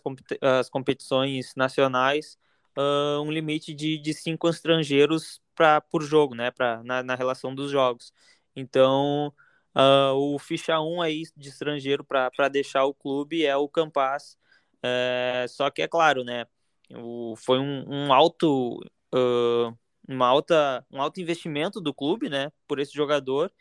as 0.60 0.68
competições 0.68 1.54
nacionais, 1.56 2.36
uh, 2.76 3.22
um 3.22 3.30
limite 3.30 3.72
de, 3.72 3.96
de 3.96 4.12
cinco 4.12 4.48
estrangeiros 4.48 5.40
pra, 5.54 5.80
por 5.80 6.02
jogo, 6.02 6.34
né? 6.34 6.50
Pra, 6.50 6.82
na, 6.82 7.02
na 7.02 7.14
relação 7.14 7.54
dos 7.54 7.70
jogos. 7.70 8.12
Então 8.54 9.32
Uh, 9.78 10.34
o 10.34 10.38
ficha 10.40 10.80
1 10.80 11.02
aí 11.02 11.22
de 11.36 11.50
estrangeiro 11.50 12.02
para 12.02 12.48
deixar 12.48 12.84
o 12.84 12.92
clube 12.92 13.44
é 13.44 13.56
o 13.56 13.68
Campas. 13.68 14.36
É, 14.82 15.46
só 15.48 15.70
que 15.70 15.82
é 15.82 15.88
claro, 15.88 16.24
né? 16.24 16.46
O, 16.94 17.34
foi 17.36 17.58
um, 17.58 17.84
um 17.88 18.12
alto, 18.12 18.78
uh, 19.14 19.76
uma 20.08 20.26
alta, 20.26 20.84
um 20.90 21.00
alto 21.00 21.20
investimento 21.20 21.80
do 21.80 21.92
clube, 21.94 22.28
né? 22.28 22.50
Por 22.66 22.78
esse 22.78 22.92
jogador. 22.94 23.52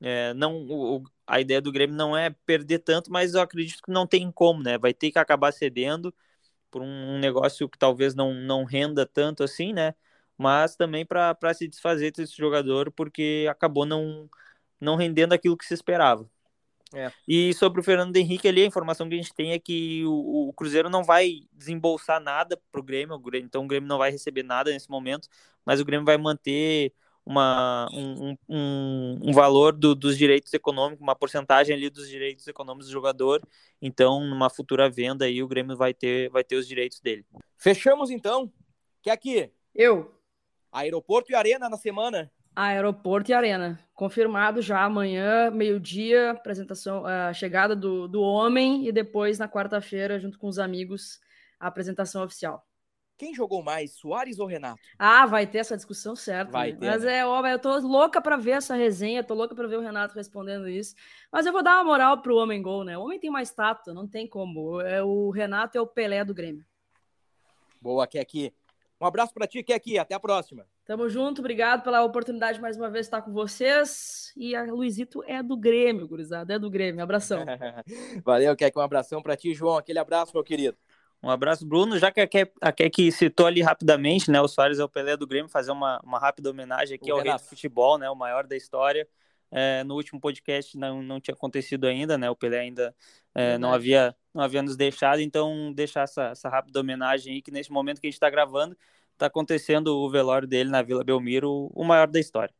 É, 0.00 0.34
não, 0.34 0.66
o, 0.68 1.04
a 1.26 1.40
ideia 1.40 1.60
do 1.60 1.72
Grêmio 1.72 1.96
não 1.96 2.16
é 2.16 2.30
perder 2.46 2.80
tanto, 2.80 3.10
mas 3.10 3.34
eu 3.34 3.40
acredito 3.40 3.82
que 3.82 3.90
não 3.92 4.06
tem 4.06 4.30
como, 4.32 4.62
né? 4.62 4.78
Vai 4.78 4.94
ter 4.94 5.10
que 5.12 5.18
acabar 5.18 5.52
cedendo 5.52 6.14
por 6.70 6.82
um, 6.82 7.18
negócio 7.18 7.68
que 7.68 7.78
talvez 7.78 8.14
não, 8.14 8.34
não 8.34 8.64
renda 8.64 9.06
tanto 9.06 9.42
assim, 9.44 9.72
né? 9.72 9.94
Mas 10.38 10.76
também 10.76 11.06
para 11.06 11.54
se 11.54 11.68
desfazer 11.68 12.12
desse 12.12 12.36
jogador, 12.36 12.92
porque 12.92 13.46
acabou 13.50 13.86
não 13.86 14.28
não 14.80 14.96
rendendo 14.96 15.32
aquilo 15.32 15.56
que 15.56 15.64
se 15.66 15.74
esperava. 15.74 16.30
É. 16.94 17.10
E 17.26 17.52
sobre 17.54 17.80
o 17.80 17.84
Fernando 17.84 18.16
Henrique 18.16 18.46
ali, 18.46 18.62
a 18.62 18.66
informação 18.66 19.08
que 19.08 19.14
a 19.14 19.18
gente 19.18 19.34
tem 19.34 19.52
é 19.52 19.58
que 19.58 20.04
o, 20.06 20.48
o 20.48 20.52
Cruzeiro 20.52 20.88
não 20.88 21.02
vai 21.02 21.40
desembolsar 21.52 22.20
nada 22.20 22.60
para 22.70 22.80
o 22.80 22.84
Grêmio, 22.84 23.20
então 23.36 23.64
o 23.64 23.66
Grêmio 23.66 23.88
não 23.88 23.98
vai 23.98 24.10
receber 24.10 24.42
nada 24.42 24.70
nesse 24.70 24.88
momento, 24.88 25.28
mas 25.64 25.80
o 25.80 25.84
Grêmio 25.84 26.06
vai 26.06 26.16
manter 26.16 26.92
uma, 27.24 27.88
um, 27.92 28.36
um, 28.48 29.18
um 29.20 29.32
valor 29.32 29.72
do, 29.72 29.96
dos 29.96 30.16
direitos 30.16 30.54
econômicos, 30.54 31.02
uma 31.02 31.16
porcentagem 31.16 31.74
ali 31.74 31.90
dos 31.90 32.08
direitos 32.08 32.46
econômicos 32.46 32.86
do 32.86 32.92
jogador, 32.92 33.42
então 33.82 34.24
numa 34.24 34.48
futura 34.48 34.88
venda 34.88 35.24
aí 35.24 35.42
o 35.42 35.48
Grêmio 35.48 35.76
vai 35.76 35.92
ter, 35.92 36.30
vai 36.30 36.44
ter 36.44 36.54
os 36.54 36.68
direitos 36.68 37.00
dele. 37.00 37.26
Fechamos 37.56 38.10
então? 38.10 38.52
Quer 39.02 39.10
aqui? 39.10 39.50
Eu. 39.74 40.14
Aeroporto 40.70 41.32
e 41.32 41.34
Arena 41.34 41.68
na 41.68 41.76
semana? 41.76 42.30
Aeroporto 42.56 43.30
e 43.30 43.34
Arena. 43.34 43.78
Confirmado 43.94 44.62
já 44.62 44.82
amanhã, 44.82 45.50
meio-dia, 45.50 46.30
apresentação, 46.30 47.04
a 47.04 47.30
chegada 47.34 47.76
do, 47.76 48.08
do 48.08 48.22
homem 48.22 48.88
e 48.88 48.92
depois 48.92 49.38
na 49.38 49.46
quarta-feira, 49.46 50.18
junto 50.18 50.38
com 50.38 50.48
os 50.48 50.58
amigos, 50.58 51.20
a 51.60 51.66
apresentação 51.66 52.24
oficial. 52.24 52.66
Quem 53.18 53.34
jogou 53.34 53.62
mais, 53.62 53.92
Soares 53.92 54.38
ou 54.38 54.46
Renato? 54.46 54.80
Ah, 54.98 55.24
vai 55.26 55.46
ter 55.46 55.58
essa 55.58 55.76
discussão 55.76 56.16
certa. 56.16 56.52
Vai 56.52 56.72
né? 56.72 56.78
ter. 56.78 56.86
Mas 56.86 57.02
né? 57.02 57.18
é, 57.18 57.26
ó, 57.26 57.46
eu 57.46 57.58
tô 57.58 57.78
louca 57.78 58.20
para 58.20 58.36
ver 58.36 58.52
essa 58.52 58.74
resenha, 58.74 59.24
tô 59.24 59.34
louca 59.34 59.54
para 59.54 59.66
ver 59.66 59.76
o 59.76 59.82
Renato 59.82 60.14
respondendo 60.14 60.68
isso. 60.68 60.94
Mas 61.30 61.46
eu 61.46 61.52
vou 61.52 61.62
dar 61.62 61.76
uma 61.76 61.84
moral 61.84 62.20
pro 62.20 62.36
homem 62.36 62.60
gol, 62.60 62.84
né? 62.84 62.96
O 62.96 63.02
homem 63.02 63.18
tem 63.18 63.30
mais 63.30 63.50
tato, 63.50 63.94
não 63.94 64.06
tem 64.06 64.26
como. 64.26 64.80
É 64.80 65.02
o 65.02 65.30
Renato 65.30 65.76
é 65.76 65.80
o 65.80 65.86
Pelé 65.86 66.24
do 66.24 66.34
Grêmio. 66.34 66.64
Boa, 67.80 68.06
Keki. 68.06 68.52
Um 69.00 69.06
abraço 69.06 69.32
para 69.34 69.46
ti, 69.46 69.62
Keki. 69.62 69.98
Até 69.98 70.14
a 70.14 70.20
próxima. 70.20 70.66
Tamo 70.84 71.08
junto, 71.08 71.40
obrigado 71.40 71.82
pela 71.82 72.02
oportunidade 72.02 72.60
mais 72.60 72.76
uma 72.76 72.88
vez 72.88 73.04
de 73.04 73.08
estar 73.08 73.22
com 73.22 73.32
vocês. 73.32 74.32
E 74.36 74.54
a 74.54 74.64
Luizito 74.64 75.22
é 75.26 75.42
do 75.42 75.56
Grêmio, 75.56 76.08
gurizada, 76.08 76.54
é 76.54 76.58
do 76.58 76.70
Grêmio. 76.70 77.02
Abração. 77.02 77.44
Valeu, 78.24 78.56
Kek, 78.56 78.78
um 78.78 78.82
abração 78.82 79.20
para 79.22 79.36
ti, 79.36 79.52
João. 79.52 79.76
Aquele 79.76 79.98
abraço, 79.98 80.32
meu 80.34 80.42
querido. 80.42 80.76
Um 81.22 81.30
abraço, 81.30 81.66
Bruno. 81.66 81.98
Já 81.98 82.10
que 82.10 82.20
a 82.60 82.72
Kek 82.72 83.12
citou 83.12 83.46
ali 83.46 83.60
rapidamente, 83.60 84.30
né? 84.30 84.40
O 84.40 84.48
Soares 84.48 84.78
é 84.78 84.84
o 84.84 84.88
Pelé 84.88 85.16
do 85.16 85.26
Grêmio, 85.26 85.50
fazer 85.50 85.72
uma, 85.72 86.00
uma 86.02 86.18
rápida 86.18 86.50
homenagem 86.50 86.94
aqui 86.94 87.10
o 87.10 87.14
ao 87.14 87.18
Renato. 87.20 87.38
rei 87.38 87.46
do 87.46 87.50
futebol, 87.50 87.98
né? 87.98 88.08
O 88.08 88.14
maior 88.14 88.46
da 88.46 88.56
história. 88.56 89.06
É, 89.50 89.84
no 89.84 89.94
último 89.94 90.20
podcast 90.20 90.76
não, 90.76 91.02
não 91.02 91.20
tinha 91.20 91.34
acontecido 91.34 91.86
ainda, 91.86 92.16
né? 92.18 92.30
O 92.30 92.36
Pelé 92.36 92.60
ainda 92.60 92.94
é, 93.36 93.58
não, 93.58 93.70
havia, 93.70 94.16
não 94.32 94.42
havia 94.42 94.62
nos 94.62 94.78
deixado, 94.78 95.20
então 95.20 95.70
deixar 95.74 96.04
essa, 96.04 96.28
essa 96.28 96.48
rápida 96.48 96.80
homenagem 96.80 97.34
aí, 97.34 97.42
que 97.42 97.50
nesse 97.50 97.70
momento 97.70 98.00
que 98.00 98.06
a 98.06 98.08
gente 98.08 98.16
está 98.16 98.30
gravando, 98.30 98.74
está 99.12 99.26
acontecendo 99.26 99.88
o 99.88 100.08
velório 100.08 100.48
dele 100.48 100.70
na 100.70 100.80
Vila 100.80 101.04
Belmiro, 101.04 101.70
o 101.74 101.84
maior 101.84 102.06
da 102.06 102.18
história. 102.18 102.54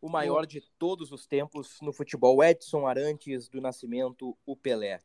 O 0.00 0.08
maior 0.08 0.46
de 0.46 0.60
todos 0.78 1.10
os 1.10 1.26
tempos 1.26 1.78
no 1.82 1.92
futebol, 1.92 2.44
Edson 2.44 2.86
Arantes 2.86 3.48
do 3.48 3.60
Nascimento, 3.60 4.38
o 4.46 4.54
Pelé. 4.54 5.00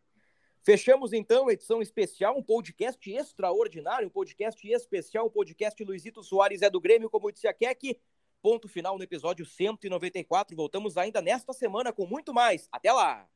Fechamos 0.62 1.12
então 1.12 1.48
a 1.48 1.54
edição 1.54 1.82
especial, 1.82 2.38
um 2.38 2.44
podcast 2.44 3.12
extraordinário, 3.12 4.08
um 4.08 4.12
podcast 4.12 4.68
especial, 4.70 5.26
o 5.26 5.28
um 5.30 5.32
podcast 5.32 5.84
Luizito 5.84 6.22
Soares 6.22 6.62
é 6.62 6.70
do 6.70 6.80
Grêmio, 6.80 7.10
como 7.10 7.32
disse 7.32 7.48
a 7.48 7.54
Keck. 7.54 8.00
Ponto 8.44 8.68
final 8.68 8.96
no 8.96 9.04
episódio 9.04 9.44
194. 9.44 10.56
Voltamos 10.56 10.98
ainda 10.98 11.20
nesta 11.20 11.52
semana 11.52 11.92
com 11.92 12.06
muito 12.06 12.32
mais. 12.32 12.68
Até 12.72 12.92
lá! 12.92 13.28